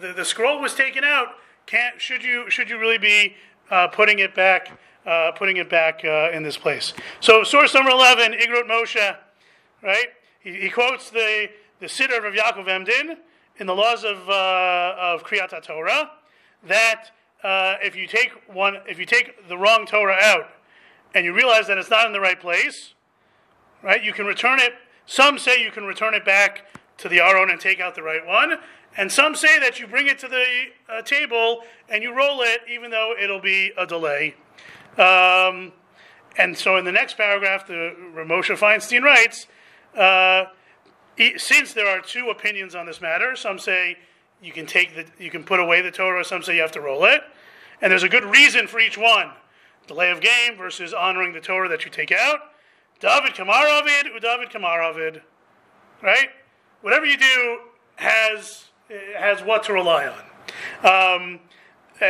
The, 0.00 0.12
the 0.12 0.24
scroll 0.24 0.60
was 0.60 0.74
taken 0.74 1.04
out. 1.04 1.28
Can't 1.66 2.00
should 2.00 2.22
you 2.22 2.50
should 2.50 2.68
you 2.68 2.78
really 2.78 2.98
be 2.98 3.36
uh, 3.70 3.88
putting 3.88 4.18
it 4.18 4.34
back 4.34 4.78
uh, 5.06 5.32
putting 5.32 5.56
it 5.56 5.70
back 5.70 6.04
uh, 6.04 6.30
in 6.32 6.42
this 6.42 6.56
place? 6.56 6.92
So 7.20 7.44
source 7.44 7.74
number 7.74 7.90
eleven, 7.90 8.32
Igrot 8.32 8.68
Moshe, 8.68 9.16
right? 9.82 10.08
He, 10.40 10.54
he 10.54 10.70
quotes 10.70 11.10
the 11.10 11.48
the 11.80 11.86
Siddur 11.86 12.26
of 12.26 12.34
Yaakov 12.34 12.68
Emden 12.68 13.18
in 13.58 13.66
the 13.66 13.74
laws 13.74 14.04
of 14.04 14.28
uh, 14.28 14.94
of 14.98 15.24
Kriyat 15.24 15.62
Torah 15.62 16.10
that 16.66 17.10
uh, 17.42 17.76
if 17.82 17.94
you 17.94 18.06
take 18.06 18.32
one 18.52 18.78
if 18.86 18.98
you 18.98 19.06
take 19.06 19.48
the 19.48 19.56
wrong 19.56 19.86
Torah 19.86 20.18
out 20.20 20.48
and 21.14 21.24
you 21.24 21.32
realize 21.32 21.66
that 21.68 21.78
it's 21.78 21.90
not 21.90 22.06
in 22.06 22.12
the 22.12 22.20
right 22.20 22.40
place, 22.40 22.94
right? 23.82 24.02
You 24.02 24.12
can 24.12 24.26
return 24.26 24.58
it. 24.58 24.72
Some 25.06 25.38
say 25.38 25.62
you 25.62 25.70
can 25.70 25.84
return 25.84 26.14
it 26.14 26.24
back 26.24 26.66
to 26.98 27.08
the 27.08 27.20
Aron 27.20 27.50
and 27.50 27.60
take 27.60 27.80
out 27.80 27.94
the 27.94 28.02
right 28.02 28.24
one, 28.26 28.58
and 28.96 29.10
some 29.10 29.34
say 29.34 29.58
that 29.58 29.80
you 29.80 29.86
bring 29.86 30.06
it 30.06 30.18
to 30.20 30.28
the 30.28 30.44
uh, 30.88 31.02
table 31.02 31.62
and 31.88 32.02
you 32.02 32.16
roll 32.16 32.42
it, 32.42 32.60
even 32.70 32.90
though 32.90 33.14
it'll 33.20 33.40
be 33.40 33.72
a 33.76 33.86
delay. 33.86 34.34
Um, 34.96 35.72
and 36.36 36.56
so, 36.56 36.76
in 36.76 36.84
the 36.84 36.92
next 36.92 37.16
paragraph, 37.16 37.66
the 37.66 37.94
Rav 38.12 38.26
Moshe 38.26 38.56
Feinstein 38.56 39.02
writes. 39.02 39.46
Uh, 39.96 40.46
since 41.36 41.72
there 41.72 41.86
are 41.86 42.00
two 42.00 42.30
opinions 42.30 42.74
on 42.74 42.86
this 42.86 43.00
matter, 43.00 43.36
some 43.36 43.58
say 43.58 43.96
you 44.42 44.52
can 44.52 44.66
take 44.66 44.94
the 44.94 45.06
you 45.22 45.30
can 45.30 45.44
put 45.44 45.60
away 45.60 45.80
the 45.80 45.90
Torah, 45.90 46.24
some 46.24 46.42
say 46.42 46.56
you 46.56 46.62
have 46.62 46.72
to 46.72 46.80
roll 46.80 47.04
it, 47.04 47.22
and 47.80 47.90
there's 47.90 48.02
a 48.02 48.08
good 48.08 48.24
reason 48.24 48.66
for 48.66 48.80
each 48.80 48.98
one: 48.98 49.30
delay 49.86 50.10
of 50.10 50.20
game 50.20 50.56
versus 50.56 50.92
honoring 50.92 51.32
the 51.32 51.40
Torah 51.40 51.68
that 51.68 51.84
you 51.84 51.90
take 51.90 52.12
out. 52.12 52.40
David 53.00 53.34
Kamaravid, 53.34 54.16
Udavid 54.18 54.50
Kamaravid, 54.50 55.20
right? 56.02 56.28
Whatever 56.84 57.06
you 57.06 57.16
do 57.16 57.58
has 57.96 58.66
has 59.18 59.42
what 59.42 59.62
to 59.64 59.72
rely 59.72 60.06
on. 60.06 60.20
Um, 60.84 61.40
uh, 61.98 62.04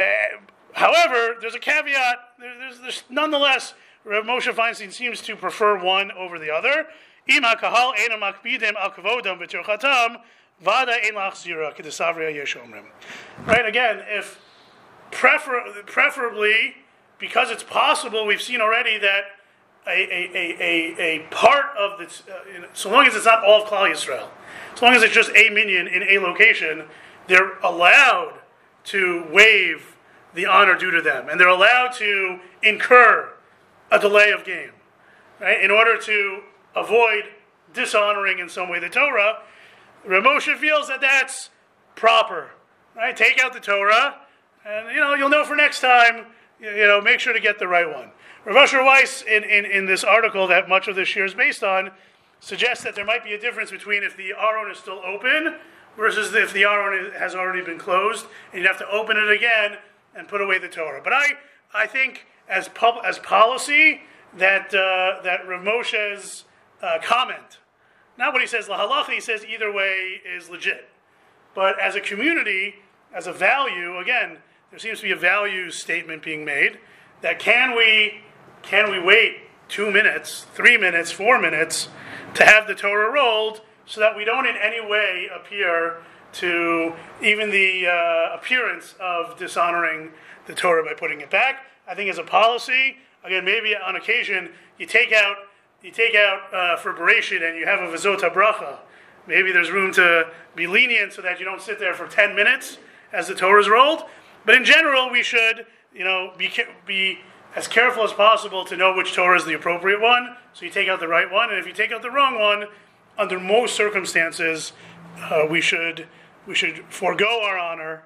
however, 0.72 1.36
there's 1.40 1.54
a 1.54 1.60
caveat. 1.60 2.16
There- 2.40 2.58
There's, 2.58 2.80
there's 2.80 3.04
nonetheless, 3.08 3.74
Rav 4.02 4.24
Moshe 4.24 4.52
Feinstein 4.52 4.92
seems 4.92 5.22
to 5.22 5.36
prefer 5.36 5.78
one 5.78 6.10
over 6.10 6.40
the 6.40 6.50
other. 6.50 6.86
Right 13.46 13.64
again, 13.64 14.02
if 14.08 14.40
prefer, 15.12 15.62
preferably 15.86 16.74
because 17.18 17.52
it's 17.52 17.62
possible, 17.62 18.26
we've 18.26 18.42
seen 18.42 18.60
already 18.60 18.98
that 18.98 19.22
a, 19.86 19.90
a, 19.90 20.30
a, 20.34 20.56
a, 20.60 21.16
a 21.16 21.18
part 21.30 21.76
of 21.78 21.98
the, 21.98 22.06
uh, 22.32 22.66
so 22.72 22.90
long 22.90 23.06
as 23.06 23.14
it's 23.14 23.26
not 23.26 23.44
all 23.44 23.62
of 23.62 23.68
Klal 23.68 23.90
Yisrael, 23.90 24.28
as 24.74 24.82
long 24.82 24.94
as 24.94 25.02
it's 25.02 25.14
just 25.14 25.30
a 25.30 25.50
minyan 25.50 25.86
in 25.86 26.02
a 26.02 26.18
location, 26.18 26.84
they're 27.28 27.58
allowed 27.60 28.40
to 28.84 29.26
waive 29.32 29.96
the 30.34 30.46
honor 30.46 30.76
due 30.76 30.90
to 30.90 31.00
them, 31.00 31.28
and 31.28 31.40
they're 31.40 31.48
allowed 31.48 31.92
to 31.92 32.40
incur 32.62 33.32
a 33.90 33.98
delay 33.98 34.30
of 34.30 34.44
game, 34.44 34.72
right? 35.40 35.62
In 35.62 35.70
order 35.70 35.96
to 35.98 36.40
avoid 36.74 37.24
dishonoring 37.72 38.40
in 38.40 38.48
some 38.48 38.68
way 38.68 38.80
the 38.80 38.88
Torah, 38.88 39.38
Rav 40.04 40.22
Moshe 40.22 40.56
feels 40.58 40.88
that 40.88 41.00
that's 41.00 41.50
proper, 41.94 42.50
right? 42.96 43.16
Take 43.16 43.42
out 43.42 43.52
the 43.52 43.60
Torah, 43.60 44.16
and 44.66 44.88
you 44.94 45.00
know 45.00 45.14
you'll 45.14 45.30
know 45.30 45.44
for 45.44 45.56
next 45.56 45.80
time. 45.80 46.26
You, 46.60 46.86
know, 46.86 47.00
make 47.00 47.20
sure 47.20 47.32
to 47.32 47.40
get 47.40 47.58
the 47.58 47.68
right 47.68 47.86
one. 47.86 48.10
Rav 48.44 48.56
Asher 48.56 48.82
Weiss, 48.82 49.22
in, 49.22 49.42
in, 49.42 49.66
in 49.66 49.86
this 49.86 50.04
article 50.04 50.46
that 50.46 50.68
much 50.68 50.88
of 50.88 50.96
this 50.96 51.14
year 51.14 51.24
is 51.24 51.34
based 51.34 51.64
on, 51.64 51.90
suggests 52.44 52.84
that 52.84 52.94
there 52.94 53.06
might 53.06 53.24
be 53.24 53.32
a 53.32 53.40
difference 53.40 53.70
between 53.70 54.02
if 54.02 54.16
the 54.18 54.34
Aron 54.38 54.70
is 54.70 54.76
still 54.76 55.00
open 55.02 55.56
versus 55.96 56.34
if 56.34 56.52
the 56.52 56.64
Aron 56.64 57.12
has 57.12 57.34
already 57.34 57.64
been 57.64 57.78
closed, 57.78 58.26
and 58.52 58.60
you 58.60 58.68
have 58.68 58.78
to 58.78 58.88
open 58.90 59.16
it 59.16 59.30
again 59.30 59.78
and 60.14 60.28
put 60.28 60.42
away 60.42 60.58
the 60.58 60.68
Torah. 60.68 61.00
But 61.02 61.14
I, 61.14 61.24
I 61.72 61.86
think 61.86 62.26
as 62.46 62.68
pub, 62.68 62.96
as 63.02 63.18
policy 63.18 64.02
that 64.36 64.74
uh, 64.74 65.22
that 65.22 65.48
Rav 65.48 65.62
Moshe's 65.62 66.44
uh, 66.82 66.98
comment, 67.02 67.60
not 68.18 68.34
what 68.34 68.42
he 68.42 68.48
says 68.48 68.68
la 68.68 68.78
halacha, 68.78 69.14
he 69.14 69.20
says 69.20 69.44
either 69.46 69.72
way 69.72 70.20
is 70.26 70.50
legit. 70.50 70.90
But 71.54 71.80
as 71.80 71.94
a 71.94 72.00
community, 72.00 72.74
as 73.14 73.26
a 73.26 73.32
value, 73.32 73.96
again, 73.98 74.38
there 74.70 74.78
seems 74.78 74.98
to 74.98 75.04
be 75.04 75.12
a 75.12 75.16
value 75.16 75.70
statement 75.70 76.22
being 76.22 76.44
made 76.44 76.78
that 77.22 77.38
can 77.38 77.74
we 77.74 78.20
can 78.60 78.90
we 78.90 79.00
wait 79.00 79.36
two 79.68 79.90
minutes, 79.90 80.44
three 80.54 80.76
minutes, 80.76 81.10
four 81.10 81.40
minutes 81.40 81.88
to 82.34 82.44
have 82.44 82.66
the 82.66 82.74
Torah 82.74 83.10
rolled 83.10 83.60
so 83.86 84.00
that 84.00 84.16
we 84.16 84.24
don't 84.24 84.46
in 84.46 84.56
any 84.56 84.80
way 84.80 85.28
appear 85.34 85.98
to 86.32 86.92
even 87.22 87.50
the 87.50 87.86
uh, 87.86 88.34
appearance 88.34 88.94
of 89.00 89.38
dishonoring 89.38 90.10
the 90.46 90.54
Torah 90.54 90.84
by 90.84 90.94
putting 90.94 91.20
it 91.20 91.30
back. 91.30 91.64
I 91.86 91.94
think 91.94 92.10
as 92.10 92.18
a 92.18 92.24
policy, 92.24 92.96
again, 93.22 93.44
maybe 93.44 93.74
on 93.76 93.96
occasion 93.96 94.50
you 94.78 94.86
take 94.86 95.12
out 95.12 95.36
you 95.82 95.90
take 95.90 96.14
out 96.14 96.40
uh, 96.52 96.76
Bereishit 96.78 97.46
and 97.46 97.58
you 97.58 97.66
have 97.66 97.80
a 97.80 97.92
V'Zot 97.92 98.20
HaBracha. 98.20 98.78
Maybe 99.26 99.52
there's 99.52 99.70
room 99.70 99.92
to 99.92 100.30
be 100.56 100.66
lenient 100.66 101.12
so 101.12 101.20
that 101.20 101.38
you 101.38 101.44
don't 101.44 101.60
sit 101.60 101.78
there 101.78 101.92
for 101.92 102.06
10 102.06 102.34
minutes 102.34 102.78
as 103.12 103.28
the 103.28 103.34
Torah 103.34 103.60
is 103.60 103.68
rolled. 103.68 104.04
But 104.46 104.54
in 104.54 104.64
general, 104.64 105.10
we 105.10 105.22
should, 105.22 105.66
you 105.94 106.04
know, 106.04 106.32
be, 106.38 106.50
be 106.86 107.18
as 107.54 107.68
careful 107.68 108.02
as 108.02 108.12
possible 108.12 108.64
to 108.64 108.76
know 108.76 108.94
which 108.94 109.14
Torah 109.14 109.36
is 109.36 109.44
the 109.44 109.54
appropriate 109.54 110.00
one. 110.00 110.36
So 110.52 110.64
you 110.64 110.70
take 110.70 110.88
out 110.88 111.00
the 111.00 111.08
right 111.08 111.30
one, 111.30 111.50
and 111.50 111.58
if 111.58 111.66
you 111.66 111.72
take 111.72 111.92
out 111.92 112.02
the 112.02 112.10
wrong 112.10 112.38
one, 112.38 112.66
under 113.16 113.38
most 113.38 113.74
circumstances, 113.74 114.72
uh, 115.18 115.46
we 115.48 115.60
should 115.60 116.08
we 116.46 116.54
should 116.54 116.84
forego 116.90 117.42
our 117.42 117.58
honor, 117.58 118.02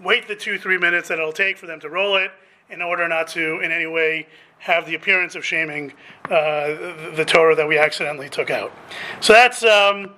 wait 0.00 0.28
the 0.28 0.36
two 0.36 0.58
three 0.58 0.78
minutes 0.78 1.08
that 1.08 1.18
it'll 1.18 1.32
take 1.32 1.56
for 1.56 1.66
them 1.66 1.80
to 1.80 1.88
roll 1.88 2.16
it, 2.16 2.30
in 2.68 2.82
order 2.82 3.08
not 3.08 3.28
to 3.28 3.60
in 3.60 3.72
any 3.72 3.86
way 3.86 4.26
have 4.58 4.86
the 4.86 4.94
appearance 4.94 5.34
of 5.34 5.44
shaming 5.44 5.92
uh, 6.26 6.68
the, 6.68 7.12
the, 7.16 7.24
Torah 7.24 7.54
that 7.54 7.68
we 7.68 7.76
accidentally 7.78 8.28
took 8.28 8.50
out. 8.50 8.72
So 9.20 9.32
that's. 9.32 9.64
Um, 9.64 10.14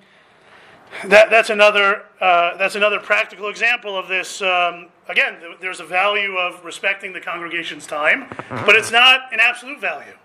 that, 1.05 1.29
that's 1.29 1.49
another 1.49 2.03
uh, 2.21 2.55
that's 2.57 2.75
another 2.75 2.99
practical 2.99 3.49
example 3.49 3.97
of 3.97 4.07
this. 4.07 4.41
Um, 4.41 4.87
again, 5.09 5.39
th- 5.39 5.57
there's 5.61 5.79
a 5.79 5.85
value 5.85 6.35
of 6.37 6.63
respecting 6.63 7.13
the 7.13 7.21
congregation's 7.21 7.85
time, 7.85 8.27
but 8.49 8.75
it's 8.75 8.91
not 8.91 9.33
an 9.33 9.39
absolute 9.39 9.79
value, 9.79 10.17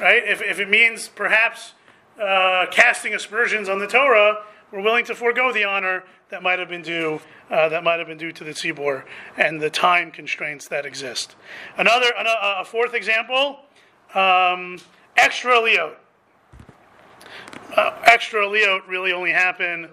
right? 0.00 0.22
If, 0.24 0.42
if 0.42 0.58
it 0.58 0.68
means 0.68 1.08
perhaps 1.08 1.72
uh, 2.20 2.66
casting 2.70 3.14
aspersions 3.14 3.68
on 3.68 3.78
the 3.78 3.86
Torah, 3.86 4.44
we're 4.72 4.82
willing 4.82 5.04
to 5.06 5.14
forego 5.14 5.52
the 5.52 5.64
honor 5.64 6.04
that 6.30 6.42
might 6.42 6.58
have 6.58 6.68
been 6.68 6.82
due 6.82 7.20
uh, 7.48 7.68
that 7.68 7.84
might 7.84 8.00
have 8.00 8.08
been 8.08 8.18
due 8.18 8.32
to 8.32 8.42
the 8.42 8.50
tzibur 8.50 9.04
and 9.36 9.62
the 9.62 9.70
time 9.70 10.10
constraints 10.10 10.66
that 10.66 10.84
exist. 10.84 11.36
Another 11.78 12.08
a 12.18 12.64
fourth 12.64 12.92
example, 12.92 13.60
um, 14.14 14.78
extra 15.16 15.52
liot 15.54 15.94
uh, 17.76 17.92
extra 18.04 18.46
liot 18.46 18.86
really 18.88 19.12
only 19.12 19.32
happen 19.32 19.88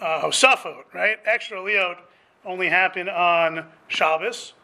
uh, 0.00 0.20
Hosafot, 0.20 0.84
right? 0.92 1.18
Extra 1.24 1.58
liot 1.58 1.98
only 2.46 2.68
happen 2.68 3.08
on 3.08 3.66
Shabbos. 3.88 4.54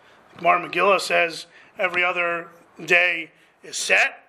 Mar 0.41 0.59
Megillah 0.59 1.01
says 1.01 1.47
every 1.79 2.05
other 2.05 2.49
day 2.83 3.31
is 3.63 3.77
set. 3.77 4.29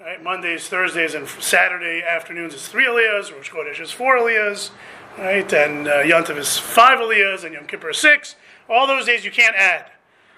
Right? 0.00 0.22
Mondays, 0.22 0.68
Thursdays, 0.68 1.14
and 1.14 1.26
Saturday 1.28 2.02
afternoons 2.02 2.54
is 2.54 2.68
three 2.68 2.86
aliyahs. 2.86 3.32
Rosh 3.32 3.50
Chodesh 3.50 3.80
is 3.80 3.90
four 3.90 4.18
aliyahs. 4.18 4.70
Right? 5.18 5.52
And 5.52 5.88
uh, 5.88 6.02
Yontif 6.02 6.36
is 6.36 6.56
five 6.58 6.98
aliyahs, 6.98 7.44
and 7.44 7.54
Yom 7.54 7.66
Kippur 7.66 7.90
is 7.90 7.98
six. 7.98 8.36
All 8.68 8.86
those 8.86 9.06
days 9.06 9.24
you 9.24 9.30
can't 9.30 9.56
add. 9.56 9.90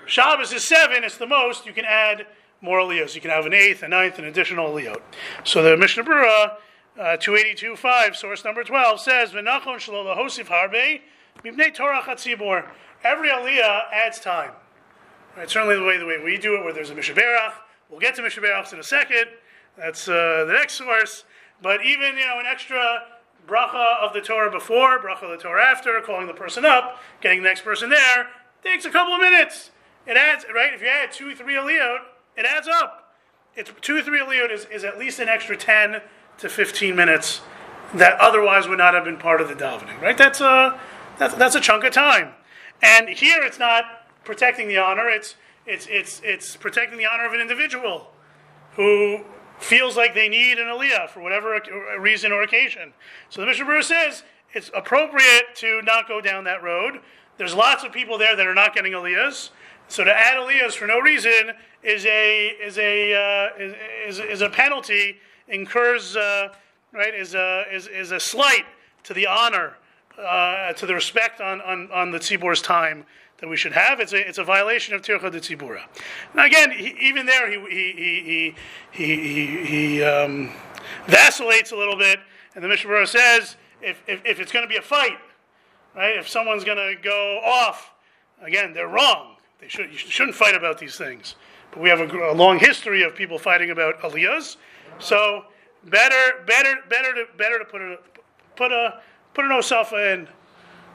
Shabbos 0.07 0.53
is 0.53 0.65
seven. 0.65 1.05
It's 1.05 1.19
the 1.19 1.27
most. 1.27 1.67
You 1.67 1.73
can 1.73 1.85
add 1.85 2.27
more 2.61 2.79
aliyahs. 2.79 3.15
You 3.15 3.21
can 3.21 3.31
have 3.31 3.47
an 3.47 3.55
eighth, 3.55 3.83
a 3.83 3.89
ninth, 3.89 4.19
an 4.19 4.25
additional 4.25 4.71
aliyah. 4.71 5.01
So 5.45 5.63
the 5.63 5.77
Mishnah 5.77 6.05
Berurah 6.05 6.57
uh, 6.99 7.17
282.5, 7.17 8.17
source 8.17 8.45
number 8.45 8.65
12, 8.65 9.01
says, 9.01 9.33
mibnei 11.45 11.75
Torah 11.75 12.03
chatzibor. 12.03 12.69
Every 13.05 13.29
aliyah 13.29 13.83
adds 13.93 14.21
time. 14.21 14.53
Right, 15.37 15.49
certainly 15.49 15.77
the 15.77 15.85
way 15.85 15.99
the 15.99 16.07
way 16.07 16.23
we 16.23 16.37
do 16.37 16.57
it, 16.57 16.65
where 16.65 16.73
there's 16.73 16.91
a 16.91 16.95
mishaberach. 16.95 17.55
We'll 17.89 18.01
get 18.01 18.15
to 18.17 18.23
mishaberachs 18.23 18.73
in 18.73 18.79
a 18.79 18.83
second. 18.83 19.27
That's 19.77 20.09
uh, 20.09 20.45
the 20.47 20.53
next 20.53 20.75
source. 20.75 21.25
But 21.63 21.85
even 21.85 22.17
you 22.17 22.27
know 22.27 22.39
an 22.39 22.47
extra 22.47 23.05
bracha 23.47 24.01
of 24.03 24.13
the 24.13 24.21
Torah 24.21 24.51
before, 24.51 24.99
bracha 24.99 25.25
of 25.25 25.31
the 25.31 25.43
Torah 25.43 25.65
after, 25.65 26.01
calling 26.01 26.27
the 26.27 26.35
person 26.35 26.65
up, 26.65 27.01
getting 27.21 27.43
the 27.43 27.49
next 27.49 27.63
person 27.63 27.91
there, 27.91 28.29
takes 28.63 28.85
a 28.85 28.91
couple 28.91 29.15
of 29.15 29.21
minutes. 29.21 29.71
It 30.07 30.17
adds 30.17 30.45
right. 30.55 30.75
If 30.75 30.83
you 30.83 30.89
add 30.89 31.13
two, 31.13 31.35
three 31.35 31.55
aliyot, 31.55 31.99
it 32.37 32.45
adds 32.45 32.69
up. 32.69 33.15
It's 33.55 33.71
two, 33.81 34.03
three 34.03 34.21
aliyot 34.21 34.51
is, 34.51 34.67
is 34.67 34.85
at 34.85 34.99
least 34.99 35.19
an 35.21 35.29
extra 35.29 35.57
ten 35.57 36.01
to 36.39 36.49
15 36.49 36.97
minutes 36.97 37.41
that 37.95 38.19
otherwise 38.21 38.67
would 38.69 38.79
not 38.79 38.95
have 38.95 39.05
been 39.05 39.19
part 39.19 39.41
of 39.41 39.49
the 39.49 39.55
davening, 39.55 40.01
right? 40.01 40.17
That's 40.17 40.41
a, 40.41 40.81
that's, 41.23 41.35
that's 41.35 41.55
a 41.55 41.61
chunk 41.61 41.85
of 41.85 41.93
time. 41.93 42.33
And 42.83 43.09
here 43.09 43.43
it's 43.43 43.59
not 43.59 43.85
protecting 44.25 44.67
the 44.69 44.79
honor, 44.79 45.09
it's, 45.09 45.37
it's, 45.67 45.87
it's, 45.89 46.21
it's 46.25 46.57
protecting 46.57 46.99
the 46.99 47.07
honor 47.07 47.27
of 47.27 47.33
an 47.33 47.41
individual 47.41 48.11
who 48.75 49.25
feels 49.59 49.97
like 49.97 50.15
they 50.15 50.29
need 50.29 50.59
an 50.59 50.67
aliyah 50.67 51.09
for 51.09 51.21
whatever 51.21 51.61
reason 52.01 52.33
or 52.33 52.43
occasion. 52.43 52.93
So 53.31 53.41
the 53.41 53.47
Mishnah 53.47 53.65
Berurah 53.67 53.85
says 53.85 54.25
it's 54.53 54.71
appropriate 54.75 55.55
to 55.57 55.83
not 55.83 56.09
go 56.09 56.21
down 56.21 56.45
that 56.45 56.63
road. 56.63 57.01
There's 57.39 57.55
lots 57.55 57.85
of 57.85 57.93
people 57.93 58.19
there 58.19 58.35
that 58.35 58.47
are 58.47 58.55
not 58.55 58.75
getting 58.75 58.93
aliyahs. 58.93 59.51
So 59.87 60.03
to 60.03 60.13
add 60.13 60.37
aliyahs 60.37 60.73
for 60.73 60.87
no 60.87 60.99
reason 60.99 61.53
is 61.85 62.05
a, 62.07 62.49
is 62.61 62.79
a, 62.79 63.15
uh, 63.15 63.49
is, 64.09 64.19
is 64.19 64.41
a 64.41 64.49
penalty 64.49 65.19
incurs, 65.47 66.17
uh, 66.17 66.49
right, 66.93 67.15
is 67.15 67.35
a, 67.35 67.65
is, 67.73 67.87
is 67.87 68.11
a 68.11 68.19
slight 68.19 68.65
to 69.05 69.15
the 69.15 69.27
honor, 69.27 69.77
uh, 70.23 70.73
to 70.75 70.87
the 70.87 70.95
respect 70.95 71.41
on, 71.41 71.61
on, 71.63 71.91
on 71.93 72.11
the 72.11 72.19
tzibur's 72.19 72.63
time 72.63 73.05
that 73.39 73.49
we 73.49 73.57
should 73.57 73.73
have. 73.73 73.99
It's 74.01 74.13
a, 74.13 74.29
it's 74.29 74.39
a 74.39 74.45
violation 74.45 74.95
of 74.95 75.03
Tircha 75.03 75.31
de 75.31 75.41
Tzibura. 75.41 75.83
Now, 76.35 76.47
again, 76.47 76.71
he, 76.71 76.97
even 77.01 77.27
there, 77.27 77.51
he, 77.51 77.59
he, 77.69 78.55
he, 78.93 79.07
he, 79.17 79.65
he, 79.65 80.03
um, 80.03 80.53
vacillates 81.07 81.73
a 81.73 81.77
little 81.77 81.97
bit, 81.97 82.21
and 82.55 82.63
the 82.63 82.69
Mishnah 82.69 83.07
says 83.07 83.57
if, 83.81 84.03
if, 84.07 84.25
if 84.25 84.39
it's 84.39 84.53
going 84.53 84.65
to 84.65 84.69
be 84.69 84.77
a 84.77 84.83
fight, 84.83 85.19
right, 85.97 86.17
if 86.17 86.29
someone's 86.29 86.65
going 86.65 86.79
to 86.79 86.95
go 87.03 87.41
off, 87.45 87.93
again, 88.41 88.73
they're 88.73 88.89
wrong. 88.89 89.37
They 89.61 89.69
should, 89.69 89.91
you 89.91 89.99
shouldn't 89.99 90.37
fight 90.37 90.55
about 90.55 90.79
these 90.79 90.97
things. 90.97 91.35
But 91.73 91.81
we 91.81 91.89
have 91.89 92.01
a, 92.01 92.31
a 92.31 92.35
long 92.35 92.59
history 92.59 93.03
of 93.03 93.15
people 93.15 93.39
fighting 93.39 93.71
about 93.71 93.99
aliyahs. 94.01 94.57
So 94.99 95.47
better, 95.85 96.45
better, 96.47 96.77
better 96.89 97.15
to 97.15 97.25
better 97.37 97.59
to 97.59 97.65
put 97.65 97.81
a 97.81 97.99
put 98.57 98.73
a 98.73 99.01
put 99.35 99.45
an 99.45 99.51
osafa 99.51 100.15
in, 100.15 100.29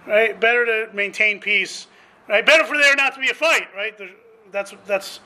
right? 0.05 0.39
Better 0.39 0.65
to 0.65 0.93
maintain 0.93 1.39
peace, 1.39 1.87
right? 2.27 2.45
Better 2.45 2.63
for 2.65 2.77
there 2.77 2.95
not 2.95 3.13
to 3.15 3.19
be 3.19 3.29
a 3.29 3.33
fight, 3.33 3.67
right? 3.75 3.99
That's 4.51 4.73
that's 4.85 5.19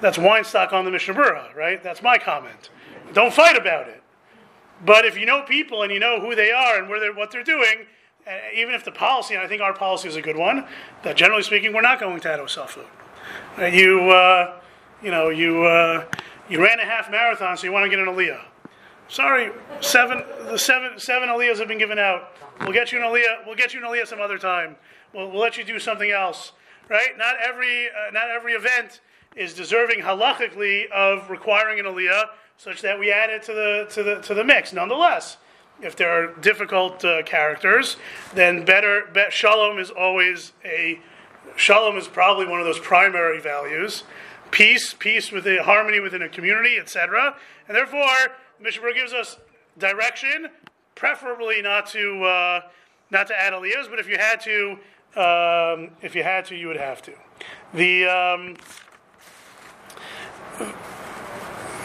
that's 0.00 0.18
Weinstock 0.18 0.72
on 0.72 0.84
the 0.84 0.90
Mishnah 0.90 1.14
Berurah, 1.14 1.54
right? 1.54 1.82
That's 1.82 2.02
my 2.02 2.18
comment. 2.18 2.70
Don't 3.12 3.32
fight 3.32 3.56
about 3.56 3.88
it. 3.88 4.02
But 4.84 5.04
if 5.04 5.18
you 5.18 5.26
know 5.26 5.42
people 5.42 5.82
and 5.82 5.92
you 5.92 5.98
know 5.98 6.20
who 6.20 6.34
they 6.34 6.52
are 6.52 6.78
and 6.78 6.88
where 6.88 7.00
they're, 7.00 7.12
what 7.12 7.32
they're 7.32 7.42
doing, 7.42 7.86
uh, 8.26 8.30
even 8.54 8.74
if 8.74 8.84
the 8.84 8.92
policy, 8.92 9.34
and 9.34 9.42
I 9.42 9.48
think 9.48 9.60
our 9.60 9.74
policy 9.74 10.06
is 10.08 10.14
a 10.14 10.22
good 10.22 10.36
one, 10.36 10.66
that 11.02 11.16
generally 11.16 11.42
speaking, 11.42 11.72
we're 11.72 11.80
not 11.80 11.98
going 11.98 12.20
to 12.20 12.32
add 12.32 12.38
osafa. 12.38 12.84
Uh, 13.58 13.64
you, 13.64 14.10
uh, 14.10 14.60
you 15.02 15.10
know, 15.10 15.30
you. 15.30 15.64
Uh, 15.64 16.04
you 16.48 16.62
ran 16.62 16.80
a 16.80 16.84
half 16.84 17.10
marathon, 17.10 17.56
so 17.56 17.66
you 17.66 17.72
want 17.72 17.84
to 17.84 17.90
get 17.90 17.98
an 17.98 18.06
aliyah. 18.06 18.40
Sorry, 19.08 19.50
seven. 19.80 20.22
The 20.50 20.58
seven 20.58 20.98
seven 20.98 21.30
aliyahs 21.30 21.58
have 21.58 21.68
been 21.68 21.78
given 21.78 21.98
out. 21.98 22.32
We'll 22.60 22.72
get 22.72 22.92
you 22.92 22.98
an 22.98 23.04
aliyah. 23.04 23.46
We'll 23.46 23.56
get 23.56 23.72
you 23.72 23.80
an 23.80 23.86
aliyah 23.90 24.06
some 24.06 24.20
other 24.20 24.36
time. 24.36 24.76
We'll, 25.14 25.30
we'll 25.30 25.40
let 25.40 25.56
you 25.56 25.64
do 25.64 25.78
something 25.78 26.10
else. 26.10 26.52
Right? 26.90 27.16
Not 27.16 27.36
every 27.42 27.86
uh, 27.86 28.10
not 28.12 28.28
every 28.28 28.52
event 28.52 29.00
is 29.34 29.54
deserving 29.54 30.00
halachically 30.00 30.90
of 30.90 31.30
requiring 31.30 31.80
an 31.80 31.86
aliyah, 31.86 32.24
such 32.58 32.82
that 32.82 32.98
we 32.98 33.10
add 33.10 33.30
it 33.30 33.42
to 33.44 33.54
the 33.54 33.86
to 33.94 34.02
the 34.02 34.20
to 34.20 34.34
the 34.34 34.44
mix. 34.44 34.74
Nonetheless, 34.74 35.38
if 35.80 35.96
there 35.96 36.10
are 36.10 36.34
difficult 36.40 37.02
uh, 37.02 37.22
characters, 37.22 37.96
then 38.34 38.64
better. 38.66 39.08
Be, 39.14 39.24
shalom 39.30 39.78
is 39.78 39.90
always 39.90 40.52
a 40.66 41.00
shalom 41.56 41.96
is 41.96 42.08
probably 42.08 42.46
one 42.46 42.60
of 42.60 42.66
those 42.66 42.78
primary 42.78 43.40
values. 43.40 44.04
Peace, 44.50 44.94
peace 44.98 45.30
within 45.30 45.58
harmony 45.62 46.00
within 46.00 46.22
a 46.22 46.28
community, 46.28 46.78
etc. 46.78 47.36
And 47.68 47.76
therefore, 47.76 48.32
Mishnah 48.60 48.92
gives 48.94 49.12
us 49.12 49.38
direction, 49.78 50.48
preferably 50.94 51.62
not 51.62 51.86
to 51.88 52.24
uh, 52.24 52.60
not 53.10 53.26
to 53.28 53.40
add 53.40 53.52
aliyahs, 53.52 53.88
but 53.88 53.98
if 53.98 54.08
you 54.08 54.18
had 54.18 54.40
to, 54.40 54.72
um, 55.16 55.90
if 56.02 56.14
you 56.14 56.22
had 56.22 56.44
to, 56.46 56.56
you 56.56 56.66
would 56.66 56.76
have 56.76 57.02
to. 57.02 57.12
The 57.74 58.06
um, 58.06 58.56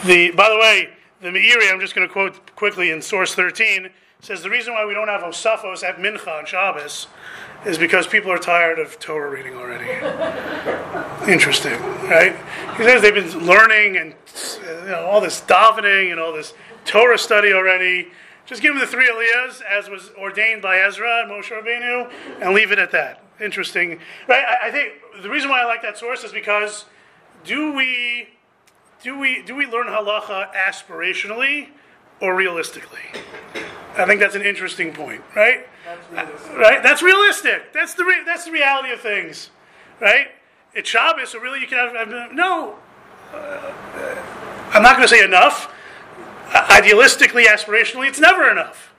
the 0.06 0.32
by 0.32 0.50
the 0.50 0.58
way, 0.58 0.90
the 1.22 1.30
Meiri, 1.30 1.72
I'm 1.72 1.80
just 1.80 1.96
going 1.96 2.08
to 2.08 2.12
quote 2.12 2.56
quickly 2.56 2.92
in 2.92 3.02
source 3.02 3.36
13 3.36 3.90
says 4.24 4.42
the 4.42 4.50
reason 4.50 4.74
why 4.74 4.86
we 4.86 4.94
don't 4.94 5.10
have 5.10 5.22
Osafos 5.22 5.84
at 5.84 5.98
Mincha 5.98 6.40
on 6.40 6.46
Shabbos 6.46 7.08
is 7.66 7.78
because 7.78 8.08
people 8.08 8.32
are 8.32 8.38
tired 8.38 8.80
of 8.80 8.98
Torah 8.98 9.30
reading 9.30 9.54
already. 9.54 9.90
Interesting, 11.32 11.78
right? 12.08 12.34
He 12.78 12.84
says 12.84 13.02
they've 13.02 13.14
been 13.14 13.46
learning 13.46 13.98
and 13.98 14.16
you 14.58 14.92
know, 14.92 15.06
all 15.06 15.20
this 15.20 15.42
davening 15.42 16.12
and 16.12 16.22
all 16.22 16.32
this 16.32 16.54
Torah 16.86 17.18
study 17.18 17.52
already. 17.52 18.12
Just 18.46 18.62
give 18.62 18.74
them 18.74 18.80
the 18.80 18.88
three 18.88 19.10
aliyahs 19.10 19.62
as 19.62 19.90
was 19.90 20.12
ordained 20.18 20.62
by 20.62 20.80
Ezra 20.80 21.24
and 21.24 21.32
Moshe 21.32 21.50
Rabbeinu, 21.50 22.10
and 22.42 22.54
leave 22.54 22.72
it 22.72 22.80
at 22.80 22.92
that. 22.92 23.24
Interesting, 23.42 24.00
right? 24.30 24.46
I, 24.46 24.68
I 24.68 24.72
think 24.72 24.94
the 25.22 25.30
reason 25.30 25.50
why 25.50 25.62
I 25.62 25.66
like 25.66 25.82
that 25.82 25.98
source 25.98 26.24
is 26.24 26.32
because 26.32 26.86
do 27.44 27.74
we 27.74 28.30
do 29.02 29.20
we 29.20 29.44
do 29.44 29.54
we 29.54 29.66
learn 29.66 29.88
halacha 29.88 30.54
aspirationally 30.54 31.70
or 32.22 32.36
realistically? 32.36 33.02
I 33.96 34.06
think 34.06 34.20
that's 34.20 34.36
an 34.36 34.42
interesting 34.42 34.92
point, 34.94 35.22
right? 35.36 35.68
That's 36.14 36.50
Right? 36.56 36.82
That's 36.84 37.02
realistic. 37.04 37.74
That's 37.74 37.94
the 37.94 38.06
re- 38.06 38.24
that's 38.26 38.46
the 38.46 38.52
reality 38.52 38.92
of 38.92 39.00
things, 39.02 39.50
right? 40.00 40.28
It's 40.74 40.90
Shabbos, 40.90 41.30
so 41.30 41.40
really 41.40 41.60
you 41.60 41.68
can 41.68 41.78
have, 41.78 42.10
have 42.10 42.32
no. 42.34 42.76
Uh, 43.34 43.72
I'm 44.74 44.82
not 44.82 44.96
going 44.96 45.08
to 45.08 45.16
say 45.16 45.24
enough. 45.24 45.72
I- 46.48 46.82
Idealistically, 46.82 47.46
aspirationally, 47.46 48.08
it's 48.08 48.20
never 48.20 48.50
enough. 48.50 48.94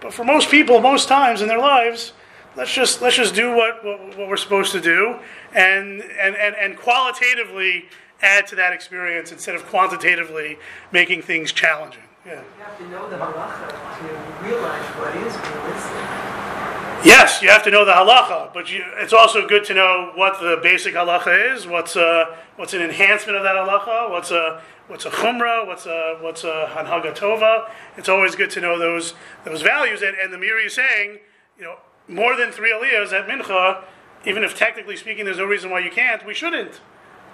But 0.00 0.12
for 0.12 0.24
most 0.24 0.50
people, 0.50 0.80
most 0.80 1.08
times 1.08 1.40
in 1.40 1.48
their 1.48 1.58
lives, 1.58 2.12
let's 2.56 2.72
just 2.74 3.00
let's 3.00 3.16
just 3.16 3.34
do 3.34 3.54
what, 3.56 3.82
what, 3.84 4.18
what 4.18 4.28
we're 4.28 4.36
supposed 4.36 4.72
to 4.72 4.80
do, 4.80 5.16
and, 5.54 6.02
and 6.02 6.36
and 6.36 6.54
and 6.56 6.76
qualitatively 6.76 7.86
add 8.20 8.46
to 8.48 8.56
that 8.56 8.72
experience 8.72 9.32
instead 9.32 9.54
of 9.54 9.64
quantitatively 9.66 10.58
making 10.92 11.22
things 11.22 11.52
challenging. 11.52 12.02
Yeah. 12.26 12.42
You 12.58 12.64
have 12.64 12.76
to 12.78 12.88
know 12.88 13.08
the 13.08 13.16
halacha 13.16 13.68
to 13.70 14.44
realize 14.44 14.84
what 14.98 15.14
is 15.14 15.32
realistic. 15.36 17.06
Yes, 17.06 17.40
you 17.40 17.48
have 17.50 17.62
to 17.62 17.70
know 17.70 17.84
the 17.84 17.92
halacha, 17.92 18.52
but 18.52 18.72
you, 18.72 18.82
it's 18.96 19.12
also 19.12 19.46
good 19.46 19.64
to 19.66 19.74
know 19.74 20.10
what 20.16 20.40
the 20.40 20.58
basic 20.60 20.94
halacha 20.94 21.54
is. 21.54 21.68
What's 21.68 21.94
a, 21.94 22.36
what's 22.56 22.74
an 22.74 22.82
enhancement 22.82 23.36
of 23.38 23.44
that 23.44 23.54
halacha? 23.54 24.10
What's 24.10 24.32
a 24.32 24.60
what's 24.88 25.04
a 25.04 25.10
chumrah? 25.10 25.68
What's 25.68 25.86
a 25.86 26.18
what's 26.20 26.42
a 26.42 26.68
hanhaga 26.72 27.16
tova? 27.16 27.70
It's 27.96 28.08
always 28.08 28.34
good 28.34 28.50
to 28.50 28.60
know 28.60 28.76
those 28.76 29.14
those 29.44 29.62
values. 29.62 30.02
And, 30.02 30.16
and 30.16 30.32
the 30.32 30.38
Meiri 30.38 30.66
is 30.66 30.74
saying, 30.74 31.20
you 31.56 31.62
know, 31.62 31.76
more 32.08 32.36
than 32.36 32.50
three 32.50 32.72
aliyahs 32.72 33.12
at 33.12 33.28
mincha, 33.28 33.84
even 34.24 34.42
if 34.42 34.56
technically 34.56 34.96
speaking, 34.96 35.26
there's 35.26 35.38
no 35.38 35.44
reason 35.44 35.70
why 35.70 35.78
you 35.78 35.92
can't. 35.92 36.26
We 36.26 36.34
shouldn't, 36.34 36.80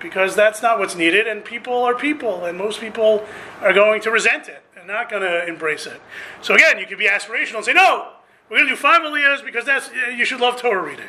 because 0.01 0.37
that's 0.37 0.61
not 0.61 0.79
what's 0.79 0.97
needed. 0.97 1.27
And 1.27 1.43
people 1.43 1.83
are 1.83 1.95
people, 1.95 2.45
and 2.45 2.59
most 2.59 2.79
people 2.79 3.25
are 3.63 3.73
going 3.73 4.03
to 4.03 4.11
resent 4.11 4.49
it 4.49 4.63
not 4.87 5.11
going 5.11 5.23
to 5.23 5.47
embrace 5.47 5.87
it. 5.87 6.01
So 6.41 6.55
again, 6.55 6.79
you 6.79 6.87
could 6.87 6.99
be 6.99 7.07
aspirational 7.09 7.57
and 7.57 7.65
say, 7.65 7.73
no, 7.73 8.09
we're 8.49 8.59
going 8.59 8.69
to 8.69 8.75
do 8.75 8.77
five 8.81 9.03
aliyahs 9.03 9.45
because 9.45 9.65
that's 9.65 9.91
you 10.17 10.25
should 10.25 10.41
love 10.41 10.57
Torah 10.61 10.83
reading. 10.83 11.07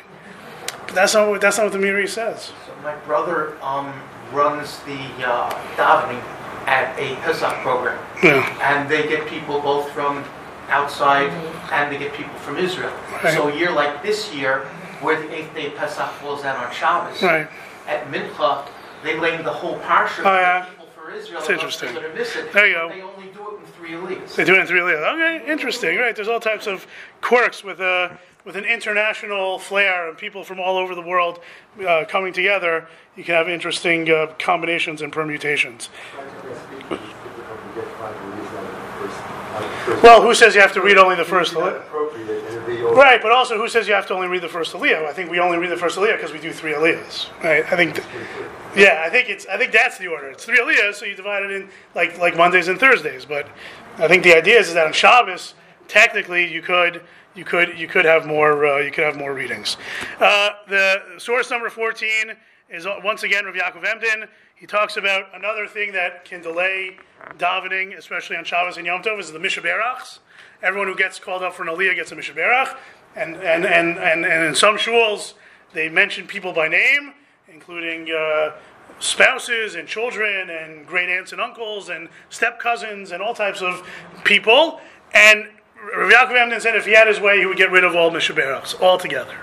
But 0.86 0.94
that's 0.94 1.14
not 1.14 1.28
what, 1.28 1.40
that's 1.40 1.58
not 1.58 1.64
what 1.64 1.72
the 1.72 1.78
Meiri 1.78 2.08
says. 2.08 2.52
So 2.66 2.74
my 2.82 2.94
brother 2.96 3.56
um, 3.62 3.92
runs 4.32 4.78
the 4.80 4.98
uh, 5.26 5.50
davening 5.76 6.22
at 6.66 6.98
a 6.98 7.14
Pesach 7.16 7.52
program, 7.58 7.98
Yeah. 8.22 8.46
and 8.62 8.88
they 8.90 9.06
get 9.08 9.26
people 9.28 9.60
both 9.60 9.90
from 9.92 10.24
outside 10.68 11.28
and 11.72 11.92
they 11.92 11.98
get 11.98 12.14
people 12.14 12.34
from 12.38 12.56
Israel. 12.56 12.92
Right. 13.22 13.34
So 13.34 13.48
a 13.48 13.54
year 13.56 13.70
like 13.70 14.02
this 14.02 14.32
year, 14.34 14.60
where 15.02 15.20
the 15.20 15.30
eighth 15.34 15.54
day 15.54 15.66
of 15.66 15.74
Pesach 15.74 16.08
falls 16.14 16.44
out 16.44 16.56
on 16.64 16.72
Shabbos, 16.72 17.22
Right. 17.22 17.46
at 17.86 18.10
Mincha, 18.10 18.66
they 19.02 19.18
lay 19.20 19.36
the 19.42 19.52
whole 19.52 19.78
parsha 19.80 20.20
Oh, 20.24 20.34
yeah. 20.34 20.64
for 20.64 20.70
people 20.70 20.86
for 20.94 21.10
Israel. 21.10 21.42
And 21.42 21.50
interesting. 21.50 21.92
They're 21.92 22.00
going 22.02 22.12
to 22.14 22.18
miss 22.18 22.34
it. 22.36 22.50
There 22.54 22.66
you 22.66 22.72
go. 22.74 22.88
Three 23.84 23.96
aliyahs. 23.96 24.34
They 24.34 24.44
do 24.44 24.54
it 24.54 24.60
in 24.60 24.66
three 24.66 24.80
aliyahs. 24.80 25.14
Okay, 25.14 25.50
interesting. 25.50 25.98
Right. 25.98 26.14
There's 26.14 26.28
all 26.28 26.40
types 26.40 26.66
of 26.66 26.86
quirks 27.20 27.62
with 27.62 27.80
a 27.80 28.18
with 28.44 28.56
an 28.56 28.64
international 28.64 29.58
flair 29.58 30.08
and 30.08 30.18
people 30.18 30.44
from 30.44 30.60
all 30.60 30.76
over 30.76 30.94
the 30.94 31.02
world 31.02 31.40
uh, 31.86 32.04
coming 32.06 32.32
together. 32.32 32.86
You 33.16 33.24
can 33.24 33.34
have 33.34 33.48
interesting 33.48 34.10
uh, 34.10 34.34
combinations 34.38 35.00
and 35.00 35.12
permutations. 35.12 35.88
Well, 40.02 40.22
who 40.22 40.34
says 40.34 40.54
you 40.54 40.60
have 40.60 40.72
to 40.72 40.82
read 40.82 40.98
only 40.98 41.16
the 41.16 41.24
first 41.24 41.54
aliyah? 42.84 42.96
Right, 42.96 43.22
but 43.22 43.32
also 43.32 43.56
who 43.56 43.68
says 43.68 43.88
you 43.88 43.94
have 43.94 44.06
to 44.08 44.14
only 44.14 44.28
read 44.28 44.42
the 44.42 44.48
first 44.48 44.72
aliyah? 44.74 45.04
I 45.06 45.12
think 45.12 45.30
we 45.30 45.40
only 45.40 45.58
read 45.58 45.70
the 45.70 45.76
first 45.76 45.98
aliyah 45.98 46.16
because 46.16 46.32
we 46.32 46.38
do 46.38 46.52
three 46.52 46.72
aliyahs. 46.72 47.30
Right? 47.42 47.64
I 47.72 47.76
think, 47.76 48.00
yeah, 48.76 49.02
I 49.04 49.10
think 49.10 49.28
it's 49.28 49.46
I 49.46 49.56
think 49.56 49.72
that's 49.72 49.98
the 49.98 50.08
order. 50.08 50.28
It's 50.30 50.44
three 50.44 50.58
aliyahs, 50.58 50.94
so 50.94 51.04
you 51.04 51.14
divide 51.14 51.42
it 51.42 51.50
in 51.50 51.68
like 51.94 52.18
like 52.18 52.36
Mondays 52.36 52.68
and 52.68 52.78
Thursdays. 52.78 53.24
But 53.24 53.48
I 53.98 54.08
think 54.08 54.22
the 54.22 54.36
idea 54.36 54.58
is, 54.58 54.68
is 54.68 54.74
that 54.74 54.86
on 54.86 54.92
Shabbos, 54.92 55.54
technically 55.88 56.52
you 56.52 56.62
could 56.62 57.02
you 57.34 57.44
could 57.44 57.78
you 57.78 57.88
could 57.88 58.04
have 58.04 58.26
more 58.26 58.66
uh, 58.66 58.78
you 58.78 58.90
could 58.90 59.04
have 59.04 59.16
more 59.16 59.34
readings. 59.34 59.76
Uh, 60.20 60.50
the 60.68 61.02
source 61.18 61.50
number 61.50 61.70
fourteen 61.70 62.36
is 62.68 62.86
uh, 62.86 63.00
once 63.04 63.22
again 63.22 63.44
Rav 63.44 63.54
Yaakov 63.54 63.86
Emden. 63.86 64.28
He 64.56 64.66
talks 64.66 64.96
about 64.96 65.26
another 65.34 65.66
thing 65.66 65.92
that 65.92 66.24
can 66.24 66.40
delay 66.40 66.96
davening, 67.38 67.98
especially 67.98 68.36
on 68.36 68.44
Shabbos 68.44 68.76
and 68.76 68.86
Yom 68.86 69.02
Tov, 69.02 69.18
is 69.18 69.32
the 69.32 69.38
Mishaberachs. 69.38 70.20
Everyone 70.64 70.88
who 70.88 70.96
gets 70.96 71.18
called 71.18 71.42
up 71.42 71.52
for 71.52 71.62
an 71.62 71.68
aliyah 71.68 71.94
gets 71.94 72.10
a 72.10 72.16
Mishaberach, 72.16 72.74
and 73.14 73.36
and, 73.36 73.66
and, 73.66 73.98
and 73.98 74.24
and 74.24 74.44
in 74.44 74.54
some 74.54 74.76
shuls 74.78 75.34
they 75.74 75.90
mention 75.90 76.26
people 76.26 76.54
by 76.54 76.68
name, 76.68 77.12
including 77.48 78.10
uh, 78.10 78.52
spouses 78.98 79.74
and 79.74 79.86
children 79.86 80.48
and 80.48 80.86
great 80.86 81.10
aunts 81.10 81.32
and 81.32 81.40
uncles 81.40 81.90
and 81.90 82.08
step 82.30 82.58
cousins 82.58 83.12
and 83.12 83.22
all 83.22 83.34
types 83.34 83.60
of 83.60 83.86
people. 84.24 84.80
And 85.12 85.48
Rav 85.94 86.10
Yaakov 86.10 86.60
said 86.62 86.76
if 86.76 86.86
he 86.86 86.94
had 86.94 87.08
his 87.08 87.20
way, 87.20 87.40
he 87.40 87.46
would 87.46 87.58
get 87.58 87.70
rid 87.70 87.84
of 87.84 87.94
all 87.94 88.10
Mishaberachs 88.10 88.80
altogether. 88.80 89.36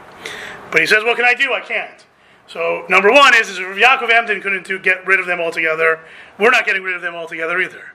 But 0.72 0.82
he 0.82 0.88
says, 0.88 1.04
what 1.04 1.18
can 1.18 1.26
I 1.26 1.34
do? 1.34 1.54
I 1.54 1.60
can't. 1.60 2.06
So 2.48 2.86
number 2.90 3.12
one 3.12 3.34
is, 3.36 3.50
is 3.50 3.60
if 3.60 3.78
Yaakov 3.78 4.10
Emden 4.10 4.42
couldn't 4.42 4.66
do, 4.66 4.80
get 4.80 5.06
rid 5.06 5.20
of 5.20 5.26
them 5.26 5.40
altogether, 5.40 6.00
we're 6.40 6.50
not 6.50 6.66
getting 6.66 6.82
rid 6.82 6.96
of 6.96 7.02
them 7.02 7.14
altogether 7.14 7.60
either. 7.62 7.92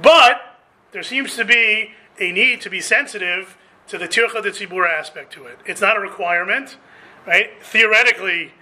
But 0.00 0.40
there 0.92 1.02
seems 1.02 1.36
to 1.36 1.44
be 1.44 1.92
a 2.18 2.32
need 2.32 2.60
to 2.62 2.70
be 2.70 2.80
sensitive 2.80 3.56
to 3.88 3.98
the 3.98 4.08
tircha 4.08 4.42
de 4.42 4.50
tzibur 4.50 4.88
aspect 4.88 5.32
to 5.34 5.46
it. 5.46 5.58
It's 5.66 5.80
not 5.80 5.96
a 5.96 6.00
requirement, 6.00 6.76
right? 7.26 7.50
Theoretically, 7.62 8.52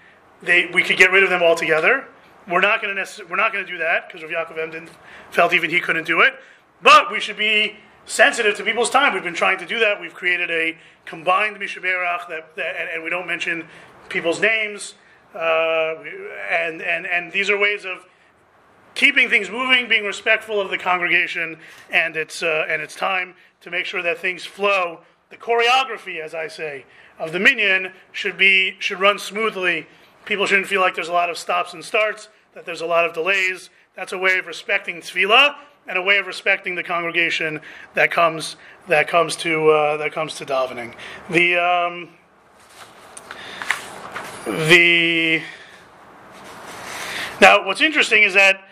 they, 0.43 0.67
we 0.67 0.83
could 0.83 0.97
get 0.97 1.11
rid 1.11 1.23
of 1.23 1.31
them 1.31 1.43
altogether. 1.43 2.07
We're 2.49 2.61
not 2.61 2.83
going 2.83 2.95
to 2.95 3.01
necess- 3.01 3.29
we're 3.29 3.37
not 3.37 3.53
going 3.53 3.65
to 3.65 3.71
do 3.71 3.79
that 3.79 4.09
because 4.09 4.23
Rav 4.23 4.49
Yaakov 4.49 4.59
Emden 4.59 4.89
felt 5.31 5.55
even 5.55 5.71
he 5.71 5.81
couldn't 5.81 6.07
do 6.07 6.21
it. 6.21 6.35
But 6.83 7.13
we 7.13 7.21
should 7.21 7.37
be 7.37 7.77
sensitive 8.05 8.57
to 8.57 8.65
people's 8.65 8.91
time. 8.91 9.15
We've 9.15 9.23
been 9.23 9.35
trying 9.35 9.59
to 9.59 9.67
do 9.67 9.79
that. 9.79 10.01
We've 10.01 10.15
created 10.15 10.51
a 10.51 10.77
combined 11.05 11.57
mishaberach 11.57 12.29
that, 12.29 12.57
that 12.57 12.77
and, 12.77 12.91
and 12.91 13.05
we 13.05 13.11
don't 13.11 13.29
mention 13.29 13.67
people's 14.09 14.41
names. 14.41 14.95
Uh, 15.35 15.95
and, 16.51 16.83
and, 16.83 17.07
and 17.07 17.33
these 17.33 17.49
are 17.49 17.57
ways 17.57 17.85
of 17.85 18.07
keeping 19.03 19.29
things 19.29 19.51
moving, 19.51 19.89
being 19.89 20.05
respectful 20.05 20.61
of 20.61 20.71
the 20.71 20.79
congregation 20.79 21.59
and 21.91 22.17
its, 22.17 22.41
uh, 22.41 22.65
and 22.69 22.81
its 22.81 22.95
time 22.95 23.35
to 23.61 23.69
make 23.69 23.85
sure 23.85 24.01
that 24.01 24.17
things 24.17 24.45
flow. 24.45 25.01
The 25.31 25.37
choreography, 25.37 26.21
as 26.21 26.37
I 26.37 26.47
say, 26.47 26.85
of 27.19 27.33
the 27.33 27.41
minyan 27.41 27.91
should, 28.13 28.39
be, 28.39 28.77
should 28.79 29.01
run 29.01 29.19
smoothly. 29.19 29.89
People 30.25 30.47
shouldn't 30.47 30.69
feel 30.69 30.81
like 30.81 30.95
there's 30.95 31.09
a 31.09 31.13
lot 31.13 31.31
of 31.31 31.37
stops 31.37 31.75
and 31.75 31.85
starts, 31.85 32.29
that 32.55 32.65
there's 32.65 32.81
a 32.81 32.87
lot 32.87 33.05
of 33.05 33.13
delays. 33.13 33.71
That's 33.97 34.13
a 34.13 34.19
way 34.19 34.39
of 34.39 34.47
respecting 34.47 35.01
tefillah 35.01 35.57
and 35.89 35.99
a 35.99 36.03
way 36.03 36.19
of 36.19 36.29
respecting 36.29 36.77
the 36.77 36.85
congregation 36.85 37.61
that 37.95 38.13
comes, 38.13 38.55
that 38.87 39.09
comes, 39.09 39.35
to, 39.35 39.69
uh, 39.69 39.97
that 39.97 40.13
comes 40.13 40.37
to 40.37 40.47
davening. 40.47 40.95
The, 41.29 41.57
um, 41.57 42.09
the 44.69 45.43
now, 47.41 47.67
what's 47.67 47.81
interesting 47.81 48.23
is 48.23 48.35
that 48.35 48.69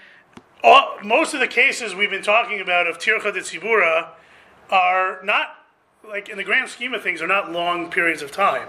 all, 0.62 0.98
most 1.02 1.34
of 1.34 1.40
the 1.40 1.48
cases 1.48 1.94
we've 1.94 2.10
been 2.10 2.22
talking 2.22 2.60
about 2.60 2.86
of 2.86 2.98
Tircha 2.98 3.32
de 3.32 3.40
Tzibura 3.40 4.08
are 4.68 5.20
not, 5.24 5.56
like 6.06 6.28
in 6.28 6.36
the 6.36 6.44
grand 6.44 6.68
scheme 6.68 6.94
of 6.94 7.02
things, 7.02 7.22
are 7.22 7.26
not 7.26 7.50
long 7.50 7.90
periods 7.90 8.22
of 8.22 8.30
time. 8.30 8.68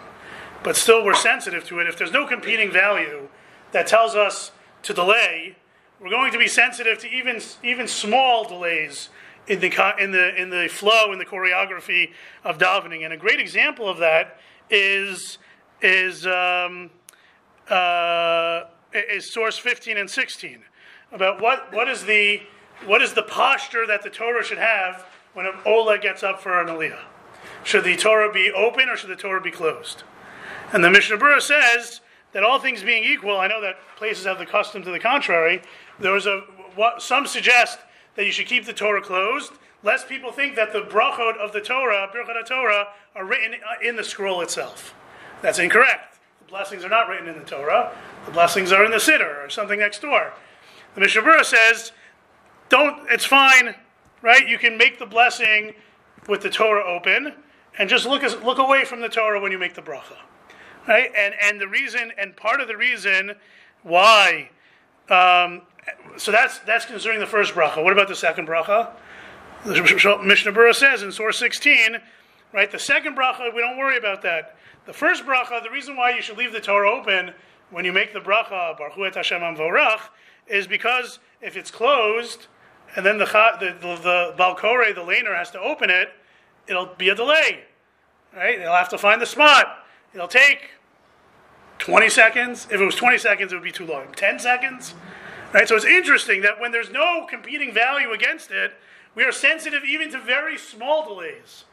But 0.63 0.75
still, 0.75 1.03
we're 1.03 1.15
sensitive 1.15 1.65
to 1.65 1.79
it. 1.79 1.87
If 1.87 1.97
there's 1.97 2.11
no 2.11 2.27
competing 2.27 2.71
value 2.71 3.29
that 3.71 3.87
tells 3.87 4.15
us 4.15 4.51
to 4.83 4.93
delay, 4.93 5.57
we're 5.99 6.09
going 6.09 6.31
to 6.31 6.37
be 6.37 6.47
sensitive 6.47 6.99
to 6.99 7.09
even 7.09 7.41
even 7.63 7.87
small 7.87 8.47
delays 8.47 9.09
in 9.47 9.59
the 9.59 9.95
in 9.99 10.11
the 10.11 10.39
in 10.39 10.49
the 10.49 10.67
flow 10.67 11.11
in 11.11 11.19
the 11.19 11.25
choreography 11.25 12.11
of 12.43 12.57
davening. 12.57 13.03
And 13.03 13.13
a 13.13 13.17
great 13.17 13.39
example 13.39 13.89
of 13.89 13.97
that 13.97 14.39
is 14.69 15.39
is 15.81 16.27
um, 16.27 16.91
uh, 17.69 18.63
is 18.93 19.31
source 19.31 19.57
15 19.57 19.97
and 19.97 20.09
16 20.09 20.63
about 21.11 21.41
what 21.41 21.73
what 21.73 21.87
is 21.87 22.05
the 22.05 22.41
what 22.85 23.01
is 23.01 23.13
the 23.13 23.23
posture 23.23 23.85
that 23.85 24.01
the 24.01 24.09
Torah 24.09 24.43
should 24.43 24.57
have 24.57 25.05
when 25.33 25.45
an 25.45 25.53
Ola 25.65 25.97
gets 25.97 26.23
up 26.23 26.41
for 26.41 26.59
an 26.59 26.67
Aliyah. 26.67 26.99
Should 27.63 27.83
the 27.83 27.95
Torah 27.95 28.31
be 28.31 28.51
open 28.51 28.89
or 28.89 28.97
should 28.97 29.09
the 29.09 29.15
Torah 29.15 29.41
be 29.41 29.51
closed? 29.51 30.03
And 30.73 30.83
the 30.83 30.89
Mishnah 30.89 31.17
Berurah 31.17 31.41
says 31.41 32.01
that 32.33 32.43
all 32.43 32.59
things 32.59 32.83
being 32.83 33.03
equal, 33.03 33.37
I 33.37 33.47
know 33.47 33.61
that 33.61 33.77
places 33.97 34.25
have 34.25 34.39
the 34.39 34.45
custom 34.45 34.83
to 34.83 34.91
the 34.91 34.99
contrary. 34.99 35.61
There 35.99 36.13
was 36.13 36.25
a 36.25 36.43
what, 36.75 37.01
some 37.01 37.27
suggest 37.27 37.79
that 38.15 38.25
you 38.25 38.31
should 38.31 38.47
keep 38.47 38.65
the 38.65 38.73
Torah 38.73 39.01
closed, 39.01 39.53
lest 39.83 40.07
people 40.07 40.31
think 40.31 40.55
that 40.55 40.73
the 40.73 40.81
brachot 40.81 41.37
of 41.37 41.51
the 41.51 41.61
Torah, 41.61 42.09
Birchat 42.13 42.47
Torah, 42.47 42.87
are 43.15 43.25
written 43.25 43.59
in 43.83 43.95
the 43.95 44.03
scroll 44.03 44.41
itself. 44.41 44.93
That's 45.41 45.59
incorrect. 45.59 46.19
The 46.39 46.49
blessings 46.49 46.83
are 46.83 46.89
not 46.89 47.07
written 47.07 47.27
in 47.27 47.37
the 47.37 47.45
Torah. 47.45 47.95
The 48.25 48.31
blessings 48.31 48.71
are 48.71 48.85
in 48.85 48.91
the 48.91 48.97
siddur 48.97 49.45
or 49.45 49.49
something 49.49 49.79
next 49.79 50.01
door. 50.01 50.33
The 50.95 51.01
Mishnah 51.01 51.21
Berurah 51.21 51.45
says, 51.45 51.91
"Don't. 52.69 53.09
It's 53.09 53.25
fine, 53.25 53.75
right? 54.21 54.47
You 54.47 54.57
can 54.57 54.77
make 54.77 54.99
the 54.99 55.05
blessing 55.05 55.73
with 56.27 56.41
the 56.41 56.49
Torah 56.49 56.85
open, 56.85 57.33
and 57.77 57.89
just 57.89 58.05
look 58.05 58.23
look 58.43 58.57
away 58.57 58.85
from 58.85 59.01
the 59.01 59.09
Torah 59.09 59.39
when 59.39 59.51
you 59.51 59.57
make 59.57 59.75
the 59.75 59.81
bracha." 59.81 60.17
right? 60.87 61.11
And 61.15 61.33
and 61.41 61.59
the 61.59 61.67
reason 61.67 62.11
and 62.17 62.35
part 62.35 62.61
of 62.61 62.67
the 62.67 62.77
reason 62.77 63.35
why, 63.83 64.49
um, 65.09 65.63
so 66.17 66.31
that's 66.31 66.59
that's 66.59 66.85
concerning 66.85 67.19
the 67.19 67.27
first 67.27 67.53
bracha. 67.53 67.83
What 67.83 67.93
about 67.93 68.07
the 68.07 68.15
second 68.15 68.47
bracha? 68.47 68.91
The 69.65 69.81
Mishnah 70.23 70.51
Berurah 70.51 70.73
says 70.73 71.03
in 71.03 71.11
source 71.11 71.37
16, 71.37 71.97
right? 72.51 72.71
The 72.71 72.79
second 72.79 73.15
bracha, 73.15 73.53
we 73.53 73.61
don't 73.61 73.77
worry 73.77 73.97
about 73.97 74.23
that. 74.23 74.55
The 74.87 74.93
first 74.93 75.23
bracha, 75.23 75.61
the 75.61 75.69
reason 75.69 75.95
why 75.95 76.15
you 76.15 76.21
should 76.23 76.37
leave 76.37 76.51
the 76.51 76.59
Torah 76.59 76.89
open 76.89 77.35
when 77.69 77.85
you 77.85 77.93
make 77.93 78.11
the 78.11 78.19
bracha, 78.19 78.75
Baruch 78.75 78.97
et 78.97 79.13
Hashem 79.13 79.41
Vorach, 79.55 80.09
is 80.47 80.67
because 80.67 81.19
if 81.41 81.55
it's 81.55 81.71
closed, 81.71 82.47
and 82.95 83.05
then 83.05 83.17
the 83.17 83.25
the 83.25 83.75
the, 83.79 83.95
the 83.97 84.33
the 84.37 85.01
laner, 85.01 85.35
has 85.35 85.51
to 85.51 85.59
open 85.59 85.89
it, 85.89 86.09
it'll 86.67 86.87
be 86.97 87.09
a 87.09 87.15
delay, 87.15 87.63
right? 88.35 88.59
They'll 88.59 88.75
have 88.75 88.89
to 88.89 88.97
find 88.97 89.21
the 89.21 89.25
spot. 89.25 89.85
It'll 90.13 90.27
take 90.27 90.71
20 91.79 92.09
seconds. 92.09 92.67
If 92.69 92.79
it 92.79 92.85
was 92.85 92.95
20 92.95 93.17
seconds, 93.17 93.51
it 93.51 93.55
would 93.55 93.63
be 93.63 93.71
too 93.71 93.85
long. 93.85 94.07
10 94.15 94.39
seconds? 94.39 94.93
Right? 95.53 95.67
So 95.67 95.75
it's 95.75 95.85
interesting 95.85 96.41
that 96.41 96.59
when 96.59 96.71
there's 96.71 96.91
no 96.91 97.25
competing 97.29 97.73
value 97.73 98.11
against 98.11 98.51
it, 98.51 98.73
we 99.15 99.23
are 99.23 99.31
sensitive 99.31 99.83
even 99.83 100.11
to 100.11 100.19
very 100.19 100.57
small 100.57 101.05
delays. 101.05 101.65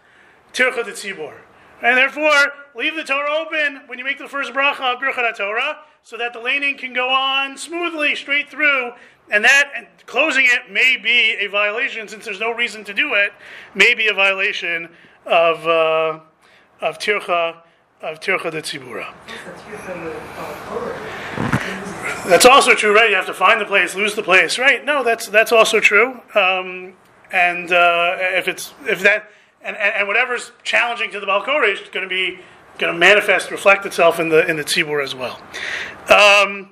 Tircha 0.53 0.85
de. 0.85 1.35
And 1.81 1.97
therefore, 1.97 2.53
leave 2.75 2.97
the 2.97 3.05
Torah 3.05 3.33
open 3.33 3.83
when 3.87 3.99
you 3.99 4.05
make 4.05 4.19
the 4.19 4.29
first 4.29 4.53
bracha 4.53 4.95
of 4.95 5.01
Birchat 5.01 5.37
Torah, 5.37 5.79
so 6.03 6.17
that 6.17 6.33
the 6.33 6.41
laning 6.41 6.77
can 6.77 6.93
go 6.93 7.09
on 7.09 7.57
smoothly, 7.57 8.15
straight 8.15 8.51
through, 8.51 8.93
and 9.31 9.45
that 9.45 9.71
and 9.77 9.87
closing 10.07 10.45
it 10.47 10.71
may 10.73 10.97
be 10.97 11.37
a 11.39 11.47
violation, 11.49 12.09
since 12.09 12.25
there's 12.25 12.41
no 12.41 12.51
reason 12.53 12.83
to 12.85 12.95
do 12.95 13.15
it, 13.15 13.33
may 13.75 13.95
be 13.95 14.09
a 14.09 14.15
violation 14.15 14.89
of 15.27 15.67
uh, 15.67 16.21
of 16.81 16.99
Tircha 16.99 17.63
of 18.01 18.21
Tircha 18.21 18.51
de 18.51 18.63
Tzibura. 18.63 19.13
That's 22.27 22.47
also 22.47 22.75
true, 22.75 22.95
right? 22.95 23.11
You 23.11 23.17
have 23.17 23.27
to 23.27 23.35
find 23.35 23.61
the 23.61 23.65
place, 23.65 23.95
lose 23.95 24.15
the 24.15 24.23
place, 24.23 24.59
right? 24.59 24.85
No, 24.85 25.05
that's 25.05 25.29
that's 25.29 25.53
also 25.53 25.79
true. 25.79 26.21
Um, 26.35 26.95
and 27.31 27.71
uh, 27.71 28.17
if 28.19 28.49
it's 28.49 28.73
if 28.87 29.01
that 29.03 29.31
and, 29.69 29.77
and, 29.77 29.95
and 29.97 30.09
whatever's 30.09 30.51
challenging 30.65 31.11
to 31.11 31.21
the 31.21 31.27
Baal 31.27 31.43
Korei 31.43 31.75
is 31.75 31.81
going 31.91 32.03
to 32.03 32.09
be 32.09 32.41
going 32.79 32.93
to 32.93 32.99
manifest, 32.99 33.51
reflect 33.51 33.85
itself 33.85 34.19
in 34.19 34.31
the 34.31 34.49
in 34.49 34.57
the 34.57 34.65
tzibur 34.65 35.03
as 35.03 35.15
well. 35.15 35.41
Um, 36.09 36.71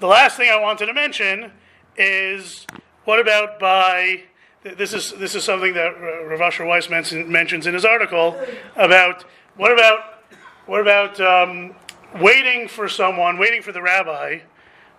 the 0.00 0.08
last 0.08 0.36
thing 0.36 0.50
I 0.50 0.60
wanted 0.60 0.86
to 0.86 0.92
mention 0.92 1.52
is 1.96 2.66
what 3.04 3.20
about 3.20 3.60
by 3.60 4.24
this 4.62 4.92
is 4.92 5.12
this 5.12 5.34
is 5.34 5.44
something 5.44 5.72
that 5.74 5.90
Rav 6.00 6.40
Asher 6.40 6.66
Weiss 6.66 6.90
mentions 6.90 7.66
in 7.66 7.74
his 7.74 7.84
article 7.84 8.38
about 8.76 9.24
what 9.56 9.72
about 9.72 10.24
what 10.66 10.80
about 10.80 11.20
um, 11.20 11.76
waiting 12.20 12.66
for 12.66 12.88
someone, 12.88 13.38
waiting 13.38 13.62
for 13.62 13.72
the 13.72 13.82
rabbi 13.82 14.40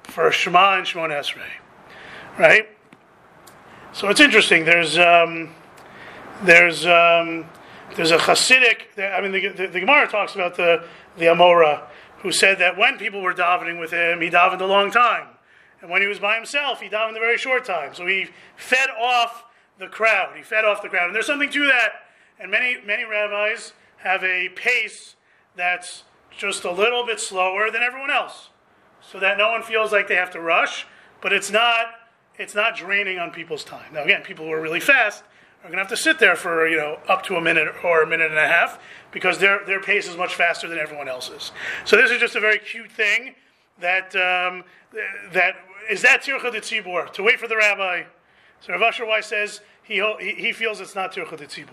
for 0.04 0.32
Shema 0.32 0.78
and 0.78 0.88
Shemoneh 0.88 1.20
Esrei? 1.20 1.50
Right? 2.40 2.70
So 3.92 4.10
it's 4.10 4.20
interesting. 4.20 4.66
There's 4.66 4.98
um, 4.98 5.54
there's 6.42 6.86
um, 6.86 7.46
there's 7.96 8.12
a 8.12 8.18
Hasidic. 8.18 8.98
I 8.98 9.22
mean, 9.22 9.32
the, 9.32 9.48
the, 9.50 9.68
the, 9.68 9.80
Gemara 9.80 10.08
talks 10.08 10.36
about 10.36 10.56
the 10.56 10.84
the 11.18 11.26
Amora 11.26 11.84
who 12.20 12.32
said 12.32 12.58
that 12.60 12.78
when 12.78 12.98
people 12.98 13.22
were 13.22 13.34
davening 13.34 13.80
with 13.80 13.92
him, 13.92 14.22
he 14.22 14.30
davened 14.30 14.62
a 14.62 14.66
long 14.66 14.90
time, 14.92 15.28
and 15.82 15.90
when 15.92 16.02
he 16.02 16.08
was 16.08 16.20
by 16.20 16.36
himself, 16.36 16.82
he 16.82 16.90
davened 16.90 17.18
a 17.18 17.20
very 17.20 17.38
short 17.38 17.66
time. 17.66 17.94
So 17.94 18.06
he 18.08 18.28
fed 18.56 18.90
off 19.00 19.46
the 19.78 19.88
crowd. 19.88 20.36
He 20.36 20.44
fed 20.44 20.66
off 20.66 20.82
the 20.82 20.90
crowd, 20.90 21.08
and 21.08 21.16
there's 21.16 21.28
something 21.28 21.52
to 21.52 21.66
that. 21.68 21.92
And 22.40 22.50
many 22.50 22.78
many 22.86 23.04
rabbis 23.04 23.74
have 23.98 24.24
a 24.24 24.50
pace 24.50 25.16
that's 25.56 26.04
just 26.36 26.64
a 26.64 26.72
little 26.72 27.06
bit 27.06 27.20
slower 27.20 27.70
than 27.70 27.84
everyone 27.84 28.12
else, 28.12 28.50
so 29.02 29.20
that 29.20 29.38
no 29.38 29.50
one 29.52 29.62
feels 29.62 29.92
like 29.92 30.08
they 30.08 30.16
have 30.16 30.32
to 30.32 30.42
rush. 30.42 30.88
But 31.22 31.32
it's 31.32 31.52
not 31.52 31.88
it's 32.38 32.56
not 32.56 32.76
draining 32.76 33.20
on 33.20 33.32
people's 33.32 33.64
time. 33.64 33.94
Now 33.94 34.04
again, 34.04 34.24
people 34.24 34.46
who 34.46 34.52
are 34.52 34.62
really 34.62 34.80
fast 34.80 35.24
are 35.64 35.68
going 35.68 35.78
to 35.78 35.80
have 35.80 35.90
to 35.90 35.98
sit 35.98 36.20
there 36.20 36.36
for 36.36 36.68
you 36.68 36.78
know 36.78 37.00
up 37.08 37.24
to 37.24 37.36
a 37.36 37.42
minute 37.42 37.74
or 37.84 38.04
a 38.04 38.08
minute 38.08 38.30
and 38.30 38.40
a 38.40 38.48
half 38.48 38.80
because 39.12 39.40
their 39.40 39.66
their 39.66 39.82
pace 39.82 40.08
is 40.08 40.18
much 40.18 40.36
faster 40.36 40.68
than 40.68 40.78
everyone 40.78 41.08
else's. 41.08 41.52
So 41.86 41.96
this 41.96 42.12
is 42.12 42.20
just 42.20 42.36
a 42.36 42.40
very 42.40 42.60
cute 42.60 42.92
thing 42.92 43.36
that 43.80 44.16
um, 44.16 44.64
that 45.32 45.56
is 45.90 46.02
that 46.02 46.24
tircha 46.24 46.52
de 46.52 46.62
to 47.14 47.24
wait 47.24 47.40
for 47.40 47.48
the 47.48 47.56
rabbi. 47.56 48.04
So 48.62 48.74
Rav 48.74 48.82
Asher 48.82 49.06
Weiss 49.06 49.28
says 49.28 49.62
he 49.84 50.04
he 50.20 50.34
he 50.36 50.52
feels 50.52 50.82
it's 50.82 50.96
not 50.96 51.14
tircha 51.14 51.38
de. 51.38 51.66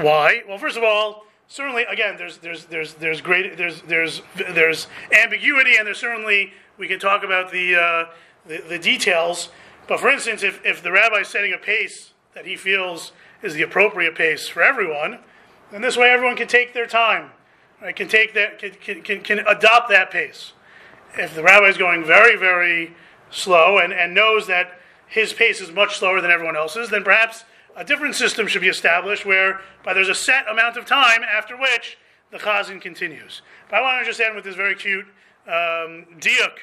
Why? 0.00 0.42
Well, 0.48 0.58
first 0.58 0.76
of 0.76 0.82
all, 0.82 1.24
certainly 1.48 1.84
again 1.84 2.16
there's 2.16 2.38
there's 2.38 2.66
there's 2.66 2.94
there's 2.94 3.20
great 3.20 3.56
there's 3.56 3.82
there's 3.82 4.22
there's 4.50 4.86
ambiguity 5.12 5.76
and 5.76 5.86
there's 5.86 5.98
certainly 5.98 6.52
we 6.78 6.88
can 6.88 6.98
talk 6.98 7.22
about 7.22 7.50
the 7.52 7.74
uh, 7.74 8.04
the, 8.46 8.62
the, 8.68 8.78
details 8.78 9.50
but 9.86 10.00
for 10.00 10.10
instance 10.10 10.42
if, 10.42 10.64
if 10.64 10.82
the 10.82 10.90
rabbi 10.90 11.16
is 11.16 11.28
setting 11.28 11.52
a 11.52 11.58
pace 11.58 12.13
that 12.34 12.46
he 12.46 12.56
feels 12.56 13.12
is 13.42 13.54
the 13.54 13.62
appropriate 13.62 14.14
pace 14.14 14.48
for 14.48 14.62
everyone 14.62 15.18
And 15.72 15.82
this 15.82 15.96
way 15.96 16.10
everyone 16.10 16.36
can 16.36 16.48
take 16.48 16.72
their 16.74 16.86
time 16.86 17.30
right 17.80 17.94
can 17.94 18.08
take 18.08 18.34
that 18.34 18.58
can, 18.58 19.02
can, 19.02 19.20
can 19.22 19.38
adopt 19.40 19.88
that 19.90 20.10
pace 20.10 20.52
if 21.16 21.34
the 21.34 21.42
rabbi 21.42 21.66
is 21.66 21.76
going 21.76 22.04
very 22.04 22.36
very 22.36 22.94
slow 23.30 23.78
and, 23.78 23.92
and 23.92 24.14
knows 24.14 24.46
that 24.46 24.78
his 25.06 25.32
pace 25.32 25.60
is 25.60 25.70
much 25.70 25.96
slower 25.96 26.20
than 26.20 26.30
everyone 26.30 26.56
else's 26.56 26.90
then 26.90 27.04
perhaps 27.04 27.44
a 27.76 27.84
different 27.84 28.14
system 28.14 28.46
should 28.46 28.62
be 28.62 28.68
established 28.68 29.26
where 29.26 29.60
there's 29.84 30.08
a 30.08 30.14
set 30.14 30.48
amount 30.48 30.76
of 30.76 30.86
time 30.86 31.22
after 31.22 31.56
which 31.56 31.98
the 32.30 32.38
chazan 32.38 32.80
continues. 32.80 33.42
But 33.70 33.76
I 33.76 33.82
want 33.82 34.04
to 34.04 34.10
just 34.10 34.20
end 34.20 34.34
with 34.34 34.44
this 34.44 34.56
very 34.56 34.74
cute 34.74 35.06
um, 35.46 36.06
diuk 36.18 36.58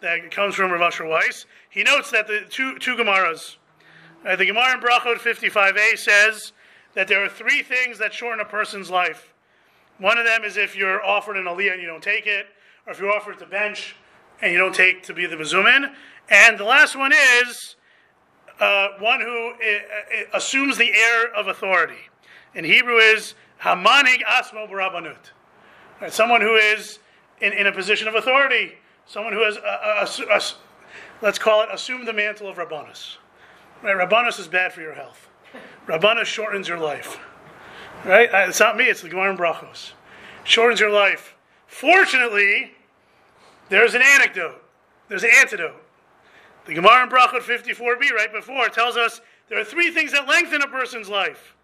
that 0.00 0.30
comes 0.30 0.54
from 0.54 0.70
Rav 0.72 0.80
Asher 0.80 1.06
Weiss. 1.06 1.46
He 1.70 1.82
notes 1.82 2.10
that 2.10 2.26
the 2.26 2.44
two, 2.48 2.78
two 2.78 2.96
Gemaras, 2.96 3.56
uh, 4.24 4.36
the 4.36 4.46
Gemara 4.46 4.74
in 4.74 4.80
Brachot 4.80 5.16
55a 5.16 5.98
says 5.98 6.52
that 6.94 7.08
there 7.08 7.24
are 7.24 7.28
three 7.28 7.62
things 7.62 7.98
that 7.98 8.12
shorten 8.12 8.40
a 8.40 8.44
person's 8.44 8.90
life. 8.90 9.32
One 9.98 10.18
of 10.18 10.24
them 10.24 10.44
is 10.44 10.56
if 10.56 10.76
you're 10.76 11.04
offered 11.04 11.36
an 11.36 11.44
aliyah 11.44 11.72
and 11.72 11.80
you 11.80 11.86
don't 11.86 12.02
take 12.02 12.26
it, 12.26 12.46
or 12.86 12.92
if 12.92 13.00
you're 13.00 13.12
offered 13.12 13.38
to 13.38 13.46
bench 13.46 13.96
and 14.40 14.52
you 14.52 14.58
don't 14.58 14.74
take 14.74 15.02
to 15.04 15.14
be 15.14 15.26
the 15.26 15.36
mezumin. 15.36 15.92
And 16.28 16.58
the 16.58 16.64
last 16.64 16.96
one 16.96 17.12
is 17.12 17.76
uh, 18.60 18.88
one 18.98 19.20
who 19.20 19.50
uh, 19.50 19.54
uh, 19.54 20.36
assumes 20.36 20.76
the 20.76 20.92
air 20.92 21.34
of 21.34 21.48
authority. 21.48 22.08
In 22.54 22.64
Hebrew 22.64 22.96
is 22.96 23.34
hamanig 23.60 24.22
asmo 24.24 24.68
barabanut. 24.70 25.30
Right, 26.00 26.12
someone 26.12 26.40
who 26.40 26.56
is 26.56 26.98
in, 27.40 27.52
in 27.52 27.66
a 27.66 27.72
position 27.72 28.08
of 28.08 28.14
authority, 28.14 28.74
someone 29.06 29.32
who 29.32 29.44
has, 29.44 29.56
uh, 29.56 30.06
uh, 30.30 30.40
let's 31.20 31.38
call 31.38 31.62
it, 31.62 31.68
assumed 31.72 32.06
the 32.06 32.12
mantle 32.12 32.48
of 32.48 32.56
rabbanus. 32.56 33.16
Right, 33.82 33.96
rabbanus 33.96 34.38
is 34.38 34.46
bad 34.46 34.72
for 34.72 34.80
your 34.80 34.94
health. 34.94 35.28
Rabbanus 35.86 36.26
shortens 36.26 36.68
your 36.68 36.78
life. 36.78 37.18
Right? 38.04 38.28
It's 38.48 38.60
not 38.60 38.76
me, 38.76 38.84
it's 38.84 39.02
the 39.02 39.08
Gemara 39.08 39.36
Brachos. 39.36 39.92
Shortens 40.44 40.78
your 40.78 40.90
life. 40.90 41.34
Fortunately, 41.66 42.72
there's 43.68 43.94
an 43.94 44.02
anecdote. 44.02 44.62
There's 45.08 45.24
an 45.24 45.30
antidote. 45.36 45.82
The 46.66 46.74
Gemara 46.74 47.04
in 47.04 47.08
Brachot 47.08 47.40
54b, 47.40 48.12
right 48.12 48.32
before, 48.32 48.68
tells 48.68 48.96
us 48.96 49.20
there 49.48 49.58
are 49.58 49.64
three 49.64 49.90
things 49.90 50.12
that 50.12 50.28
lengthen 50.28 50.62
a 50.62 50.68
person's 50.68 51.08
life. 51.08 51.56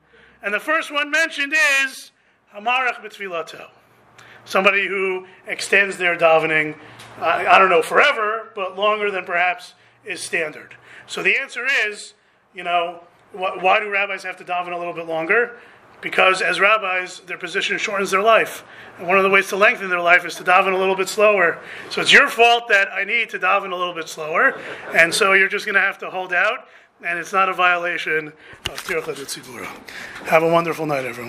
And 0.42 0.52
the 0.52 0.60
first 0.60 0.92
one 0.92 1.10
mentioned 1.10 1.54
is 1.82 2.10
Hamarach 2.54 3.00
B'Tfilato. 3.00 3.68
Somebody 4.44 4.88
who 4.88 5.26
extends 5.46 5.98
their 5.98 6.16
davening, 6.16 6.76
uh, 7.20 7.44
I 7.48 7.58
don't 7.58 7.70
know, 7.70 7.82
forever, 7.82 8.50
but 8.54 8.76
longer 8.76 9.10
than 9.10 9.24
perhaps 9.24 9.74
is 10.04 10.20
standard. 10.20 10.74
So 11.08 11.22
the 11.22 11.36
answer 11.36 11.66
is, 11.86 12.14
you 12.54 12.62
know, 12.62 13.00
wh- 13.32 13.60
why 13.62 13.80
do 13.80 13.90
rabbis 13.90 14.22
have 14.22 14.36
to 14.36 14.44
daven 14.44 14.72
a 14.72 14.78
little 14.78 14.92
bit 14.92 15.06
longer? 15.06 15.56
Because 16.00 16.42
as 16.42 16.60
rabbis, 16.60 17.20
their 17.20 17.38
position 17.38 17.76
shortens 17.76 18.12
their 18.12 18.22
life. 18.22 18.62
And 18.98 19.08
one 19.08 19.16
of 19.16 19.24
the 19.24 19.30
ways 19.30 19.48
to 19.48 19.56
lengthen 19.56 19.88
their 19.88 20.00
life 20.00 20.24
is 20.24 20.36
to 20.36 20.44
daven 20.44 20.72
a 20.72 20.76
little 20.76 20.94
bit 20.94 21.08
slower. 21.08 21.58
So 21.90 22.00
it's 22.00 22.12
your 22.12 22.28
fault 22.28 22.68
that 22.68 22.88
I 22.92 23.02
need 23.02 23.30
to 23.30 23.38
daven 23.38 23.72
a 23.72 23.76
little 23.76 23.94
bit 23.94 24.08
slower. 24.08 24.60
And 24.94 25.12
so 25.12 25.32
you're 25.32 25.48
just 25.48 25.66
going 25.66 25.74
to 25.74 25.80
have 25.80 25.98
to 25.98 26.10
hold 26.10 26.32
out. 26.32 26.68
And 27.02 27.18
it's 27.18 27.32
not 27.32 27.48
a 27.48 27.52
violation 27.52 28.28
of 28.28 28.84
Tircha. 28.84 29.66
Have 30.26 30.42
a 30.42 30.48
wonderful 30.48 30.84
night, 30.86 31.04
everyone. 31.04 31.26